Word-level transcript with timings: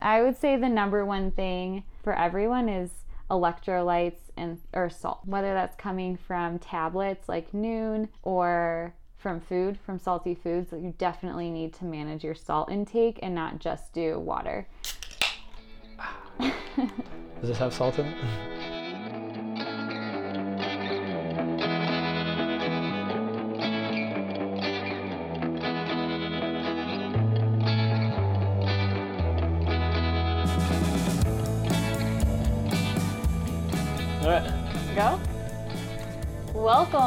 I 0.00 0.22
would 0.22 0.36
say 0.36 0.56
the 0.56 0.68
number 0.68 1.04
one 1.04 1.32
thing 1.32 1.82
for 2.04 2.16
everyone 2.16 2.68
is 2.68 2.90
electrolytes 3.30 4.30
and 4.36 4.60
or 4.72 4.88
salt, 4.88 5.20
whether 5.24 5.54
that's 5.54 5.74
coming 5.74 6.16
from 6.16 6.60
tablets 6.60 7.28
like 7.28 7.50
Nuun 7.52 8.08
or 8.22 8.94
from 9.16 9.40
food, 9.40 9.76
from 9.84 9.98
salty 9.98 10.36
foods, 10.36 10.72
you 10.72 10.94
definitely 10.98 11.50
need 11.50 11.74
to 11.74 11.84
manage 11.84 12.22
your 12.22 12.36
salt 12.36 12.70
intake 12.70 13.18
and 13.22 13.34
not 13.34 13.58
just 13.58 13.92
do 13.92 14.20
water. 14.20 14.68
Does 16.38 16.52
this 17.42 17.58
have 17.58 17.74
salt 17.74 17.98
in 17.98 18.06
it? 18.06 18.16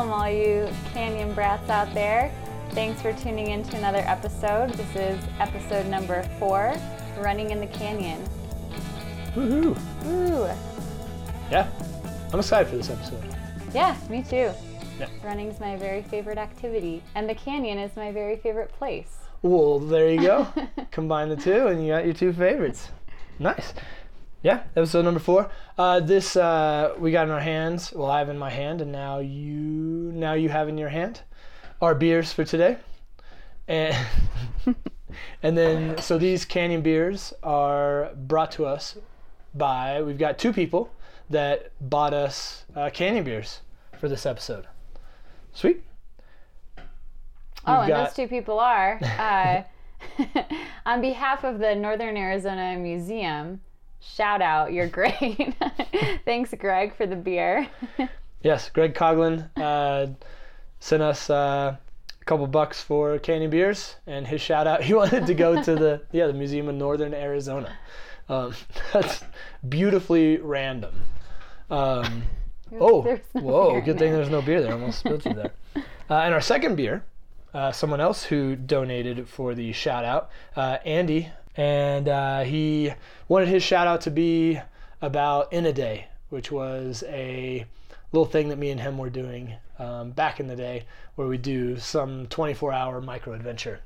Welcome, 0.01 0.19
all 0.19 0.29
you 0.31 0.67
Canyon 0.95 1.31
brats 1.35 1.69
out 1.69 1.93
there. 1.93 2.33
Thanks 2.71 2.99
for 3.03 3.13
tuning 3.13 3.51
in 3.51 3.61
to 3.65 3.77
another 3.77 3.99
episode. 4.07 4.71
This 4.71 4.95
is 4.95 5.23
episode 5.39 5.85
number 5.85 6.23
four 6.39 6.73
Running 7.19 7.51
in 7.51 7.59
the 7.59 7.67
Canyon. 7.67 8.27
Woohoo! 9.35 9.77
Ooh, 10.07 10.49
Yeah, 11.51 11.67
I'm 12.33 12.39
excited 12.39 12.67
for 12.67 12.77
this 12.77 12.89
episode. 12.89 13.23
yeah, 13.75 13.95
me 14.09 14.23
too. 14.23 14.49
Yeah. 14.99 15.07
Running's 15.23 15.59
my 15.59 15.75
very 15.75 16.01
favorite 16.01 16.39
activity, 16.39 17.03
and 17.13 17.29
the 17.29 17.35
canyon 17.35 17.77
is 17.77 17.95
my 17.95 18.11
very 18.11 18.37
favorite 18.37 18.73
place. 18.73 19.19
Well, 19.43 19.77
there 19.77 20.09
you 20.09 20.19
go. 20.19 20.47
Combine 20.91 21.29
the 21.29 21.35
two, 21.35 21.67
and 21.67 21.85
you 21.85 21.91
got 21.91 22.05
your 22.05 22.15
two 22.15 22.33
favorites. 22.33 22.89
Nice. 23.37 23.75
Yeah, 24.43 24.63
episode 24.75 25.03
number 25.05 25.19
four. 25.19 25.51
Uh, 25.77 25.99
this 25.99 26.35
uh, 26.35 26.95
we 26.97 27.11
got 27.11 27.27
in 27.27 27.31
our 27.31 27.39
hands. 27.39 27.93
Well, 27.93 28.09
I 28.09 28.19
have 28.19 28.29
in 28.29 28.39
my 28.39 28.49
hand, 28.49 28.81
and 28.81 28.91
now 28.91 29.19
you 29.19 29.51
now 30.15 30.33
you 30.33 30.49
have 30.49 30.67
in 30.67 30.77
your 30.77 30.89
hand 30.89 31.21
our 31.81 31.93
beers 31.93 32.33
for 32.33 32.43
today. 32.43 32.77
And 33.67 33.95
and 35.43 35.55
then 35.57 35.97
so 35.99 36.17
these 36.17 36.43
canyon 36.45 36.81
beers 36.81 37.33
are 37.43 38.11
brought 38.15 38.51
to 38.53 38.65
us 38.65 38.97
by 39.53 40.01
we've 40.01 40.17
got 40.17 40.39
two 40.39 40.53
people 40.53 40.91
that 41.29 41.71
bought 41.79 42.13
us 42.13 42.65
uh, 42.75 42.89
canyon 42.91 43.23
beers 43.23 43.61
for 43.99 44.09
this 44.09 44.25
episode. 44.25 44.65
Sweet. 45.53 45.83
oh, 46.79 46.81
We've 47.73 47.79
and 47.81 47.87
got- 47.87 48.05
those 48.07 48.15
two 48.15 48.27
people 48.27 48.59
are, 48.59 48.99
uh, 49.19 49.63
on 50.85 51.01
behalf 51.01 51.43
of 51.43 51.59
the 51.59 51.75
Northern 51.75 52.17
Arizona 52.17 52.77
Museum, 52.77 53.61
shout 54.01 54.41
out, 54.41 54.73
you're 54.73 54.87
great. 54.87 55.55
Thanks, 56.25 56.53
Greg, 56.57 56.95
for 56.95 57.05
the 57.05 57.15
beer. 57.15 57.67
Yes, 58.43 58.71
Greg 58.71 58.95
Coughlin 58.95 59.49
uh, 59.55 60.07
sent 60.79 61.03
us 61.03 61.29
uh, 61.29 61.75
a 62.19 62.25
couple 62.25 62.47
bucks 62.47 62.81
for 62.81 63.19
canyon 63.19 63.51
beers, 63.51 63.97
and 64.07 64.25
his 64.25 64.41
shout 64.41 64.65
out 64.65 64.81
he 64.83 64.95
wanted 64.95 65.27
to 65.27 65.35
go 65.35 65.61
to 65.61 65.75
the 65.75 66.01
yeah 66.11 66.25
the 66.25 66.33
Museum 66.33 66.67
of 66.67 66.73
Northern 66.73 67.13
Arizona. 67.13 67.77
Um, 68.29 68.55
that's 68.93 69.23
beautifully 69.69 70.37
random. 70.37 70.95
Um, 71.69 72.23
oh, 72.79 73.03
no 73.03 73.41
whoa! 73.41 73.81
Good 73.81 73.99
thing 73.99 74.11
there. 74.11 74.17
there's 74.17 74.31
no 74.31 74.41
beer 74.41 74.61
there. 74.61 74.73
Almost 74.73 74.99
spilled 74.99 75.21
through 75.21 75.35
there. 75.35 75.51
Uh, 76.09 76.15
and 76.15 76.33
our 76.33 76.41
second 76.41 76.75
beer, 76.75 77.03
uh, 77.53 77.71
someone 77.71 78.01
else 78.01 78.23
who 78.23 78.55
donated 78.55 79.29
for 79.29 79.53
the 79.53 79.71
shout 79.71 80.03
out, 80.03 80.31
uh, 80.55 80.77
Andy, 80.83 81.29
and 81.55 82.07
uh, 82.07 82.41
he 82.41 82.93
wanted 83.27 83.49
his 83.49 83.63
shout 83.63 83.87
out 83.87 84.01
to 84.01 84.11
be 84.11 84.59
about 85.01 85.51
In 85.51 85.65
a 85.65 85.73
Day, 85.73 86.07
which 86.29 86.51
was 86.51 87.03
a 87.07 87.65
little 88.11 88.25
thing 88.25 88.49
that 88.49 88.57
me 88.57 88.69
and 88.69 88.81
him 88.81 88.97
were 88.97 89.09
doing 89.09 89.55
um, 89.79 90.11
back 90.11 90.39
in 90.39 90.47
the 90.47 90.55
day, 90.55 90.85
where 91.15 91.27
we 91.27 91.37
do 91.37 91.77
some 91.77 92.27
24-hour 92.27 93.01
micro 93.01 93.33
adventure, 93.33 93.81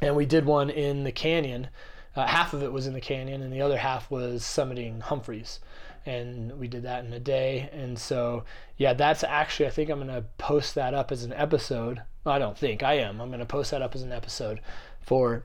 and 0.00 0.14
we 0.14 0.26
did 0.26 0.44
one 0.44 0.70
in 0.70 1.04
the 1.04 1.12
canyon. 1.12 1.68
Uh, 2.16 2.26
half 2.26 2.52
of 2.52 2.62
it 2.62 2.72
was 2.72 2.86
in 2.86 2.92
the 2.92 3.00
canyon, 3.00 3.42
and 3.42 3.52
the 3.52 3.62
other 3.62 3.78
half 3.78 4.10
was 4.10 4.42
summiting 4.42 5.00
Humphreys 5.00 5.60
and 6.06 6.58
we 6.58 6.68
did 6.68 6.82
that 6.82 7.04
in 7.04 7.12
a 7.12 7.20
day. 7.20 7.68
And 7.72 7.98
so, 7.98 8.44
yeah, 8.76 8.94
that's 8.94 9.22
actually, 9.24 9.66
I 9.66 9.70
think 9.70 9.90
I'm 9.90 9.98
going 9.98 10.08
to 10.08 10.24
post 10.38 10.74
that 10.74 10.94
up 10.94 11.12
as 11.12 11.24
an 11.24 11.32
episode. 11.32 12.02
I 12.24 12.38
don't 12.38 12.56
think 12.56 12.82
I 12.82 12.94
am. 12.94 13.20
I'm 13.20 13.28
going 13.28 13.40
to 13.40 13.46
post 13.46 13.70
that 13.70 13.82
up 13.82 13.94
as 13.94 14.02
an 14.02 14.12
episode 14.12 14.60
for 15.00 15.44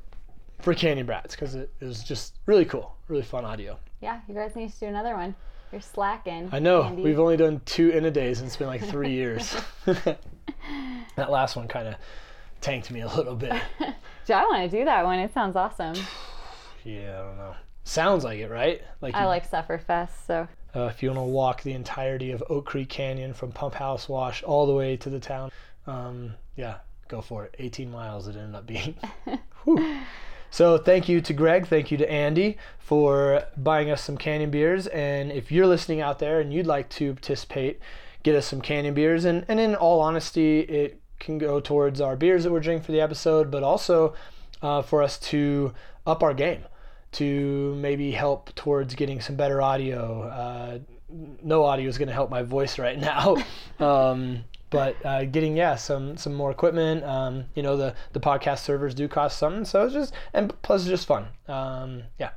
for 0.65 0.73
Canyon 0.73 1.05
Brats 1.05 1.35
because 1.35 1.55
it, 1.55 1.71
it 1.79 1.85
was 1.85 2.03
just 2.03 2.39
really 2.47 2.65
cool, 2.65 2.93
really 3.07 3.23
fun 3.23 3.45
audio. 3.45 3.79
Yeah, 4.01 4.19
you 4.27 4.33
guys 4.35 4.55
need 4.55 4.73
to 4.73 4.79
do 4.79 4.85
another 4.87 5.15
one. 5.15 5.35
You're 5.71 5.79
slacking. 5.81 6.49
I 6.51 6.59
know 6.59 6.83
Andy. 6.83 7.01
we've 7.03 7.19
only 7.19 7.37
done 7.37 7.61
two 7.65 7.89
in 7.89 8.05
a 8.05 8.11
days, 8.11 8.39
and 8.39 8.47
it's 8.47 8.57
been 8.57 8.67
like 8.67 8.83
three 8.83 9.11
years. 9.13 9.55
that 9.85 11.31
last 11.31 11.55
one 11.55 11.67
kind 11.67 11.87
of 11.87 11.95
tanked 12.61 12.91
me 12.91 13.01
a 13.01 13.07
little 13.07 13.35
bit. 13.35 13.53
do 14.25 14.33
I 14.33 14.43
want 14.45 14.69
to 14.69 14.77
do 14.79 14.85
that 14.85 15.05
one. 15.05 15.19
It 15.19 15.33
sounds 15.33 15.55
awesome. 15.55 15.95
Yeah, 16.83 17.19
I 17.19 17.25
don't 17.25 17.37
know. 17.37 17.55
Sounds 17.83 18.23
like 18.23 18.37
it, 18.37 18.51
right? 18.51 18.79
Like 19.01 19.15
I 19.15 19.21
you- 19.21 19.27
like 19.27 19.49
Sufferfest, 19.49 20.09
so 20.27 20.47
Uh, 20.75 20.81
if 20.83 21.01
you 21.01 21.09
want 21.09 21.17
to 21.19 21.23
walk 21.23 21.63
the 21.63 21.73
entirety 21.73 22.29
of 22.29 22.43
Oak 22.47 22.67
Creek 22.67 22.89
Canyon 22.89 23.33
from 23.33 23.51
Pump 23.51 23.73
House 23.73 24.07
Wash 24.07 24.43
all 24.43 24.67
the 24.67 24.73
way 24.75 24.95
to 24.97 25.09
the 25.09 25.19
town, 25.19 25.49
um, 25.87 26.35
yeah, 26.55 26.75
go 27.07 27.21
for 27.21 27.43
it. 27.45 27.55
18 27.57 27.89
miles 27.91 28.27
it 28.27 28.35
ended 28.35 28.53
up 28.53 28.67
being. 28.67 28.93
So 30.51 30.77
thank 30.77 31.09
you 31.09 31.21
to 31.21 31.33
Greg, 31.33 31.67
thank 31.67 31.91
you 31.91 31.97
to 31.97 32.09
Andy 32.09 32.57
for 32.79 33.43
buying 33.57 33.89
us 33.89 34.03
some 34.03 34.17
canyon 34.17 34.51
beers. 34.51 34.87
And 34.87 35.31
if 35.31 35.51
you're 35.51 35.67
listening 35.67 36.01
out 36.01 36.19
there 36.19 36.39
and 36.39 36.53
you'd 36.53 36.67
like 36.67 36.89
to 36.91 37.13
participate, 37.13 37.79
get 38.23 38.35
us 38.35 38.45
some 38.45 38.61
canyon 38.61 38.93
beers. 38.93 39.25
And, 39.25 39.45
and 39.47 39.59
in 39.59 39.75
all 39.75 40.01
honesty, 40.01 40.61
it 40.61 41.01
can 41.19 41.37
go 41.37 41.59
towards 41.59 41.99
our 41.99 42.15
beers 42.15 42.43
that 42.43 42.51
we're 42.51 42.59
drinking 42.59 42.85
for 42.85 42.91
the 42.91 43.01
episode, 43.01 43.49
but 43.51 43.63
also 43.63 44.13
uh, 44.61 44.81
for 44.81 45.01
us 45.01 45.17
to 45.19 45.73
up 46.05 46.23
our 46.23 46.33
game 46.33 46.63
to 47.13 47.73
maybe 47.75 48.11
help 48.11 48.53
towards 48.55 48.93
getting 48.93 49.21
some 49.21 49.35
better 49.35 49.61
audio. 49.61 50.23
Uh, 50.23 50.79
no 51.43 51.63
audio 51.63 51.87
is 51.87 51.97
going 51.97 52.07
to 52.09 52.13
help 52.13 52.29
my 52.29 52.41
voice 52.41 52.77
right 52.77 52.99
now, 52.99 53.37
um, 53.79 54.43
but 54.69 54.95
uh, 55.05 55.25
getting 55.25 55.55
yeah 55.55 55.75
some 55.75 56.17
some 56.17 56.33
more 56.33 56.51
equipment. 56.51 57.03
Um, 57.03 57.45
you 57.55 57.63
know 57.63 57.77
the 57.77 57.95
the 58.13 58.19
podcast 58.19 58.59
servers 58.59 58.93
do 58.93 59.07
cost 59.07 59.37
something, 59.37 59.65
so 59.65 59.85
it's 59.85 59.93
just 59.93 60.13
and 60.33 60.53
plus 60.61 60.81
it's 60.81 60.89
just 60.89 61.07
fun. 61.07 61.27
Um, 61.47 62.03
yeah, 62.19 62.31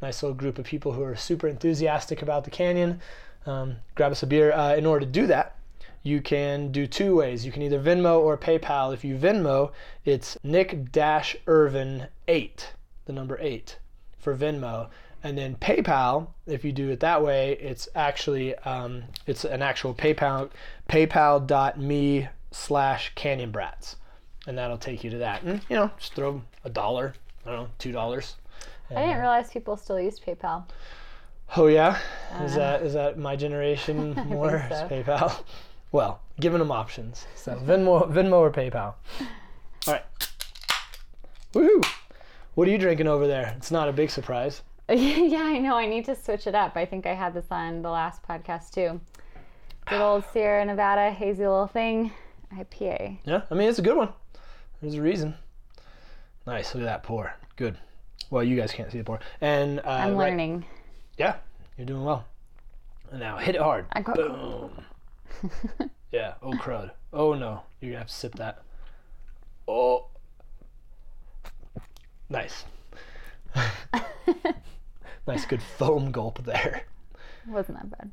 nice 0.00 0.22
little 0.22 0.36
group 0.36 0.58
of 0.58 0.64
people 0.64 0.92
who 0.92 1.02
are 1.02 1.16
super 1.16 1.48
enthusiastic 1.48 2.22
about 2.22 2.44
the 2.44 2.50
canyon. 2.50 3.00
Um, 3.46 3.76
grab 3.94 4.12
us 4.12 4.22
a 4.22 4.26
beer. 4.26 4.52
Uh, 4.52 4.74
in 4.76 4.86
order 4.86 5.04
to 5.04 5.10
do 5.10 5.26
that, 5.26 5.56
you 6.02 6.20
can 6.20 6.72
do 6.72 6.86
two 6.86 7.16
ways. 7.16 7.46
You 7.46 7.52
can 7.52 7.62
either 7.62 7.80
Venmo 7.80 8.20
or 8.20 8.36
PayPal. 8.36 8.92
If 8.92 9.04
you 9.04 9.16
Venmo, 9.16 9.72
it's 10.04 10.36
Nick 10.42 10.92
Dash 10.92 11.36
Irvine 11.46 12.08
eight, 12.28 12.72
the 13.06 13.12
number 13.12 13.38
eight 13.40 13.78
for 14.18 14.36
Venmo. 14.36 14.88
And 15.24 15.38
then 15.38 15.54
PayPal, 15.54 16.28
if 16.46 16.64
you 16.64 16.72
do 16.72 16.90
it 16.90 16.98
that 17.00 17.22
way, 17.22 17.52
it's 17.60 17.88
actually 17.94 18.56
um, 18.56 19.04
it's 19.26 19.44
an 19.44 19.62
actual 19.62 19.94
PayPal 19.94 20.50
PayPal.me 20.92 22.28
slash 22.50 23.12
Canyon 23.14 23.50
Brats, 23.50 23.96
and 24.46 24.58
that'll 24.58 24.76
take 24.76 25.02
you 25.02 25.08
to 25.08 25.16
that. 25.18 25.42
And 25.42 25.62
you 25.70 25.76
know, 25.76 25.90
just 25.98 26.12
throw 26.12 26.42
a 26.64 26.68
dollar, 26.68 27.14
I 27.46 27.50
don't 27.50 27.60
know, 27.60 27.68
two 27.78 27.92
dollars. 27.92 28.36
I 28.90 29.00
didn't 29.00 29.20
realize 29.20 29.50
people 29.50 29.78
still 29.78 29.98
used 29.98 30.22
PayPal. 30.22 30.64
Oh 31.56 31.68
yeah, 31.68 31.98
is 32.42 32.54
that 32.56 32.82
is 32.82 32.92
that 32.92 33.18
my 33.18 33.36
generation 33.36 34.12
more 34.26 34.66
so. 34.68 34.88
PayPal? 34.88 35.42
Well, 35.92 36.22
giving 36.40 36.58
them 36.58 36.70
options. 36.70 37.26
So 37.36 37.54
Venmo, 37.66 38.10
Venmo 38.10 38.38
or 38.38 38.50
PayPal. 38.50 38.94
All 39.86 39.92
right. 39.92 40.02
Woohoo! 41.52 41.84
What 42.54 42.66
are 42.66 42.70
you 42.70 42.78
drinking 42.78 43.08
over 43.08 43.26
there? 43.26 43.52
It's 43.58 43.70
not 43.70 43.90
a 43.90 43.92
big 43.92 44.08
surprise. 44.08 44.62
yeah, 44.88 45.42
I 45.42 45.58
know. 45.58 45.76
I 45.76 45.84
need 45.84 46.06
to 46.06 46.16
switch 46.16 46.46
it 46.46 46.54
up. 46.54 46.76
I 46.76 46.86
think 46.86 47.04
I 47.06 47.12
had 47.12 47.34
this 47.34 47.44
on 47.50 47.82
the 47.82 47.90
last 47.90 48.22
podcast 48.22 48.72
too. 48.72 49.02
Good 49.86 50.00
old 50.00 50.24
Sierra 50.32 50.64
Nevada 50.64 51.10
hazy 51.10 51.42
little 51.46 51.66
thing, 51.66 52.12
IPA. 52.54 53.18
Yeah, 53.24 53.42
I 53.50 53.54
mean 53.54 53.68
it's 53.68 53.78
a 53.78 53.82
good 53.82 53.96
one. 53.96 54.10
There's 54.80 54.94
a 54.94 55.02
reason. 55.02 55.34
Nice. 56.46 56.74
Look 56.74 56.82
at 56.82 56.86
that 56.86 57.02
pour. 57.02 57.34
Good. 57.56 57.78
Well, 58.30 58.42
you 58.42 58.56
guys 58.56 58.72
can't 58.72 58.90
see 58.90 58.98
the 58.98 59.04
pour. 59.04 59.20
And 59.40 59.80
uh, 59.80 59.82
I'm 59.86 60.16
right- 60.16 60.30
learning. 60.30 60.64
Yeah, 61.18 61.36
you're 61.76 61.86
doing 61.86 62.04
well. 62.04 62.24
And 63.10 63.20
now 63.20 63.36
hit 63.36 63.54
it 63.54 63.60
hard. 63.60 63.86
I 63.92 64.00
got- 64.00 64.16
Boom. 64.16 64.70
yeah. 66.12 66.34
Oh 66.42 66.52
crud. 66.52 66.90
Oh 67.12 67.34
no. 67.34 67.62
You're 67.80 67.90
gonna 67.92 67.98
have 68.00 68.08
to 68.08 68.14
sip 68.14 68.34
that. 68.36 68.62
Oh. 69.68 70.06
Nice. 72.28 72.64
nice, 75.26 75.44
good 75.44 75.62
foam 75.62 76.10
gulp 76.10 76.42
there. 76.44 76.84
Wasn't 77.46 77.76
that 77.76 77.90
bad. 77.90 78.10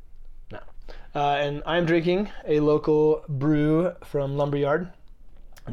Uh, 1.15 1.31
and 1.39 1.63
I'm 1.65 1.85
drinking 1.85 2.29
a 2.47 2.59
local 2.59 3.23
brew 3.27 3.93
from 4.03 4.37
Lumberyard, 4.37 4.89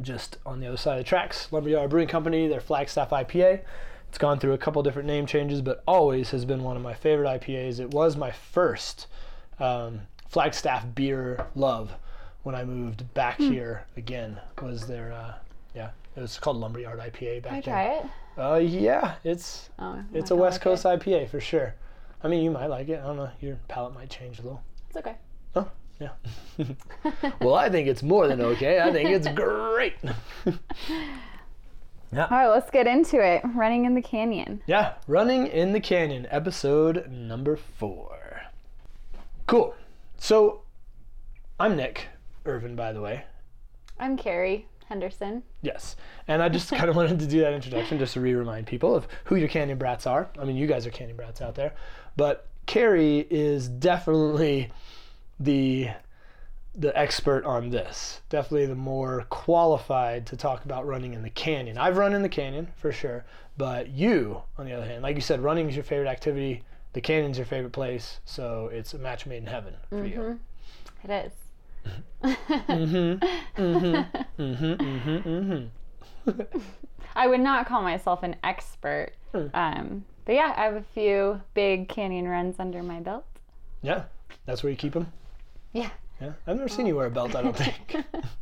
just 0.00 0.38
on 0.47 0.61
the 0.61 0.67
other 0.67 0.77
side 0.77 0.93
of 0.99 1.05
the 1.05 1.09
tracks. 1.09 1.49
Lumberyard 1.53 1.91
Brewing 1.91 2.09
Company, 2.09 2.49
their 2.49 2.61
Flagstaff 2.61 3.11
IPA. 3.11 3.61
It's 4.09 4.19
gone 4.19 4.38
through 4.38 4.53
a 4.55 4.59
couple 4.59 4.83
different 4.83 5.06
name 5.09 5.27
changes, 5.27 5.61
but 5.61 5.83
always 5.87 6.31
has 6.31 6.44
been 6.44 6.62
one 6.62 6.77
of 6.77 6.83
my 6.83 6.94
favorite 6.94 7.29
IPAs. 7.41 7.81
It 7.81 7.91
was 7.91 8.17
my 8.17 8.31
first 8.31 9.06
um, 9.59 10.03
Flagstaff 10.29 10.87
beer 10.94 11.47
love 11.55 11.93
when 12.43 12.55
I 12.55 12.65
moved 12.65 13.12
back 13.15 13.38
here 13.38 13.85
again. 13.97 14.41
Was 14.62 14.87
their 14.87 15.12
uh, 15.12 15.35
yeah, 15.75 15.91
it 16.17 16.21
was 16.21 16.38
called 16.38 16.56
Lumberyard 16.59 16.99
IPA 16.99 17.43
back 17.43 17.43
Can 17.43 17.53
I 17.53 17.61
then. 17.61 17.62
try 17.62 17.85
it? 17.85 18.06
Uh, 18.38 18.56
yeah, 18.59 19.15
it's 19.25 19.69
Oh, 19.79 20.03
it's 20.15 20.31
a 20.31 20.37
West 20.37 20.56
like 20.56 20.62
Coast 20.62 20.85
it. 20.87 21.00
IPA 21.00 21.29
for 21.29 21.41
sure. 21.41 21.75
I 22.23 22.29
mean, 22.29 22.43
you 22.43 22.50
might 22.50 22.67
like 22.69 22.88
it. 22.88 23.00
I 23.03 23.06
don't 23.06 23.17
know. 23.17 23.31
Your 23.41 23.59
palate 23.69 23.93
might 23.94 24.09
change 24.09 24.38
a 24.38 24.43
little. 24.43 24.62
It's 24.88 24.97
okay. 24.97 25.17
Oh, 25.56 25.70
yeah. 25.99 26.11
well, 27.41 27.55
I 27.55 27.70
think 27.70 27.88
it's 27.88 28.03
more 28.03 28.29
than 28.29 28.41
okay. 28.41 28.81
I 28.81 28.93
think 28.93 29.08
it's 29.08 29.29
great. 29.29 29.94
All 32.12 32.29
right, 32.31 32.49
let's 32.49 32.70
get 32.70 32.87
into 32.87 33.20
it. 33.25 33.43
Running 33.55 33.85
in 33.85 33.94
the 33.94 34.03
canyon. 34.03 34.62
yeah, 34.67 34.94
Running 35.08 35.47
in 35.47 35.73
the 35.73 35.81
Canyon, 35.81 36.26
episode 36.31 37.11
number 37.11 37.56
four. 37.56 38.43
Cool. 39.47 39.75
So, 40.19 40.62
I'm 41.59 41.76
Nick 41.76 42.09
Irvine, 42.44 42.76
by 42.76 42.93
the 42.93 43.00
way. 43.00 43.25
I'm 43.99 44.17
Carrie 44.17 44.67
Henderson. 44.88 45.43
Yes. 45.62 45.97
And 46.29 46.43
I 46.43 46.49
just 46.49 46.70
kind 46.70 46.88
of 46.88 46.97
wanted 46.97 47.19
to 47.19 47.26
do 47.26 47.41
that 47.41 47.52
introduction 47.52 47.99
just 47.99 48.14
to 48.14 48.20
re 48.20 48.35
remind 48.35 48.67
people 48.67 48.94
of 48.94 49.09
who 49.25 49.37
your 49.37 49.49
Canyon 49.49 49.79
Brats 49.79 50.06
are. 50.06 50.29
I 50.38 50.44
mean, 50.44 50.56
you 50.56 50.67
guys 50.67 50.87
are 50.87 50.91
Canyon 50.91 51.17
Brats 51.17 51.41
out 51.41 51.55
there. 51.55 51.75
But 52.17 52.47
Carrie 52.67 53.26
is 53.31 53.69
definitely 53.69 54.70
the 55.38 55.91
the 56.79 56.97
expert 56.99 57.44
on 57.44 57.71
this. 57.71 58.21
Definitely 58.29 58.67
the 58.67 58.75
more 58.75 59.25
qualified 59.31 60.27
to 60.27 60.37
talk 60.37 60.65
about 60.65 60.87
running 60.87 61.15
in 61.15 61.23
the 61.23 61.31
canyon. 61.31 61.79
I've 61.79 61.97
run 61.97 62.12
in 62.12 62.21
the 62.21 62.29
canyon 62.29 62.69
for 62.77 62.93
sure, 62.93 63.25
but 63.56 63.88
you, 63.88 64.43
on 64.59 64.67
the 64.67 64.73
other 64.73 64.85
hand, 64.85 65.03
like 65.03 65.15
you 65.15 65.23
said, 65.23 65.41
running 65.41 65.69
is 65.71 65.75
your 65.75 65.85
favorite 65.85 66.09
activity. 66.09 66.62
The 66.93 67.00
canyon's 67.00 67.38
your 67.38 67.47
favorite 67.47 67.73
place, 67.73 68.21
so 68.25 68.69
it's 68.73 68.94
a 68.94 68.99
match 68.99 69.27
made 69.27 69.38
in 69.38 69.47
heaven 69.47 69.75
for 69.88 70.05
you. 70.05 70.38
It 71.05 71.11
is. 71.11 71.33
Mm-hmm. 72.23 73.25
Mm-hmm. 73.62 74.43
Mm-hmm. 74.43 75.29
Mm-hmm. 75.29 76.41
I 77.17 77.27
would 77.27 77.41
not 77.41 77.67
call 77.67 77.83
myself 77.83 78.23
an 78.23 78.37
expert. 78.43 79.12
Hmm. 79.33 79.47
Um, 79.55 80.05
but 80.25 80.35
yeah, 80.35 80.53
I 80.56 80.65
have 80.65 80.75
a 80.75 80.85
few 80.94 81.41
big 81.55 81.88
canyon 81.88 82.29
runs 82.29 82.56
under 82.59 82.83
my 82.83 83.00
belt. 83.00 83.25
Yeah, 83.83 84.05
that's 84.44 84.62
where 84.62 84.71
you 84.71 84.77
keep 84.77 84.93
them. 84.93 85.12
Yeah. 85.76 85.90
Yeah, 86.23 86.32
I've 86.46 86.56
never 86.56 86.69
seen 86.70 86.87
you 86.87 86.96
wear 86.96 87.06
a 87.06 87.11
belt. 87.11 87.34
I 87.37 87.43
don't 87.43 87.55
think. 87.55 87.96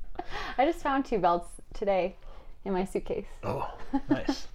I 0.58 0.64
just 0.64 0.78
found 0.78 1.04
two 1.04 1.18
belts 1.18 1.48
today 1.72 2.14
in 2.64 2.72
my 2.72 2.84
suitcase. 2.84 3.26
Oh, 3.42 3.68
nice. 4.08 4.46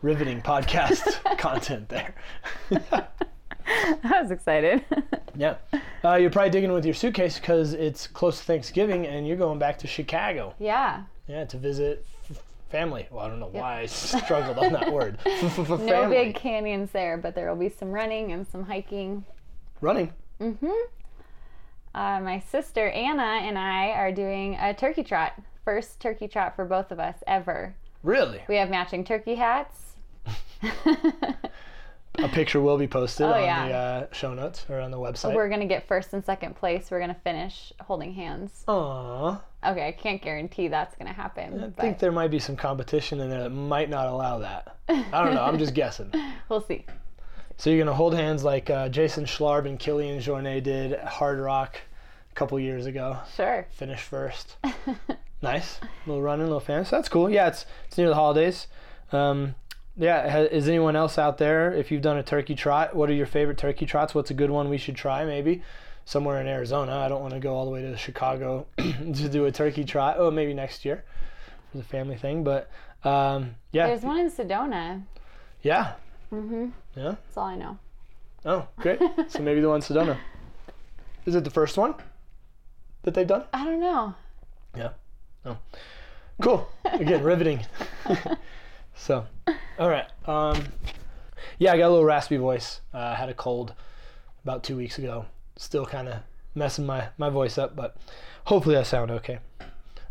Riveting 0.00 0.40
podcast 0.40 1.02
content 1.38 1.88
there. 1.88 2.14
I 3.66 4.22
was 4.22 4.30
excited. 4.30 4.84
Yeah. 5.34 5.56
Uh, 6.04 6.14
you're 6.14 6.30
probably 6.30 6.50
digging 6.50 6.72
with 6.72 6.84
your 6.84 6.94
suitcase 6.94 7.40
because 7.40 7.72
it's 7.74 8.06
close 8.06 8.38
to 8.38 8.44
Thanksgiving 8.44 9.08
and 9.08 9.26
you're 9.26 9.36
going 9.36 9.58
back 9.58 9.78
to 9.78 9.86
Chicago. 9.88 10.54
yeah. 10.58 11.02
Yeah, 11.26 11.44
to 11.44 11.58
visit 11.58 12.04
f- 12.30 12.42
family. 12.70 13.06
Well, 13.10 13.24
I 13.24 13.28
don't 13.28 13.38
know 13.40 13.46
why 13.52 13.80
I 13.80 13.86
struggled 13.86 14.58
on 14.58 14.72
that 14.72 14.92
word. 14.92 15.18
No 15.24 16.08
big 16.08 16.34
canyons 16.34 16.90
there, 16.92 17.18
but 17.18 17.34
there 17.36 17.48
will 17.48 17.60
be 17.60 17.68
some 17.68 17.90
running 17.92 18.32
and 18.32 18.46
some 18.48 18.64
hiking. 18.64 19.24
Running. 19.80 20.12
Mm-hmm. 20.40 20.70
Uh, 21.94 22.20
my 22.20 22.38
sister 22.38 22.88
Anna 22.90 23.22
and 23.42 23.58
I 23.58 23.88
are 23.90 24.12
doing 24.12 24.56
a 24.60 24.72
turkey 24.74 25.02
trot. 25.02 25.32
First 25.64 26.00
turkey 26.00 26.28
trot 26.28 26.56
for 26.56 26.64
both 26.64 26.90
of 26.92 26.98
us 27.00 27.16
ever. 27.26 27.74
Really? 28.02 28.40
We 28.48 28.56
have 28.56 28.70
matching 28.70 29.04
turkey 29.04 29.34
hats. 29.34 29.94
A 32.18 32.28
picture 32.28 32.60
will 32.60 32.76
be 32.76 32.88
posted 32.88 33.26
Oh, 33.26 33.32
on 33.32 33.42
yeah. 33.42 33.68
the 33.68 33.74
uh, 33.74 34.06
show 34.12 34.34
notes 34.34 34.66
or 34.68 34.78
on 34.80 34.90
the 34.90 34.98
website. 34.98 35.34
We're 35.34 35.48
gonna 35.48 35.66
get 35.66 35.86
first 35.86 36.12
and 36.12 36.24
second 36.24 36.54
place. 36.56 36.90
We're 36.90 37.00
gonna 37.00 37.16
finish 37.24 37.72
holding 37.80 38.12
hands. 38.12 38.64
Aww. 38.68 39.40
Okay, 39.64 39.86
I 39.88 39.92
can't 39.92 40.20
guarantee 40.20 40.68
that's 40.68 40.94
gonna 40.96 41.12
happen, 41.12 41.54
I 41.62 41.66
but 41.68 41.76
think 41.80 41.98
there 41.98 42.12
might 42.12 42.30
be 42.30 42.38
some 42.38 42.56
competition 42.56 43.20
in 43.20 43.30
there 43.30 43.44
that 43.44 43.50
might 43.50 43.88
not 43.88 44.08
allow 44.08 44.38
that. 44.38 44.76
I 44.88 45.24
don't 45.24 45.34
know. 45.34 45.42
I'm 45.42 45.58
just 45.58 45.72
guessing. 45.72 46.12
we'll 46.48 46.60
see. 46.60 46.84
So 47.60 47.68
you're 47.68 47.78
gonna 47.78 47.94
hold 47.94 48.14
hands 48.14 48.42
like 48.42 48.70
uh, 48.70 48.88
Jason 48.88 49.26
Schlarb 49.26 49.66
and 49.66 49.78
Kilian 49.78 50.16
Jornet 50.16 50.62
did 50.62 50.94
at 50.94 51.06
Hardrock 51.06 51.74
a 52.30 52.34
couple 52.34 52.58
years 52.58 52.86
ago. 52.86 53.18
Sure. 53.36 53.66
Finish 53.72 54.00
first. 54.00 54.56
nice. 55.42 55.78
A 55.82 56.08
little 56.08 56.22
running, 56.22 56.46
little 56.46 56.58
fans. 56.58 56.88
That's 56.88 57.10
cool. 57.10 57.28
Yeah, 57.28 57.48
it's 57.48 57.66
it's 57.86 57.98
near 57.98 58.08
the 58.08 58.14
holidays. 58.14 58.66
Um, 59.12 59.56
yeah, 59.94 60.30
ha- 60.30 60.38
is 60.50 60.68
anyone 60.68 60.96
else 60.96 61.18
out 61.18 61.36
there? 61.36 61.70
If 61.70 61.90
you've 61.90 62.00
done 62.00 62.16
a 62.16 62.22
turkey 62.22 62.54
trot, 62.54 62.96
what 62.96 63.10
are 63.10 63.12
your 63.12 63.26
favorite 63.26 63.58
turkey 63.58 63.84
trots? 63.84 64.14
What's 64.14 64.30
a 64.30 64.34
good 64.34 64.48
one 64.48 64.70
we 64.70 64.78
should 64.78 64.96
try? 64.96 65.26
Maybe 65.26 65.62
somewhere 66.06 66.40
in 66.40 66.46
Arizona. 66.46 66.96
I 66.96 67.08
don't 67.10 67.20
want 67.20 67.34
to 67.34 67.40
go 67.40 67.54
all 67.54 67.66
the 67.66 67.70
way 67.72 67.82
to 67.82 67.94
Chicago 67.94 68.68
to 68.78 69.28
do 69.28 69.44
a 69.44 69.52
turkey 69.52 69.84
trot. 69.84 70.16
Oh, 70.18 70.30
maybe 70.30 70.54
next 70.54 70.86
year 70.86 71.04
for 71.70 71.76
the 71.76 71.84
family 71.84 72.16
thing. 72.16 72.42
But 72.42 72.70
um, 73.04 73.56
yeah, 73.70 73.88
There's 73.88 74.00
one 74.00 74.16
in 74.18 74.30
Sedona. 74.30 75.02
yeah, 75.60 75.92
Mm-hmm. 76.32 76.68
yeah. 76.96 77.14
That's 77.26 77.36
all 77.36 77.46
I 77.46 77.56
know. 77.56 77.78
Oh, 78.44 78.66
great. 78.78 79.00
so 79.28 79.40
maybe 79.40 79.60
the 79.60 79.68
one 79.68 79.76
in 79.76 79.82
Sedona. 79.82 80.16
Is 81.26 81.34
it 81.34 81.44
the 81.44 81.50
first 81.50 81.76
one 81.76 81.94
that 83.02 83.14
they've 83.14 83.26
done? 83.26 83.44
I 83.52 83.64
don't 83.64 83.80
know. 83.80 84.14
Yeah. 84.76 84.90
Oh. 85.44 85.58
Cool. 86.40 86.68
Again, 86.84 87.22
riveting. 87.22 87.66
so, 88.94 89.26
all 89.78 89.90
right. 89.90 90.06
Um, 90.26 90.64
yeah, 91.58 91.72
I 91.72 91.78
got 91.78 91.88
a 91.88 91.90
little 91.90 92.04
raspy 92.04 92.38
voice. 92.38 92.80
Uh, 92.94 92.98
I 92.98 93.14
had 93.14 93.28
a 93.28 93.34
cold 93.34 93.74
about 94.42 94.64
two 94.64 94.76
weeks 94.76 94.98
ago. 94.98 95.26
Still 95.56 95.84
kind 95.84 96.08
of 96.08 96.20
messing 96.54 96.86
my, 96.86 97.08
my 97.18 97.28
voice 97.28 97.58
up, 97.58 97.76
but 97.76 97.96
hopefully 98.44 98.76
I 98.76 98.82
sound 98.82 99.10
okay. 99.10 99.38
All 99.60 99.66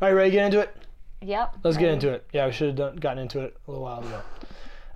right, 0.08 0.12
ready 0.12 0.30
to 0.30 0.36
get 0.36 0.46
into 0.46 0.60
it? 0.60 0.76
Yep. 1.22 1.58
Let's 1.64 1.78
get 1.78 1.90
into 1.90 2.10
it. 2.10 2.28
Yeah, 2.32 2.46
we 2.46 2.52
should 2.52 2.68
have 2.68 2.76
done, 2.76 2.96
gotten 2.98 3.20
into 3.20 3.40
it 3.40 3.58
a 3.68 3.72
little 3.72 3.84
while 3.84 4.00
ago. 4.00 4.22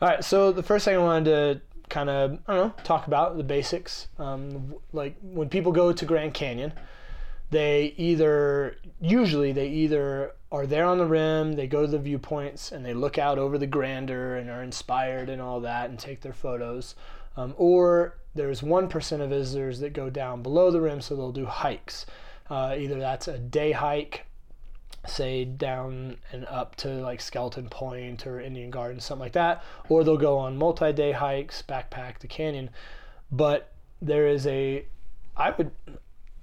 All 0.04 0.10
right, 0.10 0.22
so 0.22 0.52
the 0.52 0.62
first 0.62 0.84
thing 0.84 0.96
I 0.96 0.98
wanted 0.98 1.26
to 1.30 1.62
kind 1.88 2.10
of, 2.10 2.38
I 2.46 2.56
don't 2.56 2.68
know, 2.68 2.84
talk 2.84 3.08
about 3.08 3.38
the 3.38 3.44
basics. 3.44 4.10
Um, 4.20 4.76
like 4.92 5.16
when 5.22 5.48
people 5.48 5.72
go 5.72 5.94
to 5.94 6.06
Grand 6.06 6.34
Canyon, 6.34 6.74
they 7.52 7.94
either, 7.96 8.76
usually, 9.00 9.54
they 9.54 9.70
either 9.70 10.34
are 10.52 10.68
there 10.68 10.84
on 10.84 10.98
the 10.98 11.06
rim, 11.06 11.54
they 11.54 11.68
go 11.68 11.84
to 11.84 11.88
the 11.88 12.00
viewpoints, 12.00 12.74
and 12.74 12.86
they 12.86 12.94
look 12.94 13.18
out 13.18 13.40
over 13.40 13.58
the 13.58 13.66
grandeur 13.66 14.36
and 14.36 14.50
are 14.50 14.62
inspired 14.62 15.30
and 15.30 15.42
all 15.42 15.62
that 15.62 15.90
and 15.90 15.98
take 15.98 16.20
their 16.20 16.34
photos. 16.34 16.96
Um, 17.38 17.54
or 17.56 18.18
there's 18.36 18.60
1% 18.60 19.22
of 19.22 19.30
visitors 19.30 19.80
that 19.80 19.94
go 19.94 20.10
down 20.10 20.44
below 20.44 20.70
the 20.70 20.82
rim, 20.82 21.00
so 21.00 21.16
they'll 21.16 21.32
do 21.32 21.46
hikes. 21.46 22.06
Uh, 22.50 22.76
either 22.78 23.00
that's 23.00 23.30
a 23.30 23.38
day 23.38 23.72
hike, 23.72 24.26
say 25.06 25.46
down 25.46 26.18
and 26.32 26.46
up 26.46 26.76
to 26.78 26.88
like 26.88 27.20
Skeleton 27.22 27.70
Point 27.70 28.26
or 28.26 28.40
Indian 28.40 28.70
Garden, 28.70 29.00
something 29.00 29.22
like 29.22 29.34
that, 29.34 29.64
or 29.90 30.04
they'll 30.04 30.18
go 30.18 30.38
on 30.38 30.58
multi-day 30.58 31.12
hikes, 31.12 31.62
backpack 31.62 32.20
the 32.20 32.28
canyon. 32.28 32.70
But 33.32 33.72
there 34.02 34.28
is 34.28 34.48
a, 34.48 34.86
I 35.36 35.52
would, 35.52 35.72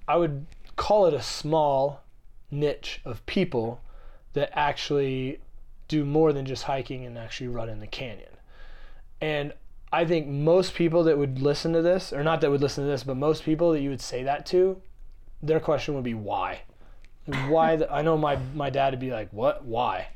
I 0.06 0.16
would 0.16 0.46
call 0.76 1.06
it 1.06 1.14
a 1.14 1.22
small 1.22 2.02
niche 2.50 3.00
of 3.04 3.24
people 3.26 3.80
that 4.32 4.50
actually 4.52 5.40
do 5.88 6.04
more 6.04 6.32
than 6.32 6.44
just 6.44 6.64
hiking 6.64 7.04
and 7.04 7.16
actually 7.16 7.48
run 7.48 7.68
in 7.68 7.80
the 7.80 7.86
canyon. 7.86 8.36
And 9.20 9.52
I 9.92 10.04
think 10.04 10.28
most 10.28 10.74
people 10.74 11.04
that 11.04 11.18
would 11.18 11.40
listen 11.40 11.72
to 11.72 11.82
this, 11.82 12.12
or 12.12 12.22
not 12.22 12.40
that 12.42 12.50
would 12.50 12.60
listen 12.60 12.84
to 12.84 12.90
this, 12.90 13.04
but 13.04 13.16
most 13.16 13.42
people 13.42 13.72
that 13.72 13.80
you 13.80 13.90
would 13.90 14.00
say 14.00 14.22
that 14.22 14.46
to, 14.46 14.80
their 15.42 15.60
question 15.60 15.94
would 15.94 16.04
be 16.04 16.14
why 16.14 16.62
why 17.26 17.76
the, 17.76 17.92
I 17.92 18.02
know 18.02 18.16
my 18.16 18.36
my 18.54 18.70
dad 18.70 18.92
would 18.92 19.00
be 19.00 19.10
like, 19.10 19.30
"What? 19.32 19.64
Why?" 19.64 20.08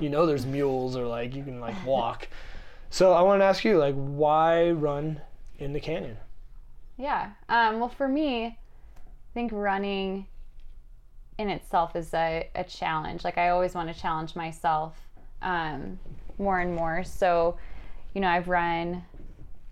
you 0.00 0.08
know, 0.08 0.26
there's 0.26 0.46
mules 0.46 0.96
or 0.96 1.06
like 1.06 1.34
you 1.34 1.44
can 1.44 1.60
like 1.60 1.84
walk. 1.86 2.28
So 2.92 3.14
I 3.14 3.22
want 3.22 3.40
to 3.40 3.46
ask 3.46 3.64
you, 3.64 3.78
like, 3.78 3.94
why 3.94 4.70
run 4.70 5.22
in 5.58 5.72
the 5.72 5.80
canyon? 5.80 6.18
Yeah. 6.98 7.30
Um, 7.48 7.80
well, 7.80 7.88
for 7.88 8.06
me, 8.06 8.44
I 8.44 8.54
think 9.32 9.50
running 9.50 10.26
in 11.38 11.48
itself 11.48 11.96
is 11.96 12.12
a, 12.12 12.50
a 12.54 12.64
challenge. 12.64 13.24
Like, 13.24 13.38
I 13.38 13.48
always 13.48 13.74
want 13.74 13.90
to 13.90 13.98
challenge 13.98 14.36
myself 14.36 14.94
um, 15.40 15.98
more 16.36 16.60
and 16.60 16.74
more. 16.74 17.02
So, 17.02 17.56
you 18.14 18.20
know, 18.20 18.28
I've 18.28 18.48
run 18.48 19.02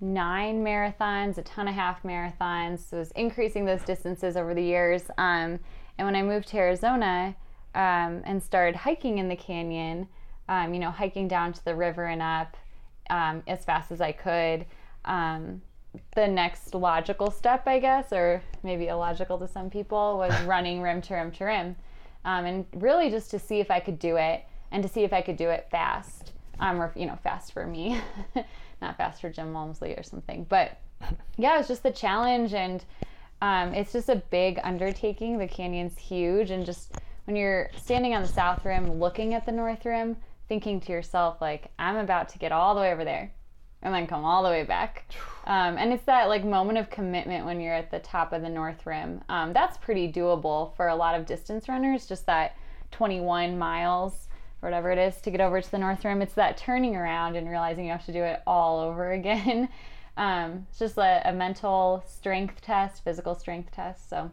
nine 0.00 0.64
marathons, 0.64 1.36
a 1.36 1.42
ton 1.42 1.68
of 1.68 1.74
half 1.74 2.02
marathons. 2.02 2.88
So, 2.88 3.02
it's 3.02 3.10
increasing 3.10 3.66
those 3.66 3.82
distances 3.82 4.34
over 4.34 4.54
the 4.54 4.62
years. 4.64 5.02
Um, 5.18 5.60
and 6.00 6.06
when 6.06 6.16
I 6.16 6.22
moved 6.22 6.48
to 6.48 6.56
Arizona 6.56 7.36
um, 7.74 8.22
and 8.24 8.42
started 8.42 8.74
hiking 8.74 9.18
in 9.18 9.28
the 9.28 9.36
canyon, 9.36 10.08
um, 10.48 10.72
you 10.72 10.80
know, 10.80 10.90
hiking 10.90 11.28
down 11.28 11.52
to 11.52 11.62
the 11.62 11.74
river 11.74 12.06
and 12.06 12.22
up 12.22 12.56
um, 13.10 13.42
as 13.46 13.66
fast 13.66 13.92
as 13.92 14.00
I 14.00 14.12
could. 14.12 14.64
Um, 15.04 15.60
the 16.14 16.26
next 16.26 16.74
logical 16.74 17.30
step, 17.30 17.68
I 17.68 17.80
guess, 17.80 18.14
or 18.14 18.42
maybe 18.62 18.86
illogical 18.86 19.36
to 19.40 19.46
some 19.46 19.68
people, 19.68 20.16
was 20.16 20.32
running 20.46 20.80
rim 20.80 21.02
to 21.02 21.14
rim 21.16 21.32
to 21.32 21.44
rim. 21.44 21.76
Um, 22.24 22.46
and 22.46 22.66
really 22.76 23.10
just 23.10 23.30
to 23.32 23.38
see 23.38 23.60
if 23.60 23.70
I 23.70 23.78
could 23.78 23.98
do 23.98 24.16
it 24.16 24.44
and 24.70 24.82
to 24.82 24.88
see 24.88 25.04
if 25.04 25.12
I 25.12 25.20
could 25.20 25.36
do 25.36 25.50
it 25.50 25.68
fast. 25.70 26.32
um, 26.60 26.80
or 26.80 26.92
you 26.96 27.04
know, 27.04 27.18
fast 27.22 27.52
for 27.52 27.66
me, 27.66 28.00
not 28.80 28.96
fast 28.96 29.20
for 29.20 29.28
Jim 29.28 29.52
Walmsley 29.52 29.92
or 29.96 30.02
something. 30.02 30.46
But 30.48 30.78
yeah, 31.36 31.58
it's 31.58 31.68
just 31.68 31.82
the 31.82 31.90
challenge, 31.90 32.54
and 32.54 32.82
um, 33.42 33.74
it's 33.74 33.92
just 33.92 34.08
a 34.08 34.16
big 34.16 34.60
undertaking. 34.62 35.38
The 35.38 35.46
canyon's 35.46 35.96
huge, 35.98 36.50
and 36.50 36.64
just 36.66 36.92
when 37.24 37.36
you're 37.36 37.70
standing 37.76 38.14
on 38.14 38.22
the 38.22 38.28
south 38.28 38.64
rim, 38.64 38.98
looking 38.98 39.34
at 39.34 39.46
the 39.46 39.52
north 39.52 39.84
rim, 39.84 40.16
thinking 40.48 40.80
to 40.80 40.92
yourself 40.92 41.40
like, 41.40 41.70
I'm 41.78 41.96
about 41.96 42.28
to 42.30 42.38
get 42.38 42.52
all 42.52 42.74
the 42.74 42.80
way 42.80 42.92
over 42.92 43.04
there, 43.04 43.32
and 43.82 43.94
then 43.94 44.06
come 44.06 44.24
all 44.24 44.42
the 44.42 44.50
way 44.50 44.64
back. 44.64 45.06
Um, 45.46 45.78
and 45.78 45.90
it's 45.92 46.04
that 46.04 46.28
like 46.28 46.44
moment 46.44 46.78
of 46.78 46.90
commitment 46.90 47.46
when 47.46 47.60
you're 47.60 47.74
at 47.74 47.90
the 47.90 47.98
top 47.98 48.34
of 48.34 48.42
the 48.42 48.48
north 48.48 48.86
rim. 48.86 49.22
Um, 49.30 49.54
that's 49.54 49.78
pretty 49.78 50.12
doable 50.12 50.76
for 50.76 50.88
a 50.88 50.94
lot 50.94 51.18
of 51.18 51.26
distance 51.26 51.66
runners. 51.66 52.06
Just 52.06 52.26
that 52.26 52.56
21 52.90 53.58
miles 53.58 54.28
or 54.60 54.68
whatever 54.68 54.90
it 54.90 54.98
is 54.98 55.20
to 55.22 55.30
get 55.30 55.40
over 55.40 55.60
to 55.60 55.70
the 55.70 55.78
north 55.78 56.04
rim. 56.04 56.22
It's 56.22 56.34
that 56.34 56.56
turning 56.58 56.94
around 56.94 57.36
and 57.36 57.48
realizing 57.48 57.86
you 57.86 57.92
have 57.92 58.04
to 58.06 58.12
do 58.12 58.22
it 58.22 58.42
all 58.46 58.80
over 58.80 59.12
again. 59.12 59.70
Um, 60.20 60.66
it's 60.68 60.78
just 60.78 60.98
a, 60.98 61.22
a 61.24 61.32
mental 61.32 62.04
strength 62.06 62.60
test, 62.60 63.02
physical 63.02 63.34
strength 63.34 63.72
test. 63.72 64.10
So, 64.10 64.30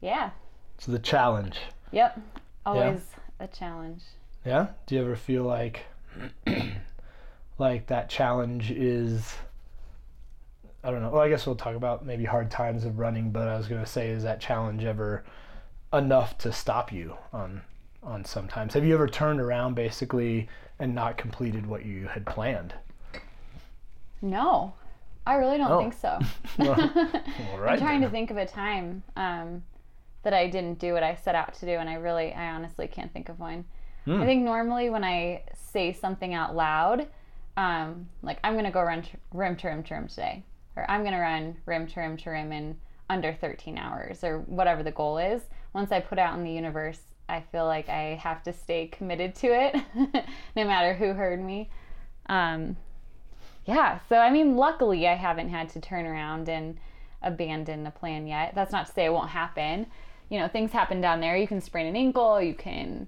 yeah. 0.00 0.30
So 0.78 0.92
the 0.92 0.98
challenge. 0.98 1.60
Yep. 1.92 2.18
Always 2.64 3.02
a 3.38 3.46
challenge. 3.46 4.00
Yeah. 4.46 4.68
Do 4.86 4.94
you 4.94 5.02
ever 5.02 5.14
feel 5.14 5.42
like 5.42 5.84
like 7.58 7.86
that 7.88 8.08
challenge 8.08 8.70
is 8.70 9.34
I 10.82 10.90
don't 10.90 11.02
know. 11.02 11.10
Well, 11.10 11.22
I 11.22 11.28
guess 11.28 11.46
we'll 11.46 11.54
talk 11.54 11.76
about 11.76 12.06
maybe 12.06 12.24
hard 12.24 12.50
times 12.50 12.86
of 12.86 12.98
running, 12.98 13.30
but 13.30 13.46
I 13.46 13.58
was 13.58 13.68
going 13.68 13.82
to 13.82 13.90
say 13.90 14.08
is 14.08 14.22
that 14.22 14.40
challenge 14.40 14.84
ever 14.84 15.22
enough 15.92 16.38
to 16.38 16.50
stop 16.50 16.90
you 16.90 17.14
on 17.30 17.60
on 18.02 18.24
sometimes? 18.24 18.72
Have 18.72 18.86
you 18.86 18.94
ever 18.94 19.06
turned 19.06 19.42
around 19.42 19.74
basically 19.74 20.48
and 20.78 20.94
not 20.94 21.18
completed 21.18 21.66
what 21.66 21.84
you 21.84 22.06
had 22.06 22.24
planned? 22.24 22.72
No. 24.22 24.72
I 25.26 25.34
really 25.36 25.58
don't 25.58 25.70
Oh. 25.72 25.78
think 25.78 25.94
so. 25.94 26.18
Well, 26.58 26.74
right. 27.58 27.72
I'm 27.72 27.78
trying 27.78 28.00
then. 28.00 28.02
to 28.02 28.10
think 28.10 28.30
of 28.30 28.36
a 28.36 28.46
time 28.46 29.02
um, 29.16 29.62
that 30.22 30.34
I 30.34 30.48
didn't 30.48 30.78
do 30.78 30.92
what 30.92 31.02
I 31.02 31.14
set 31.14 31.34
out 31.34 31.54
to 31.54 31.66
do, 31.66 31.72
and 31.72 31.88
I 31.88 31.94
really, 31.94 32.32
I 32.32 32.50
honestly 32.50 32.86
can't 32.86 33.12
think 33.12 33.28
of 33.28 33.38
one. 33.40 33.64
Hmm. 34.04 34.20
I 34.22 34.26
think 34.26 34.44
normally 34.44 34.90
when 34.90 35.02
I 35.04 35.42
say 35.54 35.92
something 35.92 36.34
out 36.34 36.54
loud, 36.54 37.06
um, 37.56 38.08
like 38.22 38.38
I'm 38.44 38.54
gonna 38.54 38.70
go 38.70 38.82
run 38.82 39.02
t- 39.02 39.12
rim 39.32 39.56
to 39.56 39.68
rim 39.68 39.82
to 39.84 39.94
rim 39.94 40.08
today, 40.08 40.42
or 40.76 40.88
I'm 40.90 41.04
gonna 41.04 41.20
run 41.20 41.56
rim 41.66 41.86
to 41.86 42.00
rim 42.00 42.16
to 42.18 42.30
rim 42.30 42.52
in 42.52 42.76
under 43.08 43.32
13 43.32 43.78
hours, 43.78 44.22
or 44.24 44.40
whatever 44.40 44.82
the 44.82 44.90
goal 44.92 45.18
is. 45.18 45.42
Once 45.72 45.90
I 45.92 46.00
put 46.00 46.18
out 46.18 46.36
in 46.36 46.44
the 46.44 46.50
universe, 46.52 47.00
I 47.28 47.40
feel 47.40 47.64
like 47.66 47.88
I 47.88 48.18
have 48.22 48.42
to 48.44 48.52
stay 48.52 48.86
committed 48.88 49.34
to 49.36 49.46
it, 49.48 49.74
no 50.56 50.64
matter 50.64 50.92
who 50.94 51.12
heard 51.14 51.42
me. 51.42 51.70
Um, 52.26 52.76
yeah, 53.66 53.98
so 54.08 54.16
I 54.16 54.30
mean, 54.30 54.56
luckily 54.56 55.06
I 55.08 55.14
haven't 55.14 55.48
had 55.48 55.68
to 55.70 55.80
turn 55.80 56.06
around 56.06 56.48
and 56.48 56.78
abandon 57.22 57.86
a 57.86 57.90
plan 57.90 58.26
yet. 58.26 58.54
That's 58.54 58.72
not 58.72 58.86
to 58.86 58.92
say 58.92 59.06
it 59.06 59.12
won't 59.12 59.30
happen. 59.30 59.86
You 60.28 60.40
know, 60.40 60.48
things 60.48 60.72
happen 60.72 61.00
down 61.00 61.20
there. 61.20 61.36
You 61.36 61.46
can 61.46 61.60
sprain 61.60 61.86
an 61.86 61.96
ankle, 61.96 62.40
you 62.40 62.54
can 62.54 63.06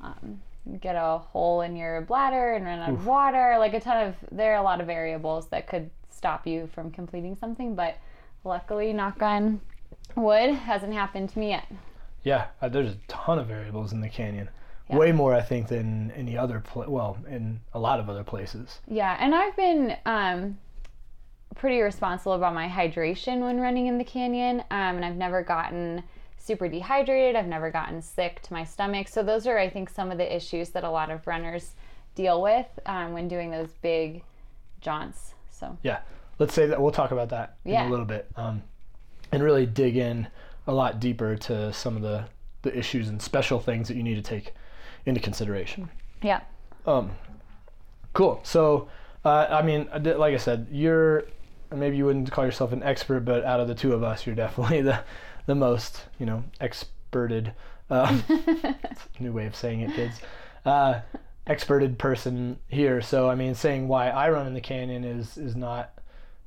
um, 0.00 0.40
get 0.80 0.96
a 0.96 1.18
hole 1.18 1.60
in 1.62 1.76
your 1.76 2.02
bladder 2.02 2.54
and 2.54 2.64
run 2.64 2.78
out 2.78 2.90
of 2.90 3.06
water. 3.06 3.56
Like 3.58 3.74
a 3.74 3.80
ton 3.80 4.08
of, 4.08 4.14
there 4.30 4.52
are 4.52 4.58
a 4.58 4.62
lot 4.62 4.80
of 4.80 4.86
variables 4.86 5.48
that 5.48 5.66
could 5.66 5.90
stop 6.10 6.46
you 6.46 6.68
from 6.74 6.90
completing 6.90 7.36
something, 7.36 7.74
but 7.74 7.96
luckily, 8.44 8.92
knock 8.92 9.22
on 9.22 9.60
wood, 10.16 10.54
hasn't 10.54 10.92
happened 10.92 11.30
to 11.30 11.38
me 11.38 11.50
yet. 11.50 11.66
Yeah, 12.24 12.46
uh, 12.60 12.68
there's 12.68 12.92
a 12.92 12.98
ton 13.08 13.38
of 13.38 13.48
variables 13.48 13.92
in 13.92 14.00
the 14.00 14.08
canyon. 14.08 14.48
Yeah. 14.92 14.98
Way 14.98 15.12
more, 15.12 15.34
I 15.34 15.40
think, 15.40 15.68
than 15.68 16.12
any 16.14 16.36
other. 16.36 16.60
Pla- 16.60 16.88
well, 16.88 17.16
in 17.28 17.60
a 17.72 17.78
lot 17.78 17.98
of 17.98 18.10
other 18.10 18.22
places. 18.22 18.80
Yeah, 18.86 19.16
and 19.18 19.34
I've 19.34 19.56
been 19.56 19.96
um, 20.04 20.58
pretty 21.54 21.80
responsible 21.80 22.34
about 22.34 22.54
my 22.54 22.68
hydration 22.68 23.40
when 23.40 23.58
running 23.58 23.86
in 23.86 23.96
the 23.96 24.04
canyon, 24.04 24.60
um, 24.70 24.96
and 24.96 25.04
I've 25.04 25.16
never 25.16 25.42
gotten 25.42 26.02
super 26.36 26.68
dehydrated. 26.68 27.36
I've 27.36 27.46
never 27.46 27.70
gotten 27.70 28.02
sick 28.02 28.42
to 28.42 28.52
my 28.52 28.64
stomach. 28.64 29.08
So 29.08 29.22
those 29.22 29.46
are, 29.46 29.58
I 29.58 29.70
think, 29.70 29.88
some 29.88 30.10
of 30.10 30.18
the 30.18 30.36
issues 30.36 30.70
that 30.70 30.84
a 30.84 30.90
lot 30.90 31.10
of 31.10 31.26
runners 31.26 31.74
deal 32.14 32.42
with 32.42 32.66
um, 32.84 33.12
when 33.12 33.28
doing 33.28 33.50
those 33.50 33.70
big 33.80 34.22
jaunts. 34.80 35.34
So 35.50 35.78
Yeah, 35.82 36.00
let's 36.38 36.52
say 36.52 36.66
that 36.66 36.80
we'll 36.80 36.90
talk 36.90 37.12
about 37.12 37.30
that 37.30 37.56
in 37.64 37.74
a 37.74 37.88
little 37.88 38.04
bit, 38.04 38.28
um, 38.36 38.62
and 39.30 39.42
really 39.42 39.64
dig 39.64 39.96
in 39.96 40.26
a 40.66 40.74
lot 40.74 41.00
deeper 41.00 41.36
to 41.36 41.72
some 41.72 41.96
of 41.96 42.02
the 42.02 42.26
the 42.62 42.76
issues 42.76 43.08
and 43.08 43.20
special 43.20 43.58
things 43.58 43.88
that 43.88 43.96
you 43.96 44.02
need 44.02 44.14
to 44.14 44.22
take 44.22 44.54
into 45.06 45.20
consideration. 45.20 45.90
yeah, 46.22 46.40
Um, 46.86 47.10
cool. 48.12 48.40
So, 48.44 48.88
uh, 49.24 49.46
I 49.50 49.62
mean, 49.62 49.88
like 49.92 50.34
I 50.34 50.38
said, 50.38 50.68
you're 50.70 51.24
maybe 51.74 51.96
you 51.96 52.04
wouldn't 52.04 52.30
call 52.30 52.44
yourself 52.44 52.72
an 52.72 52.82
expert, 52.82 53.20
but 53.20 53.44
out 53.44 53.60
of 53.60 53.68
the 53.68 53.74
two 53.74 53.92
of 53.94 54.02
us, 54.02 54.26
you're 54.26 54.34
definitely 54.34 54.82
the 54.82 55.02
the 55.46 55.54
most 55.54 56.04
you 56.18 56.26
know 56.26 56.44
experted. 56.60 57.52
Uh, 57.90 58.20
new 59.20 59.32
way 59.32 59.46
of 59.46 59.54
saying 59.54 59.80
it, 59.80 59.94
kids. 59.94 60.20
Uh, 60.64 61.00
experted 61.46 61.98
person 61.98 62.58
here. 62.68 63.02
So, 63.02 63.28
I 63.28 63.34
mean, 63.34 63.54
saying 63.54 63.88
why 63.88 64.08
I 64.08 64.30
run 64.30 64.46
in 64.46 64.54
the 64.54 64.60
canyon 64.60 65.04
is 65.04 65.36
is 65.36 65.56
not 65.56 65.92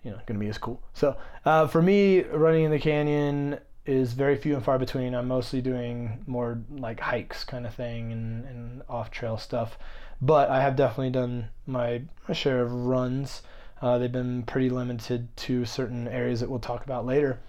you 0.03 0.11
know 0.11 0.17
going 0.25 0.39
to 0.39 0.43
be 0.43 0.49
as 0.49 0.57
cool. 0.57 0.81
So, 0.93 1.17
uh, 1.45 1.67
for 1.67 1.81
me, 1.81 2.21
running 2.23 2.63
in 2.63 2.71
the 2.71 2.79
canyon 2.79 3.59
is 3.85 4.13
very 4.13 4.35
few 4.35 4.55
and 4.55 4.63
far 4.63 4.79
between. 4.79 5.13
I'm 5.13 5.27
mostly 5.27 5.61
doing 5.61 6.23
more 6.27 6.59
like 6.71 6.99
hikes 6.99 7.43
kind 7.43 7.65
of 7.65 7.73
thing 7.73 8.11
and, 8.11 8.45
and 8.45 8.81
off 8.89 9.11
trail 9.11 9.37
stuff. 9.37 9.77
But 10.21 10.49
I 10.49 10.61
have 10.61 10.75
definitely 10.75 11.11
done 11.11 11.49
my, 11.67 12.01
my 12.27 12.33
share 12.33 12.61
of 12.61 12.71
runs. 12.71 13.43
Uh, 13.81 13.97
they've 13.97 14.11
been 14.11 14.43
pretty 14.43 14.69
limited 14.69 15.35
to 15.37 15.65
certain 15.65 16.07
areas 16.07 16.39
that 16.39 16.49
we'll 16.49 16.59
talk 16.59 16.83
about 16.85 17.05
later. 17.05 17.39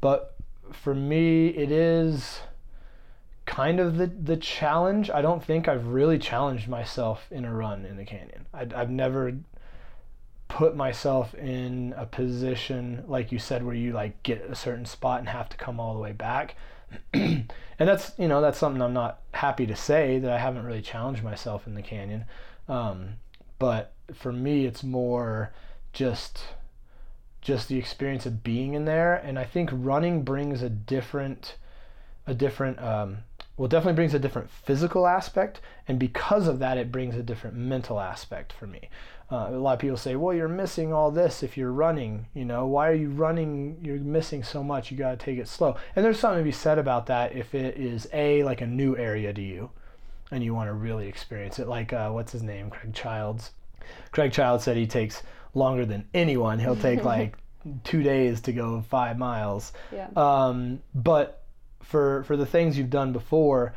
But 0.00 0.34
for 0.72 0.94
me, 0.94 1.48
it 1.48 1.70
is 1.70 2.40
kind 3.46 3.78
of 3.78 3.96
the, 3.96 4.06
the 4.06 4.36
challenge. 4.36 5.08
I 5.08 5.22
don't 5.22 5.42
think 5.42 5.68
I've 5.68 5.86
really 5.86 6.18
challenged 6.18 6.68
myself 6.68 7.26
in 7.30 7.44
a 7.44 7.54
run 7.54 7.86
in 7.86 7.96
the 7.96 8.04
canyon. 8.04 8.46
I, 8.52 8.66
I've 8.74 8.90
never 8.90 9.32
put 10.48 10.76
myself 10.76 11.34
in 11.34 11.92
a 11.96 12.06
position 12.06 13.04
like 13.08 13.32
you 13.32 13.38
said 13.38 13.64
where 13.64 13.74
you 13.74 13.92
like 13.92 14.22
get 14.22 14.48
a 14.48 14.54
certain 14.54 14.86
spot 14.86 15.18
and 15.20 15.28
have 15.28 15.48
to 15.48 15.56
come 15.56 15.80
all 15.80 15.94
the 15.94 16.00
way 16.00 16.12
back. 16.12 16.56
And 17.78 17.88
that's 17.88 18.12
you 18.18 18.28
know 18.28 18.40
that's 18.40 18.58
something 18.58 18.80
i'm 18.80 18.94
not 18.94 19.20
happy 19.32 19.66
to 19.66 19.76
say 19.76 20.18
that 20.18 20.30
i 20.30 20.38
haven't 20.38 20.64
really 20.64 20.82
challenged 20.82 21.22
myself 21.22 21.66
in 21.66 21.74
the 21.74 21.82
canyon. 21.82 22.24
Um, 22.68 23.14
but 23.58 23.92
for 24.14 24.32
me 24.32 24.64
it's 24.64 24.82
more 24.82 25.52
just 25.92 26.44
just 27.40 27.68
the 27.68 27.78
experience 27.78 28.26
of 28.26 28.42
being 28.42 28.74
in 28.74 28.86
there. 28.86 29.14
And 29.14 29.38
i 29.38 29.44
think 29.44 29.70
running 29.72 30.22
brings 30.22 30.62
a 30.62 30.70
different 30.70 31.56
a 32.26 32.34
different 32.34 32.82
um, 32.82 33.18
well 33.56 33.68
definitely 33.68 33.96
brings 33.96 34.14
a 34.14 34.18
different 34.18 34.50
physical 34.50 35.06
aspect. 35.06 35.60
And 35.86 35.98
because 35.98 36.48
of 36.48 36.58
that 36.60 36.78
it 36.78 36.90
brings 36.90 37.14
a 37.14 37.22
different 37.22 37.56
mental 37.56 38.00
aspect 38.00 38.52
for 38.52 38.66
me 38.66 38.88
uh, 39.30 39.48
a 39.50 39.58
lot 39.58 39.72
of 39.74 39.78
people 39.78 39.96
say 39.96 40.14
well 40.16 40.34
you're 40.34 40.48
missing 40.48 40.92
all 40.92 41.10
this 41.10 41.42
if 41.42 41.56
you're 41.56 41.72
running 41.72 42.26
you 42.34 42.44
know 42.44 42.66
why 42.66 42.88
are 42.88 42.94
you 42.94 43.10
running? 43.10 43.78
You're 43.82 43.98
missing 43.98 44.42
so 44.42 44.62
much 44.62 44.90
you 44.90 44.96
got 44.96 45.18
to 45.18 45.24
take 45.24 45.38
it 45.38 45.48
slow. 45.48 45.76
And 45.94 46.04
there's 46.04 46.18
something 46.18 46.40
to 46.40 46.44
be 46.44 46.52
said 46.52 46.78
about 46.78 47.06
that 47.06 47.34
if 47.34 47.54
it 47.54 47.76
is 47.78 48.08
a 48.12 48.42
like 48.44 48.60
a 48.60 48.66
new 48.66 48.96
area 48.96 49.32
to 49.32 49.42
you 49.42 49.70
and 50.30 50.42
you 50.42 50.54
want 50.54 50.68
to 50.68 50.74
really 50.74 51.08
experience 51.08 51.58
it 51.58 51.68
like 51.68 51.92
uh, 51.92 52.10
what's 52.10 52.32
his 52.32 52.42
name? 52.42 52.70
Craig 52.70 52.94
childs. 52.94 53.52
Craig 54.10 54.32
Childs 54.32 54.64
said 54.64 54.76
he 54.76 54.86
takes 54.86 55.22
longer 55.54 55.86
than 55.86 56.06
anyone. 56.12 56.58
He'll 56.58 56.76
take 56.76 57.04
like 57.16 57.36
two 57.84 58.02
days 58.02 58.40
to 58.42 58.52
go 58.52 58.82
five 58.82 59.16
miles. 59.16 59.72
Yeah, 59.92 60.08
um, 60.16 60.80
but 60.94 61.42
for 61.82 62.24
for 62.24 62.36
the 62.36 62.46
things 62.46 62.76
you've 62.76 62.90
done 62.90 63.12
before 63.12 63.74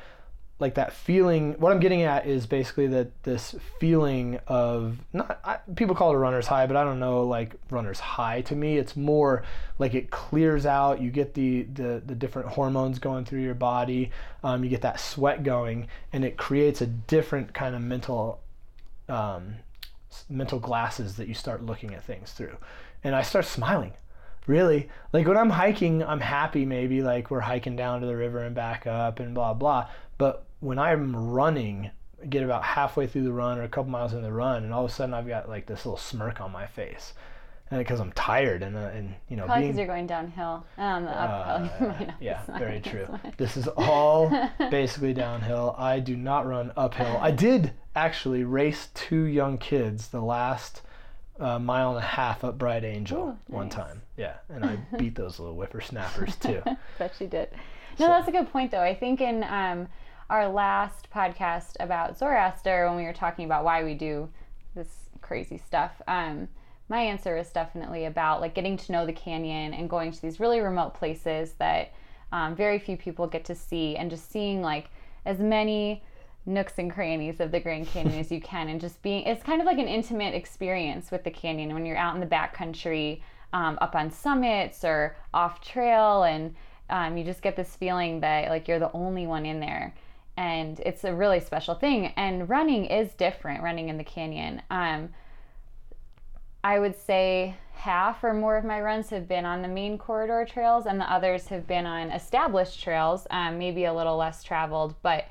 like 0.59 0.75
that 0.75 0.93
feeling 0.93 1.53
what 1.53 1.71
i'm 1.71 1.79
getting 1.79 2.03
at 2.03 2.27
is 2.27 2.45
basically 2.45 2.87
that 2.87 3.23
this 3.23 3.55
feeling 3.79 4.39
of 4.47 4.97
not 5.13 5.39
I, 5.43 5.57
people 5.75 5.95
call 5.95 6.11
it 6.11 6.15
a 6.15 6.19
runner's 6.19 6.47
high 6.47 6.67
but 6.67 6.75
i 6.75 6.83
don't 6.83 6.99
know 6.99 7.23
like 7.23 7.55
runner's 7.71 7.99
high 7.99 8.41
to 8.41 8.55
me. 8.55 8.77
It's 8.77 8.95
more 8.95 9.43
like 9.77 9.93
it 9.93 10.09
clears 10.09 10.65
out. 10.65 11.01
You 11.01 11.11
get 11.11 11.33
the 11.33 11.63
the, 11.63 12.01
the 12.05 12.15
different 12.15 12.49
hormones 12.49 12.99
going 12.99 13.25
through 13.25 13.41
your 13.41 13.55
body. 13.55 14.11
Um, 14.43 14.63
you 14.63 14.69
get 14.69 14.81
that 14.81 14.99
sweat 14.99 15.43
going 15.43 15.87
and 16.11 16.25
it 16.25 16.37
creates 16.37 16.81
a 16.81 16.85
different 16.87 17.53
kind 17.53 17.75
of 17.75 17.81
mental 17.81 18.41
um, 19.07 19.55
mental 20.29 20.59
glasses 20.59 21.15
that 21.17 21.27
you 21.27 21.33
start 21.33 21.63
looking 21.63 21.93
at 21.93 22.03
things 22.03 22.31
through. 22.31 22.57
And 23.03 23.15
i 23.15 23.21
start 23.21 23.45
smiling. 23.45 23.93
Really? 24.47 24.89
Like 25.13 25.27
when 25.27 25.37
i'm 25.37 25.51
hiking 25.51 26.03
i'm 26.03 26.19
happy 26.19 26.65
maybe 26.65 27.01
like 27.01 27.29
we're 27.29 27.39
hiking 27.39 27.75
down 27.75 28.01
to 28.01 28.07
the 28.07 28.15
river 28.15 28.39
and 28.43 28.55
back 28.55 28.87
up 28.87 29.19
and 29.19 29.33
blah 29.33 29.53
blah. 29.53 29.89
But 30.17 30.45
when 30.59 30.79
i'm 30.79 31.15
running 31.15 31.91
get 32.29 32.43
about 32.43 32.63
halfway 32.63 33.07
through 33.07 33.23
the 33.23 33.31
run 33.31 33.57
or 33.57 33.63
a 33.63 33.69
couple 33.69 33.89
miles 33.89 34.13
in 34.13 34.21
the 34.21 34.31
run 34.31 34.63
and 34.63 34.73
all 34.73 34.85
of 34.85 34.91
a 34.91 34.93
sudden 34.93 35.13
i've 35.13 35.27
got 35.27 35.47
like 35.47 35.65
this 35.65 35.85
little 35.85 35.97
smirk 35.97 36.41
on 36.41 36.51
my 36.51 36.65
face 36.65 37.13
and 37.71 37.79
because 37.79 37.99
I'm 37.99 38.11
tired 38.13 38.63
and 38.63 38.75
uh, 38.75 38.89
and 38.93 39.13
you 39.27 39.37
know 39.37 39.45
Probably 39.45 39.67
because 39.67 39.77
you're 39.77 39.87
going 39.87 40.07
downhill. 40.07 40.65
And 40.77 41.05
the 41.05 41.11
uphill, 41.11 41.89
uh, 41.89 42.11
yeah, 42.19 42.41
very 42.57 42.79
true. 42.79 43.07
This 43.37 43.57
is 43.57 43.67
all 43.77 44.31
basically 44.71 45.13
downhill. 45.13 45.75
I 45.77 45.99
do 45.99 46.17
not 46.17 46.47
run 46.47 46.71
uphill. 46.75 47.17
I 47.21 47.31
did 47.31 47.73
actually 47.95 48.43
race 48.43 48.89
two 48.93 49.23
young 49.23 49.57
kids 49.57 50.07
the 50.07 50.21
last 50.21 50.81
uh, 51.39 51.59
mile 51.59 51.89
and 51.89 51.99
a 51.99 52.07
half 52.07 52.43
up 52.43 52.57
Bright 52.57 52.83
Angel 52.83 53.29
Ooh, 53.29 53.53
one 53.53 53.67
nice. 53.67 53.75
time. 53.75 54.01
Yeah, 54.17 54.35
and 54.49 54.65
I 54.65 54.77
beat 54.97 55.15
those 55.15 55.39
little 55.39 55.55
whippersnappers 55.55 56.35
too. 56.37 56.63
Bet 56.97 57.13
you 57.19 57.27
did. 57.27 57.49
No, 57.99 58.07
that's 58.07 58.27
a 58.27 58.31
good 58.31 58.51
point, 58.51 58.71
though. 58.71 58.81
I 58.81 58.95
think 58.95 59.21
in 59.21 59.43
um, 59.43 59.87
our 60.29 60.47
last 60.47 61.09
podcast 61.13 61.75
about 61.79 62.17
Zoroaster, 62.17 62.87
when 62.87 62.97
we 62.97 63.03
were 63.03 63.13
talking 63.13 63.45
about 63.45 63.63
why 63.63 63.83
we 63.83 63.95
do 63.95 64.29
this 64.75 65.09
crazy 65.21 65.57
stuff, 65.57 66.01
um, 66.07 66.47
my 66.87 67.01
answer 67.01 67.37
is 67.37 67.49
definitely 67.49 68.05
about 68.05 68.41
like 68.41 68.53
getting 68.53 68.77
to 68.77 68.91
know 68.91 69.05
the 69.05 69.13
canyon 69.13 69.73
and 69.73 69.89
going 69.89 70.11
to 70.11 70.21
these 70.21 70.39
really 70.39 70.59
remote 70.59 70.93
places 70.93 71.53
that 71.59 71.93
um, 72.31 72.55
very 72.55 72.77
few 72.77 72.95
people 72.95 73.25
get 73.25 73.45
to 73.45 73.55
see, 73.55 73.95
and 73.95 74.11
just 74.11 74.31
seeing 74.31 74.61
like 74.61 74.89
as 75.25 75.39
many 75.39 76.03
nooks 76.45 76.73
and 76.77 76.91
crannies 76.91 77.39
of 77.39 77.51
the 77.51 77.59
Grand 77.59 77.87
Canyon 77.87 78.19
as 78.19 78.31
you 78.31 78.39
can, 78.39 78.69
and 78.69 78.79
just 78.79 79.01
being 79.01 79.23
it's 79.23 79.43
kind 79.43 79.61
of 79.61 79.65
like 79.65 79.79
an 79.79 79.87
intimate 79.87 80.35
experience 80.35 81.09
with 81.11 81.23
the 81.23 81.31
canyon 81.31 81.73
when 81.73 81.85
you're 81.85 81.97
out 81.97 82.13
in 82.13 82.21
the 82.21 82.27
backcountry, 82.27 83.21
um, 83.51 83.79
up 83.81 83.95
on 83.95 84.11
summits 84.11 84.83
or 84.83 85.15
off 85.33 85.59
trail, 85.59 86.23
and 86.23 86.55
um, 86.91 87.17
you 87.17 87.23
just 87.23 87.41
get 87.41 87.55
this 87.55 87.75
feeling 87.75 88.19
that 88.19 88.49
like 88.49 88.67
you're 88.67 88.79
the 88.79 88.91
only 88.93 89.25
one 89.25 89.45
in 89.45 89.59
there. 89.59 89.93
And 90.39 90.79
it's 90.85 91.03
a 91.03 91.13
really 91.13 91.41
special 91.41 91.75
thing. 91.75 92.13
And 92.15 92.47
running 92.47 92.85
is 92.85 93.11
different, 93.11 93.61
running 93.61 93.89
in 93.89 93.97
the 93.97 94.05
canyon. 94.05 94.61
Um, 94.71 95.09
I 96.63 96.79
would 96.79 96.95
say 96.95 97.57
half 97.73 98.23
or 98.23 98.33
more 98.33 98.55
of 98.55 98.63
my 98.63 98.79
runs 98.79 99.09
have 99.09 99.27
been 99.27 99.43
on 99.43 99.61
the 99.61 99.67
main 99.67 99.97
corridor 99.97 100.47
trails, 100.49 100.85
and 100.85 100.97
the 100.97 101.11
others 101.11 101.47
have 101.47 101.67
been 101.67 101.85
on 101.85 102.11
established 102.11 102.81
trails, 102.81 103.27
um, 103.31 103.59
maybe 103.59 103.83
a 103.83 103.93
little 103.93 104.15
less 104.15 104.41
traveled, 104.41 104.95
but 105.01 105.25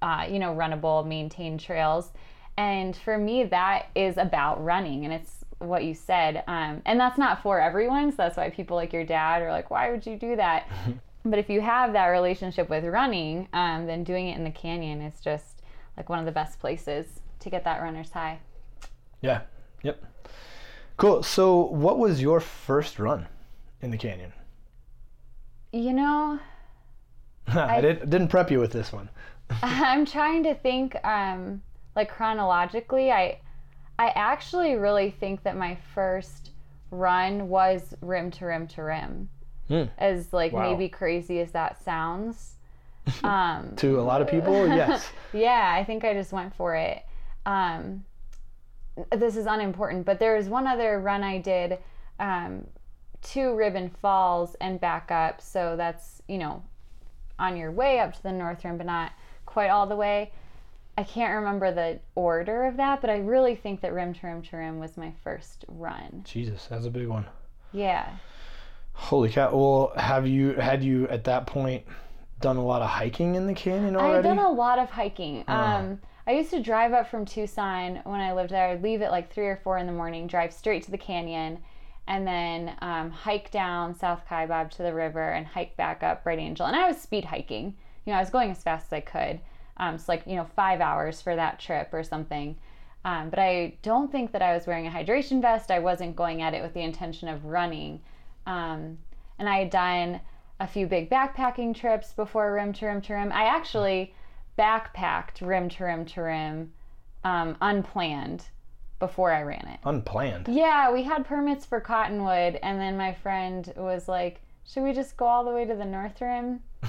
uh, 0.00 0.24
you 0.30 0.38
know, 0.38 0.54
runnable, 0.54 1.04
maintained 1.04 1.58
trails. 1.58 2.12
And 2.56 2.96
for 2.96 3.18
me, 3.18 3.42
that 3.42 3.86
is 3.96 4.18
about 4.18 4.62
running, 4.64 5.04
and 5.04 5.12
it's 5.12 5.44
what 5.58 5.82
you 5.82 5.94
said. 5.94 6.44
Um, 6.46 6.80
and 6.86 7.00
that's 7.00 7.18
not 7.18 7.42
for 7.42 7.60
everyone, 7.60 8.12
so 8.12 8.18
that's 8.18 8.36
why 8.36 8.50
people 8.50 8.76
like 8.76 8.92
your 8.92 9.04
dad 9.04 9.42
are 9.42 9.50
like, 9.50 9.68
"Why 9.68 9.90
would 9.90 10.06
you 10.06 10.16
do 10.16 10.36
that?" 10.36 10.68
but 11.24 11.38
if 11.38 11.48
you 11.48 11.60
have 11.60 11.92
that 11.92 12.08
relationship 12.08 12.68
with 12.68 12.84
running, 12.84 13.48
um, 13.52 13.86
then 13.86 14.04
doing 14.04 14.28
it 14.28 14.36
in 14.36 14.44
the 14.44 14.50
canyon 14.50 15.00
is 15.00 15.20
just 15.20 15.62
like 15.96 16.08
one 16.08 16.18
of 16.18 16.26
the 16.26 16.32
best 16.32 16.60
places 16.60 17.06
to 17.40 17.50
get 17.50 17.64
that 17.64 17.80
runner's 17.80 18.10
high. 18.10 18.38
Yeah. 19.20 19.42
Yep. 19.82 20.04
Cool. 20.96 21.22
So, 21.22 21.66
what 21.66 21.98
was 21.98 22.20
your 22.20 22.40
first 22.40 22.98
run 22.98 23.26
in 23.80 23.90
the 23.90 23.96
canyon? 23.96 24.32
You 25.72 25.92
know, 25.92 26.38
I, 27.48 27.80
didn't 27.80 28.10
didn't 28.10 28.28
prep 28.28 28.50
you 28.50 28.60
with 28.60 28.72
this 28.72 28.92
one. 28.92 29.08
I'm 29.62 30.06
trying 30.06 30.42
to 30.44 30.54
think 30.54 30.96
um 31.04 31.62
like 31.96 32.10
chronologically 32.10 33.10
I 33.10 33.40
I 33.98 34.08
actually 34.14 34.74
really 34.74 35.10
think 35.10 35.42
that 35.44 35.56
my 35.56 35.76
first 35.94 36.50
run 36.90 37.48
was 37.48 37.94
rim 38.00 38.30
to 38.32 38.46
rim 38.46 38.66
to 38.68 38.82
rim. 38.82 39.28
Hmm. 39.68 39.84
As 39.98 40.32
like 40.32 40.52
Wow. 40.52 40.70
maybe 40.70 40.88
crazy 40.88 41.40
as 41.40 41.52
that 41.52 41.82
sounds. 41.82 42.54
Um 43.24 43.74
To 43.76 44.00
a 44.00 44.02
lot 44.02 44.22
of 44.22 44.28
people, 44.28 44.66
yes. 44.68 45.06
yeah, 45.32 45.74
I 45.78 45.84
think 45.84 46.04
I 46.04 46.14
just 46.14 46.32
went 46.32 46.54
for 46.54 46.74
it. 46.74 47.02
Um, 47.46 48.04
this 49.12 49.36
is 49.36 49.46
unimportant, 49.46 50.06
but 50.06 50.18
there 50.18 50.36
was 50.36 50.48
one 50.48 50.66
other 50.66 51.00
run 51.00 51.22
I 51.22 51.38
did 51.38 51.78
um, 52.18 52.66
to 53.22 53.54
Ribbon 53.54 53.90
Falls 53.90 54.54
and 54.60 54.80
back 54.80 55.10
up. 55.10 55.40
So 55.40 55.76
that's, 55.76 56.22
you 56.28 56.38
know, 56.38 56.62
on 57.38 57.56
your 57.56 57.70
way 57.72 57.98
up 57.98 58.14
to 58.14 58.22
the 58.22 58.32
North 58.32 58.64
Rim, 58.64 58.78
but 58.78 58.86
not 58.86 59.12
quite 59.46 59.68
all 59.68 59.86
the 59.86 59.96
way. 59.96 60.32
I 60.96 61.02
can't 61.02 61.34
remember 61.34 61.72
the 61.72 61.98
order 62.14 62.64
of 62.64 62.76
that, 62.76 63.00
but 63.00 63.10
I 63.10 63.16
really 63.18 63.56
think 63.56 63.80
that 63.80 63.92
Rim 63.92 64.14
to 64.14 64.26
Rim 64.28 64.42
to 64.42 64.56
Rim 64.56 64.78
was 64.78 64.96
my 64.96 65.12
first 65.24 65.64
run. 65.68 66.22
Jesus, 66.24 66.66
that's 66.70 66.86
a 66.86 66.90
big 66.90 67.08
one. 67.08 67.26
Yeah. 67.72 68.08
Holy 68.94 69.30
cow! 69.30 69.54
Well, 69.54 69.92
have 69.96 70.26
you 70.26 70.54
had 70.54 70.82
you 70.82 71.06
at 71.08 71.24
that 71.24 71.46
point 71.46 71.84
done 72.40 72.56
a 72.56 72.64
lot 72.64 72.80
of 72.80 72.88
hiking 72.88 73.34
in 73.34 73.46
the 73.46 73.54
canyon 73.54 73.96
already? 73.96 74.16
I've 74.28 74.36
done 74.36 74.44
a 74.44 74.50
lot 74.50 74.78
of 74.78 74.90
hiking. 74.90 75.44
Oh. 75.46 75.52
Um, 75.52 76.00
I 76.26 76.32
used 76.32 76.50
to 76.50 76.62
drive 76.62 76.92
up 76.92 77.10
from 77.10 77.26
Tucson 77.26 78.00
when 78.04 78.20
I 78.20 78.32
lived 78.32 78.50
there. 78.50 78.68
I'd 78.68 78.82
leave 78.82 79.02
at 79.02 79.10
like 79.10 79.32
three 79.32 79.46
or 79.46 79.56
four 79.56 79.76
in 79.76 79.86
the 79.86 79.92
morning, 79.92 80.26
drive 80.26 80.52
straight 80.52 80.82
to 80.84 80.90
the 80.90 80.98
canyon, 80.98 81.58
and 82.06 82.26
then 82.26 82.74
um, 82.80 83.10
hike 83.10 83.50
down 83.50 83.94
South 83.94 84.22
Kaibab 84.28 84.70
to 84.72 84.82
the 84.82 84.94
river 84.94 85.32
and 85.32 85.46
hike 85.46 85.76
back 85.76 86.02
up 86.02 86.24
Bright 86.24 86.38
Angel. 86.38 86.66
And 86.66 86.76
I 86.76 86.88
was 86.88 86.98
speed 86.98 87.26
hiking. 87.26 87.76
You 88.06 88.12
know, 88.12 88.18
I 88.18 88.20
was 88.20 88.30
going 88.30 88.50
as 88.50 88.62
fast 88.62 88.86
as 88.86 88.92
I 88.94 89.00
could. 89.00 89.40
Um, 89.76 89.96
it's 89.96 90.08
like 90.08 90.22
you 90.26 90.36
know 90.36 90.46
five 90.56 90.80
hours 90.80 91.20
for 91.20 91.36
that 91.36 91.58
trip 91.58 91.90
or 91.92 92.02
something. 92.02 92.56
Um, 93.04 93.28
but 93.28 93.38
I 93.38 93.76
don't 93.82 94.10
think 94.10 94.32
that 94.32 94.40
I 94.40 94.54
was 94.54 94.66
wearing 94.66 94.86
a 94.86 94.90
hydration 94.90 95.42
vest. 95.42 95.70
I 95.70 95.78
wasn't 95.78 96.16
going 96.16 96.40
at 96.40 96.54
it 96.54 96.62
with 96.62 96.72
the 96.72 96.80
intention 96.80 97.28
of 97.28 97.44
running. 97.44 98.00
Um, 98.46 98.98
and 99.38 99.48
I 99.48 99.58
had 99.58 99.70
done 99.70 100.20
a 100.60 100.66
few 100.66 100.86
big 100.86 101.10
backpacking 101.10 101.74
trips 101.74 102.12
before 102.12 102.52
rim 102.54 102.72
to 102.74 102.86
rim 102.86 103.00
to 103.02 103.14
rim. 103.14 103.32
I 103.32 103.44
actually 103.44 104.14
backpacked 104.58 105.40
rim 105.40 105.68
to 105.70 105.84
rim 105.84 106.04
to 106.06 106.22
rim 106.22 106.72
um, 107.24 107.56
unplanned 107.60 108.44
before 109.00 109.32
I 109.32 109.42
ran 109.42 109.66
it. 109.68 109.80
Unplanned. 109.84 110.48
Yeah, 110.48 110.92
we 110.92 111.02
had 111.02 111.24
permits 111.24 111.66
for 111.66 111.80
Cottonwood, 111.80 112.58
and 112.62 112.80
then 112.80 112.96
my 112.96 113.12
friend 113.14 113.72
was 113.76 114.08
like, 114.08 114.40
Should 114.66 114.84
we 114.84 114.92
just 114.92 115.16
go 115.16 115.26
all 115.26 115.44
the 115.44 115.50
way 115.50 115.64
to 115.64 115.74
the 115.74 115.84
North 115.84 116.20
Rim? 116.20 116.60
I 116.82 116.88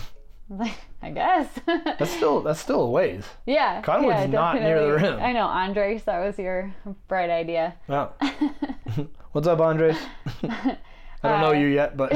like, 0.49 0.75
I 1.01 1.09
guess. 1.09 1.47
That's 1.65 2.11
still 2.11 2.41
that's 2.41 2.59
still 2.59 2.83
a 2.83 2.89
ways. 2.89 3.25
yeah. 3.47 3.81
Cottonwood's 3.81 4.19
yeah, 4.19 4.25
not 4.27 4.55
near 4.61 4.79
the 4.79 4.93
rim. 4.93 5.19
I 5.19 5.31
know, 5.33 5.47
Andres, 5.47 6.03
that 6.03 6.19
was 6.19 6.37
your 6.37 6.73
bright 7.07 7.31
idea. 7.31 7.73
Wow. 7.87 8.13
What's 9.31 9.47
up, 9.47 9.59
Andres? 9.59 9.97
I 11.23 11.29
don't 11.29 11.41
know 11.41 11.49
Uh, 11.49 11.53
you 11.53 11.67
yet, 11.67 11.97
but 11.97 12.13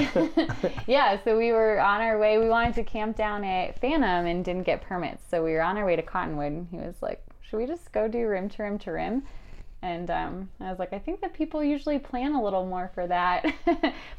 yeah, 0.87 1.17
so 1.23 1.37
we 1.37 1.51
were 1.51 1.79
on 1.79 2.01
our 2.01 2.19
way. 2.19 2.37
We 2.37 2.47
wanted 2.49 2.75
to 2.75 2.83
camp 2.83 3.15
down 3.17 3.43
at 3.43 3.79
Phantom 3.79 4.25
and 4.25 4.45
didn't 4.45 4.63
get 4.63 4.81
permits. 4.81 5.23
So 5.29 5.43
we 5.43 5.53
were 5.53 5.61
on 5.61 5.77
our 5.77 5.85
way 5.85 5.95
to 5.95 6.01
Cottonwood. 6.03 6.51
And 6.51 6.67
he 6.69 6.77
was 6.77 6.95
like, 7.01 7.23
Should 7.41 7.57
we 7.57 7.65
just 7.65 7.91
go 7.91 8.07
do 8.07 8.27
rim 8.27 8.49
to 8.49 8.63
rim 8.63 8.77
to 8.79 8.91
rim? 8.91 9.23
And 9.81 10.11
um, 10.11 10.49
I 10.59 10.69
was 10.69 10.77
like, 10.77 10.91
I 10.93 10.99
think 10.99 11.21
that 11.21 11.33
people 11.33 11.63
usually 11.63 11.99
plan 11.99 12.33
a 12.33 12.43
little 12.43 12.65
more 12.65 12.91
for 12.93 13.07
that. 13.07 13.45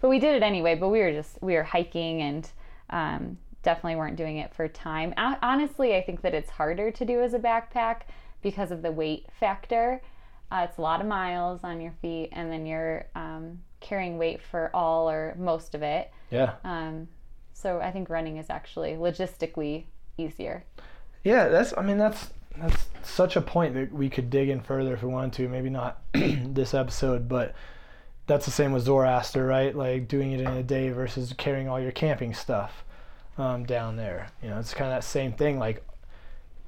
but 0.01 0.09
we 0.09 0.19
did 0.19 0.35
it 0.35 0.43
anyway. 0.43 0.75
But 0.75 0.89
we 0.89 1.01
were 1.01 1.13
just, 1.13 1.41
we 1.43 1.55
were 1.55 1.63
hiking 1.63 2.23
and 2.23 2.49
um, 2.89 3.39
definitely 3.63 3.97
weren't 3.97 4.17
doing 4.17 4.39
it 4.39 4.55
for 4.55 4.67
time. 4.69 5.13
Ho- 5.19 5.37
Honestly, 5.43 5.95
I 5.95 6.03
think 6.03 6.23
that 6.23 6.35
it's 6.35 6.51
harder 6.51 6.91
to 6.91 7.05
do 7.05 7.21
as 7.21 7.35
a 7.35 7.39
backpack 7.39 8.03
because 8.43 8.71
of 8.71 8.81
the 8.83 8.91
weight 8.91 9.27
factor. 9.39 10.01
Uh, 10.51 10.67
it's 10.69 10.79
a 10.79 10.81
lot 10.81 11.01
of 11.03 11.07
miles 11.07 11.61
on 11.63 11.81
your 11.81 11.93
feet, 12.03 12.31
and 12.33 12.51
then 12.51 12.65
you're 12.67 13.05
um, 13.15 13.61
carrying 13.81 14.19
weight 14.19 14.41
for 14.43 14.71
all 14.75 15.09
or 15.11 15.35
most 15.39 15.75
of 15.75 15.83
it. 15.83 16.11
yeah, 16.31 16.55
Um, 16.65 17.09
so 17.53 17.81
I 17.81 17.91
think 17.91 18.09
running 18.09 18.37
is 18.39 18.49
actually 18.51 18.93
logistically 18.93 19.85
easier. 20.17 20.65
yeah. 21.25 21.49
That's 21.49 21.75
I 21.77 21.83
mean 21.83 21.99
that's 21.99 22.31
that's 22.57 22.89
such 23.03 23.37
a 23.37 23.41
point 23.41 23.75
that 23.75 23.93
we 23.93 24.09
could 24.11 24.29
dig 24.31 24.49
in 24.49 24.61
further 24.61 24.95
if 24.95 25.03
we 25.03 25.09
wanted 25.09 25.33
to. 25.35 25.49
Maybe 25.49 25.71
not 25.71 26.03
this 26.13 26.75
episode, 26.75 27.29
but 27.29 27.55
that's 28.27 28.45
the 28.45 28.51
same 28.51 28.73
with 28.73 28.85
Zoroaster, 28.85 29.45
right? 29.47 29.75
Like 29.75 30.09
doing 30.09 30.33
it 30.33 30.41
in 30.41 30.47
a 30.49 30.63
day 30.63 30.91
versus 30.91 31.33
carrying 31.37 31.69
all 31.69 31.81
your 31.81 31.93
camping 31.93 32.33
stuff 32.35 32.85
um, 33.39 33.65
down 33.65 33.97
there. 33.97 34.29
You 34.43 34.51
know, 34.51 34.59
it's 34.59 34.73
kind 34.75 34.91
of 34.91 34.97
that 34.97 35.05
same 35.05 35.33
thing. 35.33 35.59
Like 35.59 35.85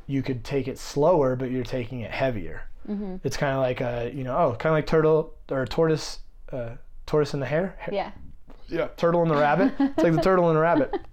you 0.06 0.22
could 0.22 0.44
take 0.44 0.66
it 0.68 0.78
slower, 0.78 1.36
but 1.36 1.50
you're 1.50 1.64
taking 1.64 2.00
it 2.00 2.10
heavier. 2.10 2.62
Mm-hmm. 2.88 3.16
It's 3.22 3.36
kind 3.36 3.54
of 3.54 3.60
like 3.62 3.80
a 3.80 4.10
you 4.14 4.24
know 4.24 4.36
oh 4.36 4.56
kind 4.58 4.72
of 4.72 4.76
like 4.78 4.86
turtle 4.86 5.34
or 5.50 5.64
tortoise 5.66 6.18
uh, 6.52 6.70
tortoise 7.12 7.34
and 7.34 7.42
the 7.42 7.46
hare. 7.46 7.76
Yeah. 7.92 8.10
Yeah, 8.68 8.88
turtle 8.96 9.20
and 9.20 9.30
the 9.30 9.36
rabbit. 9.36 9.74
It's 9.78 10.02
like 10.02 10.14
the 10.14 10.22
turtle 10.22 10.48
and 10.48 10.56
the 10.56 10.60
rabbit. 10.62 10.94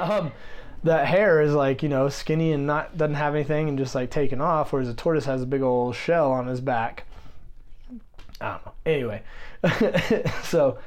Um, 0.00 0.32
that 0.82 1.06
hare 1.06 1.40
is 1.40 1.54
like 1.54 1.80
you 1.84 1.88
know 1.88 2.08
skinny 2.08 2.50
and 2.52 2.66
not 2.66 2.98
doesn't 2.98 3.14
have 3.14 3.36
anything 3.36 3.68
and 3.68 3.78
just 3.78 3.94
like 3.94 4.10
taking 4.10 4.40
off, 4.40 4.72
whereas 4.72 4.88
a 4.88 4.94
tortoise 4.94 5.24
has 5.26 5.42
a 5.42 5.46
big 5.46 5.62
old 5.62 5.94
shell 5.94 6.32
on 6.32 6.48
his 6.48 6.60
back. 6.60 7.04
I 8.40 8.50
don't 8.50 8.66
know. 8.66 8.72
Anyway, 8.84 9.22
so. 10.42 10.78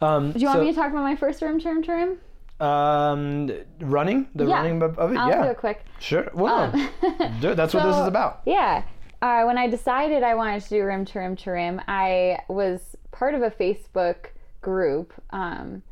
Um, 0.00 0.30
Do 0.32 0.38
you 0.38 0.46
want 0.46 0.58
so, 0.58 0.64
me 0.64 0.70
to 0.70 0.76
talk 0.76 0.90
about 0.92 1.02
my 1.02 1.16
first 1.16 1.42
rim 1.42 1.60
term 1.60 1.82
rim? 1.82 2.18
Um, 2.60 3.50
running 3.80 4.28
the 4.36 4.46
Yeah. 4.46 4.54
running 4.58 4.80
of 4.80 4.96
of 4.96 5.10
it. 5.12 5.16
I'll 5.18 5.28
yeah, 5.28 5.42
do 5.42 5.50
it 5.50 5.56
quick. 5.56 5.84
sure. 5.98 6.30
Well, 6.34 6.70
Um, 6.72 6.88
that's 7.40 7.74
what 7.74 7.82
this 7.82 7.96
is 7.96 8.06
about. 8.06 8.42
Yeah. 8.46 8.84
Uh, 9.24 9.44
when 9.44 9.56
I 9.56 9.68
decided 9.68 10.22
I 10.22 10.34
wanted 10.34 10.62
to 10.64 10.68
do 10.68 10.84
rim 10.84 11.06
to 11.06 11.18
rim 11.18 11.34
to 11.36 11.50
rim, 11.52 11.80
I 11.88 12.40
was 12.46 12.94
part 13.10 13.34
of 13.34 13.40
a 13.40 13.50
Facebook 13.50 14.26
group. 14.60 15.14
Um, 15.30 15.82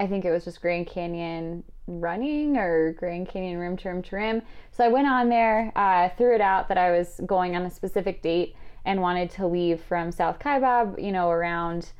I 0.00 0.06
think 0.06 0.24
it 0.24 0.30
was 0.30 0.46
just 0.46 0.62
Grand 0.62 0.86
Canyon 0.86 1.64
running 1.86 2.56
or 2.56 2.94
Grand 2.94 3.28
Canyon 3.28 3.58
rim 3.58 3.76
to 3.76 3.90
rim 3.90 4.00
to 4.04 4.16
rim. 4.16 4.42
So 4.72 4.86
I 4.86 4.88
went 4.88 5.06
on 5.06 5.28
there, 5.28 5.70
uh, 5.76 6.08
threw 6.16 6.34
it 6.34 6.40
out 6.40 6.66
that 6.68 6.78
I 6.78 6.90
was 6.90 7.20
going 7.26 7.56
on 7.56 7.66
a 7.66 7.70
specific 7.70 8.22
date, 8.22 8.56
and 8.86 9.02
wanted 9.02 9.28
to 9.32 9.46
leave 9.46 9.82
from 9.82 10.10
South 10.10 10.38
Kaibab, 10.38 10.98
you 10.98 11.12
know, 11.12 11.28
around 11.28 11.90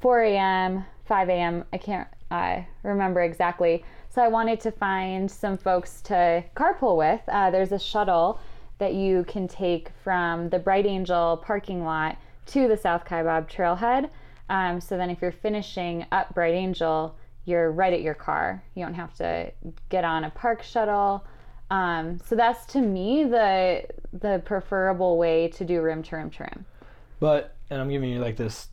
4 0.00 0.22
a.m., 0.22 0.86
5 1.04 1.28
a.m. 1.28 1.64
I 1.74 1.76
can't 1.76 2.08
uh, 2.30 2.62
remember 2.84 3.20
exactly. 3.20 3.84
So 4.08 4.22
I 4.22 4.28
wanted 4.28 4.60
to 4.60 4.70
find 4.70 5.30
some 5.30 5.58
folks 5.58 6.00
to 6.02 6.42
carpool 6.56 6.96
with. 6.96 7.20
Uh, 7.28 7.50
there's 7.50 7.72
a 7.72 7.78
shuttle 7.78 8.40
that 8.78 8.94
you 8.94 9.24
can 9.24 9.48
take 9.48 9.90
from 10.02 10.48
the 10.48 10.58
Bright 10.58 10.86
Angel 10.86 11.36
parking 11.44 11.84
lot 11.84 12.16
to 12.46 12.68
the 12.68 12.76
South 12.76 13.04
Kaibab 13.04 13.50
trailhead. 13.50 14.08
Um, 14.48 14.80
so 14.80 14.96
then 14.96 15.10
if 15.10 15.20
you're 15.20 15.32
finishing 15.32 16.06
up 16.10 16.34
Bright 16.34 16.54
Angel, 16.54 17.14
you're 17.44 17.70
right 17.70 17.92
at 17.92 18.02
your 18.02 18.14
car. 18.14 18.62
You 18.74 18.84
don't 18.84 18.94
have 18.94 19.14
to 19.14 19.52
get 19.88 20.04
on 20.04 20.24
a 20.24 20.30
park 20.30 20.62
shuttle. 20.62 21.24
Um, 21.70 22.18
so 22.24 22.34
that's 22.34 22.64
to 22.72 22.80
me 22.80 23.24
the 23.24 23.84
the 24.12 24.42
preferable 24.44 25.18
way 25.18 25.48
to 25.48 25.64
do 25.64 25.82
rim 25.82 26.02
to 26.04 26.16
rim 26.16 26.30
to 26.30 26.44
rim. 26.44 26.66
But 27.20 27.54
and 27.68 27.80
I'm 27.80 27.90
giving 27.90 28.10
you 28.10 28.20
like 28.20 28.36
this 28.36 28.68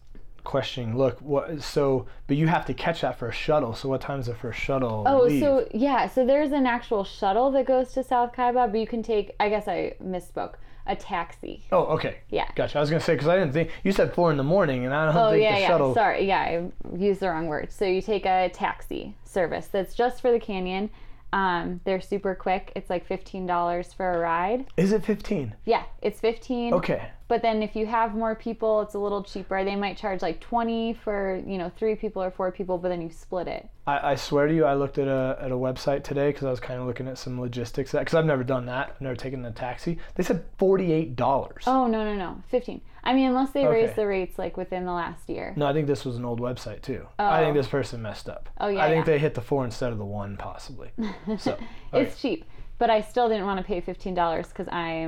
questioning 0.46 0.98
look. 0.98 1.20
What 1.20 1.62
so? 1.62 2.06
But 2.28 2.38
you 2.38 2.48
have 2.48 2.66
to 2.68 2.74
catch 2.74 3.02
that 3.02 3.20
first 3.20 3.38
shuttle. 3.40 3.74
So 3.76 3.90
what 3.90 4.00
time's 4.02 4.28
the 4.28 4.36
first 4.36 4.60
shuttle? 4.60 5.04
Oh, 5.06 5.24
leave? 5.24 5.42
so 5.42 5.68
yeah, 5.74 6.08
so 6.08 6.26
there's 6.26 6.52
an 6.54 6.66
actual 6.66 7.04
shuttle 7.04 7.52
that 7.52 7.66
goes 7.66 7.92
to 7.94 8.04
South 8.04 8.32
Kaibab, 8.34 8.72
but 8.72 8.80
you 8.80 8.88
can 8.88 9.04
take. 9.04 9.36
I 9.40 9.50
guess 9.50 9.68
I 9.68 9.96
misspoke. 10.02 10.54
A 10.88 10.96
taxi. 10.96 11.64
Oh, 11.72 11.86
okay. 11.96 12.18
Yeah. 12.30 12.48
Gotcha. 12.56 12.78
I 12.78 12.82
was 12.82 12.92
gonna 12.92 13.00
say 13.02 13.16
because 13.16 13.28
I 13.28 13.36
didn't 13.36 13.54
think 13.54 13.72
you 13.84 13.92
said 13.92 14.14
four 14.14 14.30
in 14.30 14.38
the 14.38 14.44
morning, 14.44 14.86
and 14.86 14.94
I 14.94 15.06
don't 15.12 15.18
Oh 15.18 15.32
think 15.32 15.42
yeah, 15.42 15.56
the 15.56 15.62
yeah. 15.62 15.68
shuttle. 15.68 15.94
Sorry, 15.96 16.28
yeah, 16.28 16.40
I 16.42 16.96
used 16.96 17.22
the 17.22 17.30
wrong 17.30 17.48
word. 17.48 17.72
So 17.72 17.86
you 17.86 18.04
take 18.04 18.28
a 18.28 18.50
taxi 18.54 19.16
service 19.24 19.66
that's 19.66 19.96
just 19.96 20.22
for 20.22 20.32
the 20.32 20.40
canyon. 20.40 20.92
Um, 21.34 21.82
they're 21.86 22.00
super 22.02 22.36
quick. 22.36 22.72
It's 22.76 22.90
like 22.92 23.04
fifteen 23.04 23.48
dollars 23.48 23.94
for 23.94 24.12
a 24.12 24.20
ride. 24.20 24.68
Is 24.78 24.92
it 24.92 25.04
fifteen? 25.04 25.56
Yeah, 25.66 25.86
it's 26.04 26.20
fifteen. 26.20 26.72
Okay. 26.76 27.10
But 27.28 27.42
then 27.42 27.64
if 27.64 27.76
you 27.76 27.88
have 27.88 28.14
more 28.14 28.36
people, 28.36 28.82
it's 28.82 28.94
a 28.94 29.00
little 29.00 29.24
cheaper. 29.24 29.64
They 29.64 29.76
might 29.76 29.98
charge 29.98 30.22
like 30.22 30.40
twenty 30.42 30.94
for 30.94 31.42
you 31.48 31.58
know 31.58 31.72
three 31.76 31.96
people 31.96 32.22
or 32.22 32.30
four 32.30 32.52
people, 32.52 32.78
but 32.78 32.90
then 32.90 33.02
you 33.02 33.10
split 33.10 33.48
it. 33.48 33.68
I, 33.88 34.12
I 34.12 34.16
swear 34.16 34.46
to 34.48 34.54
you, 34.54 34.66
I 34.66 34.76
looked 34.76 34.98
at 35.00 35.08
a 35.08 35.38
at 35.42 35.52
a 35.52 35.56
website 35.56 36.04
today 36.04 36.30
because 36.30 36.44
I 36.44 36.52
was 36.52 36.60
kind 36.60 36.80
of 36.80 36.86
looking 36.86 37.08
at 37.08 37.18
some 37.18 37.42
logistics 37.42 37.94
because 37.94 38.14
I've 38.14 38.26
never 38.26 38.44
done 38.44 38.68
that. 38.68 38.92
I've 38.96 39.02
never 39.02 39.16
taken 39.16 39.44
a 39.46 39.52
taxi. 39.52 39.98
They 40.14 40.24
said 40.24 40.46
forty 40.60 40.92
eight 40.92 41.16
dollars. 41.16 41.64
Oh 41.66 41.88
no 41.88 42.04
no 42.04 42.14
no, 42.16 42.44
fifteen. 42.48 42.82
I 43.04 43.14
mean, 43.14 43.28
unless 43.28 43.52
they 43.52 43.62
Okay. 43.68 43.82
raised 43.84 43.96
the 43.96 44.08
rates 44.08 44.38
like 44.40 44.58
within 44.58 44.86
the 44.86 44.92
last 44.94 45.30
year. 45.30 45.54
No, 45.56 45.68
I 45.68 45.74
think 45.74 45.86
this 45.88 46.06
was 46.06 46.18
an 46.18 46.26
old 46.26 46.40
website 46.42 46.82
too. 46.82 47.08
oh. 47.20 47.26
I 47.28 47.40
think 47.42 47.56
Oh. 47.56 47.60
this 47.60 47.68
person 47.68 48.02
messed 48.02 48.28
up. 48.30 48.50
Oh, 48.60 48.68
yeah, 48.68 48.84
I 48.84 48.90
think 48.90 49.06
yeah. 49.06 49.14
they 49.14 49.20
hit 49.20 49.36
the 49.36 49.42
four 49.42 49.64
instead 49.64 49.92
of 49.92 50.00
the 50.00 50.06
one, 50.06 50.38
possibly. 50.38 50.90
So 51.38 51.54
okay. 51.54 51.66
It's 51.94 52.20
cheap, 52.20 52.46
but 52.80 52.90
I 52.90 53.02
still 53.02 53.30
didn't 53.30 53.46
want 53.46 53.60
to 53.60 53.64
pay 53.66 53.80
fifteen 53.82 54.14
dollars 54.16 54.48
because 54.48 54.68
I 54.72 55.08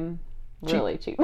am 0.66 0.74
really 0.74 0.98
cheap. 1.04 1.20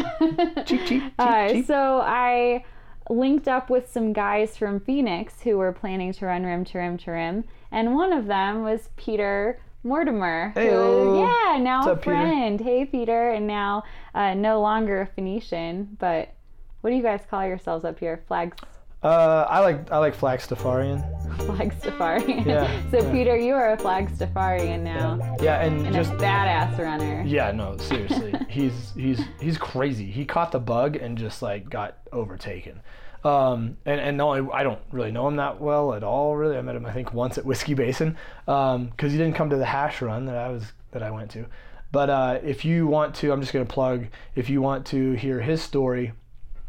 cheap, 0.66 0.66
cheap, 0.66 0.86
cheap, 0.86 1.04
Uh, 1.20 1.50
cheap. 1.50 1.66
So 1.66 2.02
I 2.02 2.64
linked 3.10 3.48
up 3.48 3.70
with 3.70 3.92
some 3.92 4.14
guys 4.14 4.56
from 4.58 4.80
Phoenix 4.80 5.42
who 5.42 5.58
were 5.58 5.72
planning 5.74 6.14
to 6.14 6.26
run 6.26 6.44
rim 6.46 6.64
to 6.66 6.78
rim 6.78 6.98
to 7.00 7.12
rim, 7.12 7.44
and 7.72 7.96
one 7.96 8.14
of 8.14 8.28
them 8.28 8.64
was 8.64 8.90
Peter 8.96 9.60
Mortimer. 9.84 10.52
who- 10.56 11.20
yeah, 11.20 11.58
now 11.60 11.80
What's 11.80 11.88
a 11.88 11.92
up, 11.92 12.02
Peter? 12.02 12.16
friend. 12.16 12.62
Hey, 12.62 12.86
Peter, 12.86 13.32
and 13.32 13.46
now 13.48 13.84
uh, 14.16 14.34
no 14.34 14.62
longer 14.62 15.02
a 15.02 15.06
Phoenician, 15.08 15.98
but 16.00 16.34
what 16.82 16.90
do 16.92 16.96
you 16.96 17.04
guys 17.04 17.22
call 17.30 17.46
yourselves 17.46 17.84
up 17.84 18.00
here? 18.00 18.24
Flags, 18.28 18.58
Uh, 19.04 19.46
I 19.50 19.60
like 19.60 19.92
I 19.92 19.98
like 19.98 20.16
Flagstaffarian. 20.16 21.02
Flagstaffarian. 21.40 22.46
Yeah, 22.46 22.68
so 22.92 23.00
yeah. 23.00 23.12
Peter, 23.12 23.36
you 23.38 23.54
are 23.54 23.74
a 23.74 23.78
Flagstaffarian 23.78 24.82
now, 24.82 25.36
Yeah, 25.42 25.62
and 25.62 25.86
and 25.86 25.96
just 25.96 26.14
a 26.14 26.16
badass 26.16 26.78
runner. 26.78 27.24
yeah, 27.26 27.52
no, 27.52 27.76
seriously, 27.78 28.34
he's 28.50 28.94
he's 28.96 29.20
he's 29.42 29.58
crazy. 29.58 30.06
He 30.10 30.26
caught 30.26 30.52
the 30.52 30.60
bug 30.60 30.96
and 30.96 31.18
just 31.18 31.42
like 31.42 31.70
got 31.70 31.98
overtaken. 32.12 32.82
Um, 33.26 33.78
and 33.86 34.00
and 34.00 34.18
no, 34.18 34.30
I, 34.32 34.60
I 34.60 34.64
don't 34.64 34.82
really 34.92 35.12
know 35.12 35.28
him 35.28 35.38
that 35.38 35.60
well 35.60 35.94
at 35.94 36.04
all. 36.04 36.36
Really, 36.36 36.58
I 36.58 36.62
met 36.62 36.76
him 36.76 36.86
I 36.86 36.94
think 36.94 37.14
once 37.14 37.38
at 37.38 37.46
Whiskey 37.46 37.74
Basin 37.74 38.18
because 38.46 39.12
he 39.12 39.18
didn't 39.18 39.34
come 39.34 39.50
to 39.50 39.58
the 39.58 39.66
hash 39.66 40.02
run 40.02 40.26
that 40.28 40.38
I 40.38 40.50
was 40.50 40.72
that 40.92 41.04
I 41.04 41.12
went 41.12 41.32
to. 41.32 41.46
But 41.92 42.10
uh, 42.10 42.40
if 42.44 42.64
you 42.66 42.88
want 42.88 43.16
to, 43.16 43.32
I'm 43.32 43.42
just 43.42 43.54
gonna 43.54 43.66
plug. 43.66 44.08
If 44.36 44.50
you 44.50 44.62
want 44.62 44.86
to 44.88 45.12
hear 45.14 45.40
his 45.42 45.62
story, 45.62 46.14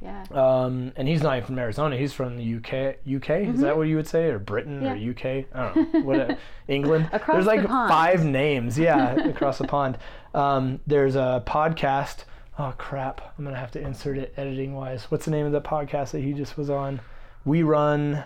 Yeah. 0.04 0.24
um, 0.32 0.92
and 0.96 1.08
he's 1.08 1.22
not 1.22 1.36
even 1.38 1.46
from 1.46 1.58
Arizona. 1.58 1.96
He's 1.96 2.12
from 2.12 2.36
the 2.36 2.56
UK. 2.56 2.96
UK 3.10 3.48
is 3.54 3.60
that 3.62 3.74
what 3.76 3.88
you 3.88 3.96
would 3.96 4.06
say, 4.06 4.26
or 4.26 4.38
Britain, 4.38 4.84
or 4.86 4.94
Mm-hmm. 4.94 5.10
UK? 5.10 5.46
I 5.54 5.72
don't 5.74 5.94
know. 5.94 6.00
What? 6.00 6.38
England. 6.68 7.08
Across 7.10 7.34
There's 7.36 7.44
the 7.46 7.50
like 7.62 7.66
pond. 7.66 7.88
five 7.88 8.24
names. 8.24 8.78
Yeah, 8.78 9.14
across 9.28 9.58
the 9.58 9.66
pond. 9.66 9.96
Um, 10.34 10.80
there's 10.86 11.16
a 11.16 11.42
podcast. 11.46 12.24
Oh 12.58 12.74
crap! 12.78 13.34
I'm 13.38 13.44
gonna 13.44 13.56
have 13.56 13.70
to 13.72 13.80
insert 13.80 14.18
it 14.18 14.34
editing 14.36 14.74
wise. 14.74 15.04
What's 15.10 15.24
the 15.24 15.30
name 15.30 15.46
of 15.46 15.52
the 15.52 15.60
podcast 15.62 16.10
that 16.12 16.20
he 16.20 16.32
just 16.34 16.56
was 16.58 16.68
on? 16.70 17.00
We 17.46 17.62
run. 17.62 18.24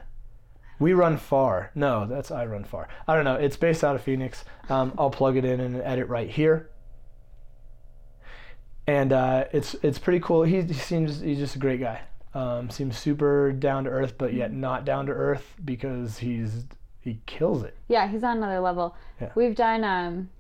We 0.81 0.93
run 0.93 1.17
far. 1.17 1.71
No, 1.75 2.07
that's 2.07 2.31
I 2.31 2.45
run 2.47 2.65
far. 2.65 2.89
I 3.07 3.15
don't 3.15 3.25
know. 3.25 3.35
It's 3.37 3.57
based 3.57 3.83
out 3.83 3.95
of 3.97 4.03
Phoenix. 4.03 4.45
Um, 4.69 4.93
I'll 4.99 5.11
plug 5.11 5.37
it 5.37 5.45
in 5.45 5.61
and 5.61 5.81
edit 5.83 6.09
right 6.09 6.29
here 6.31 6.71
and 8.89 9.13
uh, 9.13 9.45
it's 9.53 9.75
it's 9.83 9.99
pretty 9.99 10.19
cool. 10.21 10.43
He, 10.43 10.63
he 10.63 10.73
seems 10.73 11.21
he's 11.21 11.39
just 11.39 11.55
a 11.55 11.59
great 11.59 11.79
guy. 11.79 12.01
Um, 12.35 12.71
seems 12.71 12.97
super 12.99 13.53
down 13.53 13.85
to 13.85 13.91
earth, 13.91 14.15
but 14.17 14.33
yet 14.33 14.53
not 14.53 14.85
down 14.85 15.07
to 15.07 15.13
earth 15.13 15.55
because 15.65 16.19
he's 16.19 16.65
he 17.01 17.21
kills 17.27 17.63
it. 17.63 17.77
Yeah, 17.89 18.09
he's 18.09 18.25
on 18.25 18.39
another 18.39 18.61
level. 18.61 18.97
Yeah. 19.21 19.31
We've 19.35 19.55
done 19.55 19.85
um 19.85 20.31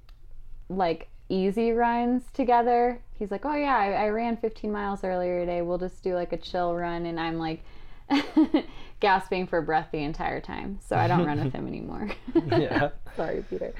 like 0.70 1.08
easy 1.28 1.72
runs 1.72 2.24
together. 2.32 3.00
He's 3.12 3.30
like, 3.30 3.44
"Oh 3.44 3.54
yeah, 3.54 3.76
I, 3.76 3.92
I 3.92 4.08
ran 4.08 4.38
15 4.38 4.72
miles 4.72 5.04
earlier 5.04 5.40
today. 5.40 5.60
We'll 5.60 5.78
just 5.78 6.02
do 6.02 6.14
like 6.14 6.32
a 6.32 6.38
chill 6.38 6.74
run." 6.74 7.04
And 7.04 7.20
I'm 7.20 7.38
like 7.38 7.62
gasping 9.00 9.46
for 9.46 9.60
breath 9.60 9.88
the 9.92 9.98
entire 9.98 10.40
time. 10.40 10.78
So 10.86 10.96
I 10.96 11.06
don't 11.06 11.26
run 11.26 11.44
with 11.44 11.52
him 11.54 11.66
anymore. 11.66 12.10
Yeah. 12.46 12.90
Sorry, 13.16 13.44
Peter. 13.50 13.74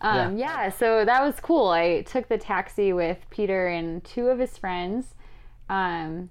Um, 0.00 0.36
yeah. 0.36 0.68
so 0.68 1.04
that 1.04 1.22
was 1.22 1.40
cool. 1.40 1.68
I 1.68 2.02
took 2.02 2.28
the 2.28 2.38
taxi 2.38 2.92
with 2.92 3.18
Peter 3.30 3.68
and 3.68 4.04
two 4.04 4.28
of 4.28 4.38
his 4.38 4.58
friends. 4.58 5.14
Um, 5.68 6.30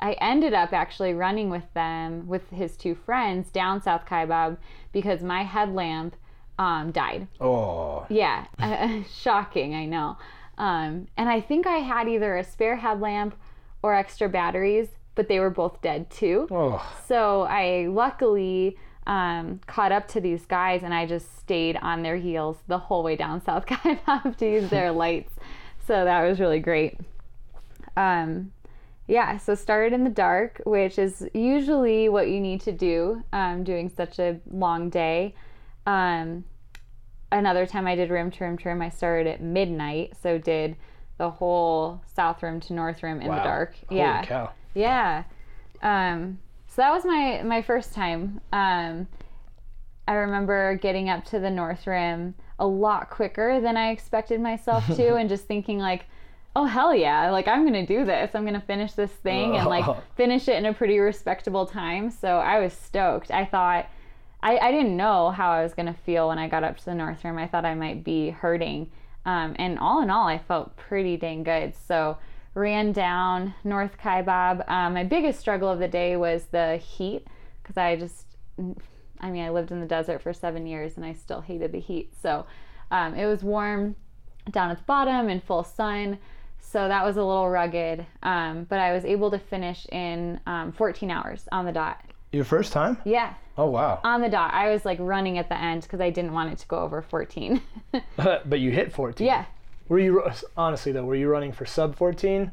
I 0.00 0.12
ended 0.20 0.52
up 0.52 0.72
actually 0.72 1.14
running 1.14 1.48
with 1.48 1.72
them, 1.74 2.26
with 2.26 2.50
his 2.50 2.76
two 2.76 2.94
friends, 2.94 3.50
down 3.50 3.80
South 3.82 4.04
Kaibab 4.06 4.58
because 4.92 5.22
my 5.22 5.44
headlamp 5.44 6.16
um, 6.58 6.90
died. 6.90 7.28
Oh. 7.40 8.06
Yeah, 8.08 8.46
shocking, 9.10 9.74
I 9.74 9.86
know. 9.86 10.16
Um, 10.58 11.08
and 11.16 11.28
I 11.28 11.40
think 11.40 11.66
I 11.66 11.78
had 11.78 12.08
either 12.08 12.36
a 12.36 12.44
spare 12.44 12.76
headlamp 12.76 13.36
or 13.82 13.94
extra 13.94 14.28
batteries, 14.28 14.88
but 15.14 15.28
they 15.28 15.40
were 15.40 15.50
both 15.50 15.80
dead 15.80 16.10
too. 16.10 16.48
Oh. 16.50 16.84
So 17.06 17.42
I 17.42 17.86
luckily 17.88 18.76
um, 19.06 19.60
caught 19.66 19.92
up 19.92 20.08
to 20.08 20.20
these 20.20 20.46
guys 20.46 20.82
and 20.82 20.94
I 20.94 21.06
just 21.06 21.38
stayed 21.38 21.76
on 21.76 22.02
their 22.02 22.16
heels 22.16 22.56
the 22.68 22.78
whole 22.78 23.02
way 23.02 23.16
down 23.16 23.42
South 23.44 23.66
Kaibab 23.66 24.36
to 24.38 24.50
use 24.50 24.70
their 24.70 24.92
lights. 25.04 25.32
So 25.86 26.04
that 26.04 26.26
was 26.26 26.40
really 26.40 26.60
great. 26.60 26.98
Um, 27.96 28.52
yeah, 29.06 29.36
so 29.36 29.54
started 29.54 29.92
in 29.92 30.04
the 30.04 30.10
dark, 30.10 30.62
which 30.64 30.98
is 30.98 31.28
usually 31.34 32.08
what 32.08 32.28
you 32.28 32.40
need 32.40 32.62
to 32.62 32.72
do 32.72 33.22
um, 33.32 33.62
doing 33.62 33.90
such 33.94 34.18
a 34.18 34.40
long 34.50 34.88
day. 34.88 35.34
Um, 35.86 36.44
another 37.30 37.66
time 37.66 37.86
I 37.86 37.96
did 37.96 38.08
rim 38.08 38.30
to 38.30 38.44
rim 38.44 38.56
to 38.58 38.68
rim, 38.70 38.80
I 38.80 38.88
started 38.88 39.26
at 39.26 39.42
midnight, 39.42 40.14
so 40.22 40.38
did 40.38 40.76
the 41.18 41.30
whole 41.30 42.02
south 42.14 42.42
rim 42.42 42.60
to 42.60 42.72
north 42.72 43.02
rim 43.02 43.20
in 43.20 43.28
the 43.28 43.36
dark. 43.36 43.74
Holy 43.88 44.00
yeah. 44.00 44.24
cow. 44.24 44.50
Yeah. 44.74 45.24
Um, 45.82 46.38
so 46.74 46.82
that 46.82 46.92
was 46.92 47.04
my 47.04 47.40
my 47.44 47.62
first 47.62 47.92
time. 47.92 48.40
Um, 48.52 49.06
I 50.08 50.14
remember 50.14 50.74
getting 50.74 51.08
up 51.08 51.24
to 51.26 51.38
the 51.38 51.50
North 51.50 51.86
Rim 51.86 52.34
a 52.58 52.66
lot 52.66 53.10
quicker 53.10 53.60
than 53.60 53.76
I 53.76 53.90
expected 53.90 54.40
myself 54.40 54.84
to, 54.96 55.14
and 55.16 55.28
just 55.28 55.44
thinking 55.44 55.78
like, 55.78 56.06
"Oh 56.56 56.64
hell 56.64 56.92
yeah! 56.92 57.30
Like 57.30 57.46
I'm 57.46 57.64
gonna 57.64 57.86
do 57.86 58.04
this. 58.04 58.34
I'm 58.34 58.44
gonna 58.44 58.60
finish 58.60 58.92
this 58.94 59.12
thing 59.12 59.56
and 59.56 59.68
like 59.68 59.84
finish 60.16 60.48
it 60.48 60.56
in 60.56 60.66
a 60.66 60.74
pretty 60.74 60.98
respectable 60.98 61.64
time." 61.64 62.10
So 62.10 62.38
I 62.38 62.58
was 62.58 62.72
stoked. 62.72 63.30
I 63.30 63.44
thought. 63.44 63.86
I, 64.42 64.58
I 64.58 64.72
didn't 64.72 64.94
know 64.94 65.30
how 65.30 65.52
I 65.52 65.62
was 65.62 65.72
going 65.72 65.86
to 65.86 65.98
feel 66.04 66.28
when 66.28 66.38
I 66.38 66.48
got 66.48 66.64
up 66.64 66.76
to 66.76 66.84
the 66.84 66.94
North 66.94 67.24
Rim. 67.24 67.38
I 67.38 67.46
thought 67.46 67.64
I 67.64 67.74
might 67.74 68.04
be 68.04 68.28
hurting. 68.28 68.90
Um, 69.24 69.56
and 69.58 69.78
all 69.78 70.02
in 70.02 70.10
all, 70.10 70.28
I 70.28 70.36
felt 70.36 70.76
pretty 70.76 71.16
dang 71.16 71.44
good. 71.44 71.74
So, 71.74 72.18
ran 72.54 72.92
down 72.92 73.54
North 73.64 73.98
Kaibab. 73.98 74.68
Um, 74.68 74.94
my 74.94 75.04
biggest 75.04 75.40
struggle 75.40 75.68
of 75.68 75.78
the 75.78 75.88
day 75.88 76.16
was 76.16 76.44
the 76.46 76.76
heat 76.76 77.26
because 77.62 77.76
I 77.76 77.96
just, 77.96 78.26
I 79.20 79.30
mean, 79.30 79.44
I 79.44 79.50
lived 79.50 79.70
in 79.72 79.80
the 79.80 79.86
desert 79.86 80.22
for 80.22 80.32
seven 80.32 80.66
years 80.66 80.96
and 80.96 81.04
I 81.04 81.12
still 81.14 81.40
hated 81.40 81.72
the 81.72 81.80
heat. 81.80 82.12
So, 82.20 82.46
um, 82.90 83.14
it 83.14 83.26
was 83.26 83.42
warm 83.42 83.96
down 84.50 84.70
at 84.70 84.78
the 84.78 84.84
bottom 84.84 85.28
in 85.28 85.40
full 85.40 85.64
sun. 85.64 86.18
So 86.60 86.88
that 86.88 87.04
was 87.04 87.16
a 87.16 87.22
little 87.22 87.48
rugged, 87.48 88.06
um, 88.22 88.64
but 88.64 88.78
I 88.78 88.92
was 88.92 89.04
able 89.04 89.30
to 89.30 89.38
finish 89.38 89.86
in 89.92 90.40
um, 90.46 90.72
14 90.72 91.10
hours 91.10 91.46
on 91.52 91.66
the 91.66 91.72
dot. 91.72 92.00
Your 92.32 92.44
first 92.44 92.72
time? 92.72 92.98
Yeah, 93.04 93.34
Oh 93.56 93.66
wow. 93.66 94.00
on 94.02 94.22
the 94.22 94.28
dot. 94.28 94.52
I 94.52 94.70
was 94.70 94.84
like 94.84 94.98
running 95.00 95.38
at 95.38 95.48
the 95.48 95.56
end 95.60 95.82
because 95.82 96.00
I 96.00 96.10
didn't 96.10 96.32
want 96.32 96.52
it 96.52 96.58
to 96.58 96.66
go 96.66 96.78
over 96.78 97.00
14. 97.02 97.60
but 98.16 98.58
you 98.60 98.70
hit 98.70 98.92
14. 98.92 99.26
yeah. 99.26 99.44
Were 99.88 99.98
you 99.98 100.22
honestly 100.56 100.92
though? 100.92 101.04
Were 101.04 101.14
you 101.14 101.28
running 101.28 101.52
for 101.52 101.66
sub 101.66 101.96
14? 101.96 102.50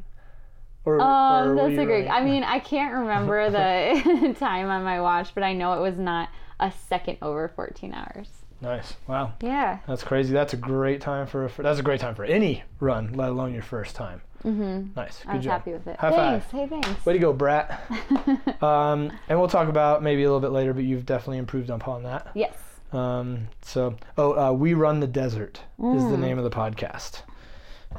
Or, 0.84 1.00
Um, 1.00 1.50
or 1.50 1.54
that's 1.54 1.78
a 1.78 1.84
great. 1.84 2.08
running- 2.08 2.10
I 2.10 2.20
mean, 2.24 2.42
I 2.44 2.58
can't 2.58 2.92
remember 2.94 3.50
the 3.50 4.34
time 4.38 4.68
on 4.68 4.82
my 4.84 5.00
watch, 5.00 5.34
but 5.34 5.42
I 5.44 5.52
know 5.52 5.74
it 5.74 5.80
was 5.80 5.98
not 5.98 6.28
a 6.60 6.70
second 6.72 7.18
over 7.22 7.48
14 7.48 7.94
hours. 7.94 8.28
Nice. 8.60 8.94
Wow. 9.08 9.32
Yeah. 9.40 9.78
That's 9.88 10.04
crazy. 10.04 10.32
That's 10.32 10.52
a 10.52 10.56
great 10.56 11.00
time 11.00 11.26
for 11.26 11.44
a, 11.44 11.48
fir- 11.48 11.62
that's 11.64 11.80
a 11.80 11.82
great 11.82 12.00
time 12.00 12.14
for 12.14 12.24
any 12.24 12.62
run, 12.80 13.12
let 13.14 13.30
alone 13.30 13.52
your 13.54 13.62
first 13.62 13.96
time. 13.96 14.22
Mm-hmm. 14.44 14.90
Nice. 14.96 15.18
Good 15.20 15.28
I 15.30 15.36
was 15.36 15.44
job. 15.44 15.52
happy 15.52 15.72
with 15.72 15.86
it. 15.86 15.96
High 15.98 16.10
thanks. 16.10 16.46
five. 16.46 16.60
Hey, 16.70 16.80
thanks. 16.80 17.06
Way 17.06 17.12
to 17.14 17.18
go, 17.20 17.32
Brat. 17.32 17.80
um, 18.62 19.10
and 19.28 19.38
we'll 19.38 19.48
talk 19.48 19.68
about 19.68 20.02
maybe 20.02 20.22
a 20.22 20.26
little 20.26 20.40
bit 20.40 20.50
later, 20.52 20.72
but 20.74 20.84
you've 20.84 21.06
definitely 21.06 21.38
improved 21.38 21.70
upon 21.70 22.02
that. 22.04 22.28
yes. 22.34 22.54
Um, 22.92 23.48
so, 23.62 23.96
oh, 24.18 24.32
uh, 24.48 24.52
we 24.52 24.74
run 24.74 25.00
the 25.00 25.06
desert 25.06 25.60
is 25.94 26.04
the 26.08 26.16
Mm. 26.16 26.20
name 26.20 26.38
of 26.38 26.44
the 26.44 26.50
podcast, 26.50 27.22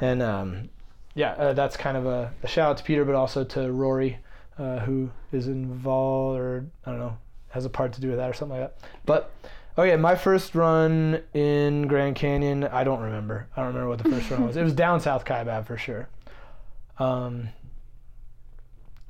and 0.00 0.22
um, 0.22 0.68
yeah, 1.14 1.32
uh, 1.32 1.52
that's 1.52 1.76
kind 1.76 1.96
of 1.96 2.06
a, 2.06 2.32
a 2.42 2.46
shout 2.48 2.70
out 2.70 2.76
to 2.78 2.84
Peter, 2.84 3.04
but 3.04 3.14
also 3.14 3.42
to 3.44 3.72
Rory, 3.72 4.18
uh, 4.58 4.78
who 4.80 5.10
is 5.32 5.48
involved 5.48 6.38
or 6.38 6.64
I 6.86 6.90
don't 6.90 7.00
know 7.00 7.16
has 7.50 7.64
a 7.64 7.70
part 7.70 7.92
to 7.94 8.00
do 8.00 8.08
with 8.08 8.16
that 8.18 8.28
or 8.30 8.32
something 8.34 8.58
like 8.60 8.68
that. 8.68 8.88
But 9.06 9.32
oh 9.76 9.82
yeah, 9.84 9.96
my 9.96 10.14
first 10.16 10.54
run 10.54 11.22
in 11.34 11.86
Grand 11.88 12.16
Canyon, 12.16 12.64
I 12.64 12.82
don't 12.84 13.00
remember. 13.00 13.46
I 13.56 13.60
don't 13.60 13.68
remember 13.68 13.88
what 13.88 13.98
the 13.98 14.08
first 14.10 14.30
run 14.30 14.46
was. 14.46 14.56
It 14.56 14.62
was 14.62 14.72
down 14.72 15.00
South 15.00 15.24
Kaibab 15.24 15.66
for 15.66 15.76
sure. 15.78 16.08
Um, 16.98 17.48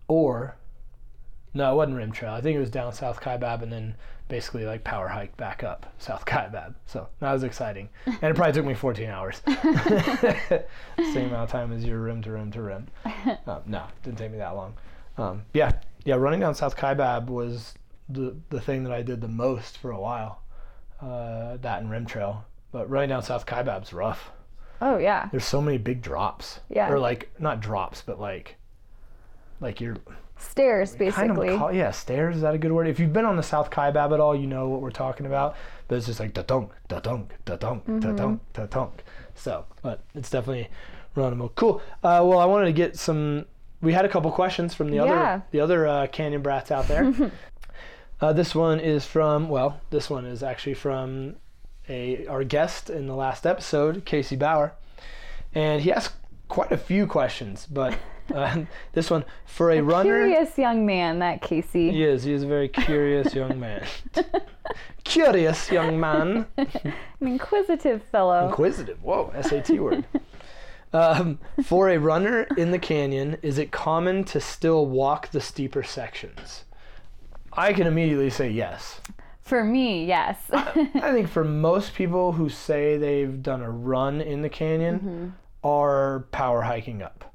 or 0.08 0.56
no, 1.54 1.72
it 1.72 1.76
wasn't 1.76 1.96
Rim 1.96 2.12
Trail. 2.12 2.32
I 2.32 2.40
think 2.40 2.56
it 2.56 2.60
was 2.60 2.70
down 2.70 2.92
South 2.92 3.20
Kaibab 3.20 3.62
and 3.62 3.72
then 3.72 3.94
basically 4.28 4.64
like 4.64 4.82
power 4.84 5.08
hike 5.08 5.36
back 5.36 5.62
up 5.62 5.86
South 5.98 6.24
Kaibab. 6.26 6.74
So 6.86 7.08
that 7.20 7.32
was 7.32 7.44
exciting. 7.44 7.88
And 8.06 8.24
it 8.24 8.34
probably 8.34 8.52
took 8.52 8.66
me 8.66 8.74
14 8.74 9.08
hours. 9.08 9.40
Same 9.46 11.26
amount 11.26 11.44
of 11.44 11.50
time 11.50 11.72
as 11.72 11.84
your 11.84 12.00
rim 12.00 12.22
to 12.22 12.32
rim 12.32 12.50
to 12.52 12.62
rim. 12.62 12.88
Um, 13.46 13.62
no, 13.66 13.84
didn't 14.02 14.18
take 14.18 14.32
me 14.32 14.38
that 14.38 14.54
long. 14.54 14.74
Um, 15.16 15.42
yeah, 15.52 15.72
yeah, 16.04 16.16
running 16.16 16.40
down 16.40 16.54
South 16.54 16.76
Kaibab 16.76 17.26
was 17.26 17.74
the, 18.08 18.36
the 18.50 18.60
thing 18.60 18.84
that 18.84 18.92
I 18.92 19.02
did 19.02 19.20
the 19.20 19.28
most 19.28 19.78
for 19.78 19.90
a 19.90 20.00
while. 20.00 20.42
Uh, 21.00 21.56
that 21.58 21.80
and 21.80 21.90
rim 21.90 22.06
trail. 22.06 22.44
But 22.72 22.88
running 22.90 23.10
down 23.10 23.22
South 23.22 23.46
Kaibab's 23.46 23.92
rough. 23.92 24.30
Oh 24.80 24.98
yeah. 24.98 25.28
There's 25.30 25.44
so 25.44 25.60
many 25.60 25.78
big 25.78 26.02
drops. 26.02 26.60
Yeah. 26.68 26.90
Or 26.90 26.98
like, 26.98 27.30
not 27.38 27.60
drops, 27.60 28.02
but 28.02 28.18
like, 28.20 28.56
like 29.64 29.80
you're 29.80 29.96
Stairs, 30.36 30.90
kind 30.90 30.98
basically. 30.98 31.48
of 31.50 31.58
call, 31.58 31.72
yeah 31.72 31.90
stairs 31.90 32.36
is 32.36 32.42
that 32.42 32.54
a 32.54 32.58
good 32.58 32.72
word? 32.72 32.86
If 32.88 32.98
you've 33.00 33.12
been 33.12 33.24
on 33.24 33.36
the 33.36 33.42
south 33.42 33.70
kaibab 33.70 34.12
at 34.12 34.20
all 34.20 34.34
you 34.36 34.46
know 34.46 34.68
what 34.68 34.80
we're 34.80 34.90
talking 34.90 35.26
about. 35.26 35.56
But 35.88 35.96
it's 35.98 36.06
just 36.06 36.20
like 36.20 36.34
da 36.34 36.42
dunk 36.42 36.70
da 36.88 37.00
dunk 37.00 37.32
da 37.44 37.56
dunk 37.56 37.84
da 38.00 38.12
dunk 38.12 38.40
da 38.52 38.66
dunk 38.66 39.02
so 39.34 39.64
but 39.82 40.00
it's 40.14 40.30
definitely 40.30 40.68
runnable 41.16 41.50
cool. 41.54 41.80
Uh, 42.02 42.20
well 42.24 42.38
i 42.40 42.44
wanted 42.44 42.66
to 42.66 42.72
get 42.72 42.96
some 42.96 43.46
we 43.80 43.92
had 43.92 44.04
a 44.04 44.08
couple 44.08 44.30
questions 44.32 44.74
from 44.74 44.88
the 44.90 44.96
Yeah. 44.96 45.02
other 45.04 45.42
the 45.52 45.60
other 45.60 45.86
uh, 45.86 46.06
canyon 46.08 46.42
brats 46.42 46.70
out 46.70 46.86
there. 46.88 47.12
Uh, 48.20 48.32
this 48.32 48.54
one 48.54 48.78
is 48.80 49.04
from 49.04 49.48
well 49.48 49.80
this 49.90 50.08
one 50.08 50.24
is 50.24 50.42
actually 50.42 50.72
from 50.74 51.34
a 51.88 52.26
our 52.28 52.44
guest 52.44 52.88
in 52.88 53.06
the 53.06 53.14
last 53.14 53.44
episode 53.46 54.04
casey 54.04 54.36
bauer. 54.36 54.72
And 55.54 55.82
he 55.82 55.92
asked 55.92 56.14
quite 56.48 56.72
a 56.72 56.76
few 56.78 57.06
questions 57.06 57.66
but 57.70 57.94
uh, 58.32 58.62
this 58.92 59.10
one 59.10 59.24
for 59.44 59.70
a 59.70 59.80
runner 59.80 60.26
Curious 60.26 60.56
young 60.56 60.86
man, 60.86 61.18
that 61.18 61.42
Casey. 61.42 61.90
he 61.90 62.04
is. 62.04 62.24
He 62.24 62.32
is 62.32 62.42
a 62.42 62.46
very 62.46 62.68
curious 62.68 63.34
young 63.34 63.58
man. 63.58 63.86
curious 65.04 65.70
young 65.70 65.98
man. 65.98 66.46
An 66.56 66.94
inquisitive 67.20 68.02
fellow. 68.10 68.46
Inquisitive. 68.48 69.02
Whoa, 69.02 69.32
SAT 69.40 69.70
word. 69.80 70.04
Um, 70.92 71.40
for 71.64 71.88
a 71.90 71.98
runner 71.98 72.46
in 72.56 72.70
the 72.70 72.78
canyon, 72.78 73.36
is 73.42 73.58
it 73.58 73.72
common 73.72 74.22
to 74.24 74.40
still 74.40 74.86
walk 74.86 75.30
the 75.30 75.40
steeper 75.40 75.82
sections? 75.82 76.64
I 77.52 77.72
can 77.72 77.86
immediately 77.86 78.30
say 78.30 78.50
yes. 78.50 79.00
For 79.40 79.62
me, 79.64 80.06
yes. 80.06 80.38
I 80.52 81.12
think 81.12 81.28
for 81.28 81.44
most 81.44 81.94
people 81.94 82.32
who 82.32 82.48
say 82.48 82.96
they've 82.96 83.42
done 83.42 83.60
a 83.60 83.70
run 83.70 84.20
in 84.20 84.42
the 84.42 84.48
canyon 84.48 85.34
are 85.62 86.26
power 86.30 86.62
hiking 86.62 87.02
up. 87.02 87.33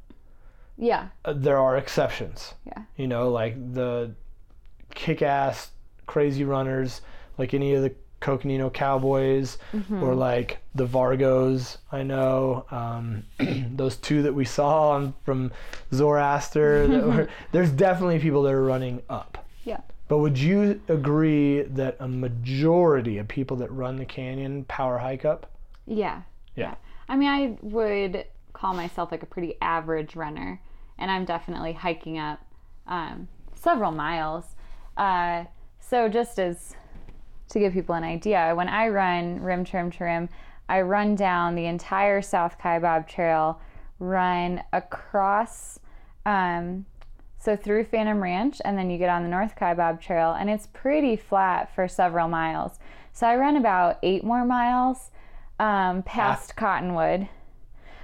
Yeah. 0.80 1.10
Uh, 1.26 1.34
there 1.34 1.60
are 1.60 1.78
exceptions. 1.78 2.54
Yeah. 2.66 2.84
You 2.96 3.08
know, 3.08 3.30
like 3.30 3.74
the 3.74 4.16
kick 4.96 5.22
ass 5.22 5.72
crazy 6.08 6.44
runners, 6.44 7.02
like 7.38 7.54
any 7.54 7.76
of 7.76 7.84
the 7.84 7.94
Coconino 8.22 8.70
Cowboys 8.70 9.58
or 10.02 10.14
like 10.14 10.60
the 10.76 10.86
Vargos, 10.86 11.78
I 11.92 12.04
know. 12.04 12.66
Um, 12.72 13.24
those 13.76 13.96
two 13.98 14.22
that 14.24 14.34
we 14.34 14.46
saw 14.46 14.92
on, 14.92 15.14
from 15.24 15.52
Zoroaster. 15.94 16.88
that 16.88 17.06
were, 17.08 17.30
there's 17.52 17.72
definitely 17.72 18.20
people 18.20 18.44
that 18.44 18.54
are 18.54 18.64
running 18.64 19.02
up. 19.10 19.46
Yeah. 19.64 19.82
But 20.08 20.18
would 20.18 20.38
you 20.38 20.82
agree 20.90 21.62
that 21.62 21.98
a 22.00 22.08
majority 22.08 23.20
of 23.20 23.28
people 23.28 23.58
that 23.58 23.72
run 23.72 23.98
the 23.98 24.06
canyon 24.06 24.66
power 24.66 24.98
hike 24.98 25.24
up? 25.24 25.52
Yeah. 25.86 26.24
Yeah. 26.56 26.76
I 27.08 27.16
mean, 27.16 27.30
I 27.30 27.58
would 27.62 28.26
call 28.54 28.74
myself 28.74 29.12
like 29.12 29.24
a 29.24 29.28
pretty 29.28 29.56
average 29.62 30.16
runner, 30.16 30.60
and 31.00 31.10
I'm 31.10 31.26
definitely 31.26 31.74
hiking 31.74 32.18
up 32.18 32.40
um, 32.88 33.28
several 33.56 33.92
miles. 33.92 34.46
Uh, 34.98 35.46
so, 35.80 36.08
just 36.08 36.40
as 36.40 36.76
to 37.50 37.60
give 37.60 37.74
people 37.74 37.96
an 37.96 38.04
idea, 38.04 38.54
when 38.56 38.70
I 38.70 38.90
run 38.90 39.42
rim 39.42 39.66
to 39.66 39.78
rim 39.78 39.92
to 39.92 40.04
rim, 40.04 40.30
I 40.68 40.82
run 40.82 41.16
down 41.16 41.56
the 41.56 41.66
entire 41.66 42.22
South 42.22 42.60
Kaibab 42.60 43.08
Trail, 43.08 43.60
run 43.98 44.62
across, 44.72 45.80
um, 46.26 46.86
so 47.40 47.56
through 47.56 47.86
Phantom 47.86 48.22
Ranch, 48.22 48.62
and 48.64 48.78
then 48.78 48.90
you 48.90 48.98
get 48.98 49.10
on 49.10 49.24
the 49.24 49.30
North 49.30 49.56
Kaibab 49.56 50.00
Trail, 50.00 50.34
and 50.34 50.50
it's 50.50 50.68
pretty 50.68 51.16
flat 51.16 51.74
for 51.74 51.88
several 51.88 52.28
miles. 52.28 52.78
So 53.14 53.26
I 53.26 53.36
run 53.36 53.56
about 53.56 53.98
eight 54.04 54.24
more 54.24 54.46
miles 54.46 55.10
um, 55.60 56.04
past 56.04 56.56
Cottonwood. 56.56 57.28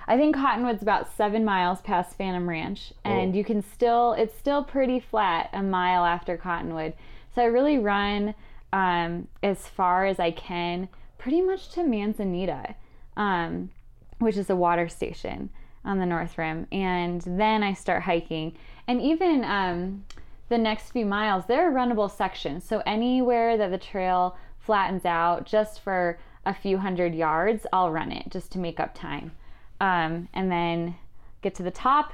I 0.07 0.17
think 0.17 0.35
Cottonwood's 0.35 0.83
about 0.83 1.11
seven 1.15 1.43
miles 1.43 1.81
past 1.81 2.15
Phantom 2.17 2.47
Ranch, 2.47 2.93
and 3.03 3.31
Whoa. 3.31 3.37
you 3.37 3.43
can 3.43 3.63
still, 3.63 4.13
it's 4.13 4.37
still 4.37 4.63
pretty 4.63 4.99
flat 4.99 5.49
a 5.51 5.63
mile 5.63 6.05
after 6.05 6.37
Cottonwood. 6.37 6.93
So 7.33 7.41
I 7.41 7.45
really 7.45 7.79
run 7.79 8.35
um, 8.71 9.27
as 9.41 9.67
far 9.67 10.05
as 10.05 10.19
I 10.19 10.31
can, 10.31 10.89
pretty 11.17 11.41
much 11.41 11.69
to 11.69 11.83
Manzanita, 11.83 12.75
um, 13.17 13.71
which 14.19 14.37
is 14.37 14.49
a 14.49 14.55
water 14.55 14.87
station 14.87 15.49
on 15.83 15.97
the 15.97 16.05
North 16.05 16.37
Rim. 16.37 16.67
And 16.71 17.21
then 17.25 17.63
I 17.63 17.73
start 17.73 18.03
hiking. 18.03 18.55
And 18.87 19.01
even 19.01 19.43
um, 19.43 20.05
the 20.49 20.57
next 20.57 20.91
few 20.91 21.05
miles, 21.05 21.45
there 21.47 21.67
are 21.67 21.73
runnable 21.73 22.11
sections. 22.11 22.63
So 22.63 22.83
anywhere 22.85 23.57
that 23.57 23.71
the 23.71 23.77
trail 23.77 24.37
flattens 24.59 25.05
out 25.05 25.45
just 25.45 25.81
for 25.81 26.19
a 26.45 26.53
few 26.53 26.77
hundred 26.77 27.15
yards, 27.15 27.65
I'll 27.73 27.91
run 27.91 28.11
it 28.11 28.29
just 28.29 28.51
to 28.51 28.59
make 28.59 28.79
up 28.79 28.93
time. 28.93 29.31
Um, 29.79 30.29
and 30.33 30.51
then 30.51 30.95
get 31.41 31.55
to 31.55 31.63
the 31.63 31.71
top, 31.71 32.13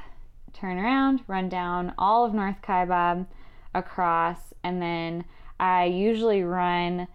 turn 0.54 0.78
around, 0.78 1.22
run 1.28 1.50
down 1.50 1.94
all 1.98 2.26
of 2.26 2.34
North 2.34 2.62
Kaibab 2.62 3.28
across, 3.74 4.54
and 4.64 4.82
then 4.82 5.26
I 5.60 5.86
usually 5.86 6.44
run 6.44 7.08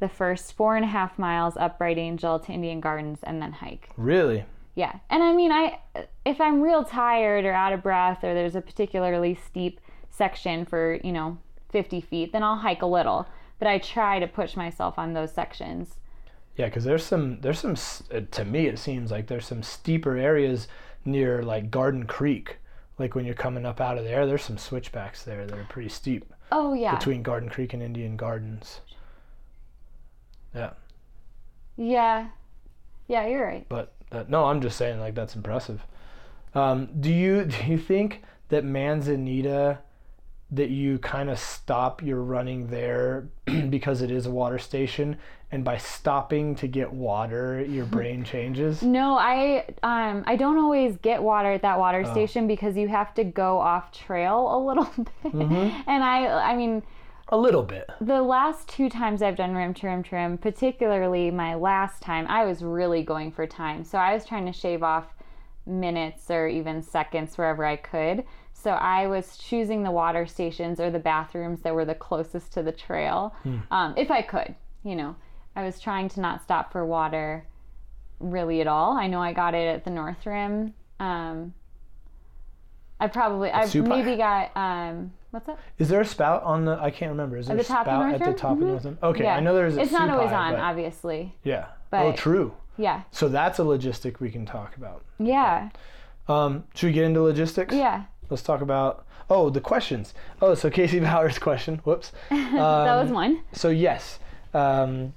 the 0.00 0.08
first 0.08 0.54
four 0.54 0.76
and 0.76 0.84
a 0.84 0.88
half 0.88 1.18
miles 1.18 1.56
up 1.56 1.78
Bright 1.78 1.98
Angel 1.98 2.38
to 2.40 2.52
Indian 2.52 2.80
Gardens 2.80 3.20
and 3.22 3.40
then 3.40 3.52
hike. 3.52 3.90
Really? 3.96 4.44
Yeah. 4.74 4.98
And 5.10 5.22
I 5.22 5.32
mean, 5.32 5.52
I 5.52 5.78
if 6.24 6.40
I'm 6.40 6.62
real 6.62 6.84
tired 6.84 7.44
or 7.44 7.52
out 7.52 7.74
of 7.74 7.82
breath 7.82 8.24
or 8.24 8.32
there's 8.32 8.56
a 8.56 8.62
particularly 8.62 9.34
steep 9.34 9.80
section 10.10 10.64
for, 10.64 10.98
you 11.04 11.12
know, 11.12 11.38
50 11.70 12.00
feet, 12.00 12.32
then 12.32 12.42
I'll 12.42 12.56
hike 12.56 12.82
a 12.82 12.86
little. 12.86 13.26
But 13.58 13.68
I 13.68 13.78
try 13.78 14.18
to 14.18 14.26
push 14.26 14.56
myself 14.56 14.98
on 14.98 15.12
those 15.12 15.32
sections. 15.32 15.96
Yeah, 16.60 16.66
because 16.66 16.84
there's 16.84 17.02
some 17.02 17.40
there's 17.40 17.58
some 17.58 17.74
uh, 18.14 18.20
to 18.32 18.44
me 18.44 18.66
it 18.66 18.78
seems 18.78 19.10
like 19.10 19.28
there's 19.28 19.46
some 19.46 19.62
steeper 19.62 20.18
areas 20.18 20.68
near 21.06 21.42
like 21.42 21.70
Garden 21.70 22.04
Creek. 22.04 22.58
Like 22.98 23.14
when 23.14 23.24
you're 23.24 23.34
coming 23.34 23.64
up 23.64 23.80
out 23.80 23.96
of 23.96 24.04
there, 24.04 24.26
there's 24.26 24.42
some 24.42 24.58
switchbacks 24.58 25.22
there 25.22 25.46
that 25.46 25.58
are 25.58 25.64
pretty 25.70 25.88
steep 25.88 26.26
Oh, 26.52 26.74
yeah. 26.74 26.94
between 26.96 27.22
Garden 27.22 27.48
Creek 27.48 27.72
and 27.72 27.82
Indian 27.82 28.14
Gardens. 28.18 28.80
Yeah, 30.54 30.72
Yeah. 31.78 32.28
Yeah, 33.08 33.26
you're 33.26 33.46
right. 33.46 33.64
but 33.70 33.94
uh, 34.12 34.24
no, 34.28 34.44
I'm 34.44 34.60
just 34.60 34.76
saying 34.76 35.00
like 35.00 35.14
that's 35.14 35.34
impressive. 35.36 35.80
Um, 36.54 36.90
do 37.00 37.10
you 37.10 37.44
do 37.54 37.56
you 37.72 37.78
think 37.78 38.22
that 38.50 38.64
Manzanita 38.66 39.78
that 40.52 40.70
you 40.70 40.98
kind 40.98 41.30
of 41.30 41.38
stop 41.38 42.02
your 42.02 42.20
running 42.22 42.66
there 42.68 43.28
because 43.70 44.02
it 44.02 44.10
is 44.10 44.26
a 44.26 44.30
water 44.30 44.58
station 44.58 45.16
and 45.52 45.64
by 45.64 45.76
stopping 45.76 46.54
to 46.56 46.66
get 46.66 46.92
water 46.92 47.62
your 47.64 47.84
brain 47.96 48.24
changes? 48.24 48.82
No, 48.82 49.16
I 49.16 49.64
um 49.82 50.24
I 50.26 50.36
don't 50.36 50.58
always 50.58 50.96
get 50.96 51.22
water 51.22 51.52
at 51.52 51.62
that 51.62 51.78
water 51.78 52.04
station 52.04 52.46
because 52.46 52.76
you 52.76 52.88
have 52.88 53.14
to 53.14 53.24
go 53.24 53.58
off 53.58 53.92
trail 53.92 54.48
a 54.56 54.58
little 54.58 54.90
bit. 55.22 55.32
And 55.34 56.04
I 56.04 56.26
I 56.52 56.56
mean 56.56 56.82
A 57.28 57.36
little 57.36 57.62
bit. 57.62 57.88
the 58.00 58.20
last 58.22 58.68
two 58.68 58.88
times 58.88 59.22
I've 59.22 59.36
done 59.36 59.54
rim 59.54 59.72
to 59.74 59.86
rim 59.86 60.02
to 60.04 60.16
rim, 60.16 60.36
particularly 60.38 61.30
my 61.30 61.54
last 61.54 62.02
time, 62.02 62.26
I 62.28 62.44
was 62.44 62.62
really 62.64 63.04
going 63.04 63.30
for 63.30 63.46
time. 63.46 63.84
So 63.84 63.98
I 63.98 64.14
was 64.14 64.24
trying 64.24 64.46
to 64.46 64.52
shave 64.52 64.82
off 64.82 65.06
minutes 65.66 66.30
or 66.30 66.48
even 66.48 66.82
seconds 66.82 67.38
wherever 67.38 67.64
I 67.64 67.76
could. 67.76 68.24
So 68.60 68.72
I 68.72 69.06
was 69.06 69.38
choosing 69.38 69.82
the 69.82 69.90
water 69.90 70.26
stations 70.26 70.80
or 70.80 70.90
the 70.90 70.98
bathrooms 70.98 71.62
that 71.62 71.74
were 71.74 71.86
the 71.86 71.94
closest 71.94 72.52
to 72.52 72.62
the 72.62 72.72
trail, 72.72 73.34
um, 73.70 73.94
if 73.96 74.10
I 74.10 74.20
could. 74.22 74.54
You 74.84 74.96
know, 74.96 75.16
I 75.56 75.64
was 75.64 75.80
trying 75.80 76.08
to 76.10 76.20
not 76.20 76.42
stop 76.42 76.70
for 76.72 76.84
water 76.84 77.44
really 78.18 78.60
at 78.60 78.66
all. 78.66 78.96
I 78.98 79.06
know 79.06 79.20
I 79.22 79.32
got 79.32 79.54
it 79.54 79.66
at 79.66 79.84
the 79.84 79.90
North 79.90 80.26
Rim. 80.26 80.74
Um, 80.98 81.54
I 82.98 83.06
probably, 83.06 83.50
I 83.50 83.64
maybe 83.74 84.16
got, 84.18 84.54
um, 84.54 85.12
what's 85.30 85.46
that? 85.46 85.58
Is 85.78 85.88
there 85.88 86.02
a 86.02 86.04
spout 86.04 86.42
on 86.42 86.66
the? 86.66 86.78
I 86.78 86.90
can't 86.90 87.10
remember. 87.10 87.38
Is 87.38 87.46
there 87.46 87.56
the 87.56 87.62
a 87.62 87.64
top 87.64 87.86
spout 87.86 88.12
at 88.14 88.22
the 88.22 88.34
top 88.34 88.52
of 88.52 88.58
Mhm. 88.58 88.66
North 88.68 88.84
Rim? 88.84 88.98
Okay, 89.02 89.24
yeah. 89.24 89.36
I 89.36 89.40
know 89.40 89.54
there's 89.54 89.72
a 89.72 89.76
spout. 89.76 89.84
It's 89.84 89.92
not 89.92 90.10
always 90.10 90.32
on, 90.32 90.52
but- 90.52 90.60
obviously. 90.60 91.34
Yeah. 91.44 91.66
oh, 91.94 92.12
true. 92.12 92.52
Yeah. 92.76 93.02
So 93.10 93.28
that's 93.30 93.58
a 93.58 93.62
logistic 93.62 94.20
we 94.20 94.30
can 94.30 94.44
talk 94.44 94.76
about. 94.76 95.02
Yeah. 95.18 95.70
Um, 96.28 96.64
should 96.74 96.88
we 96.88 96.92
get 96.92 97.04
into 97.04 97.22
logistics? 97.22 97.74
Yeah. 97.74 98.04
Let's 98.30 98.42
talk 98.42 98.60
about. 98.62 99.04
Oh, 99.28 99.50
the 99.50 99.60
questions. 99.60 100.14
Oh, 100.40 100.54
so 100.54 100.70
Casey 100.70 100.98
Bowers' 101.08 101.38
question. 101.38 101.78
Whoops. 101.84 102.12
that 102.30 102.54
Um, 102.58 103.02
was 103.04 103.10
one. 103.10 103.42
So 103.52 103.68
yes, 103.68 104.18
um, 104.54 105.12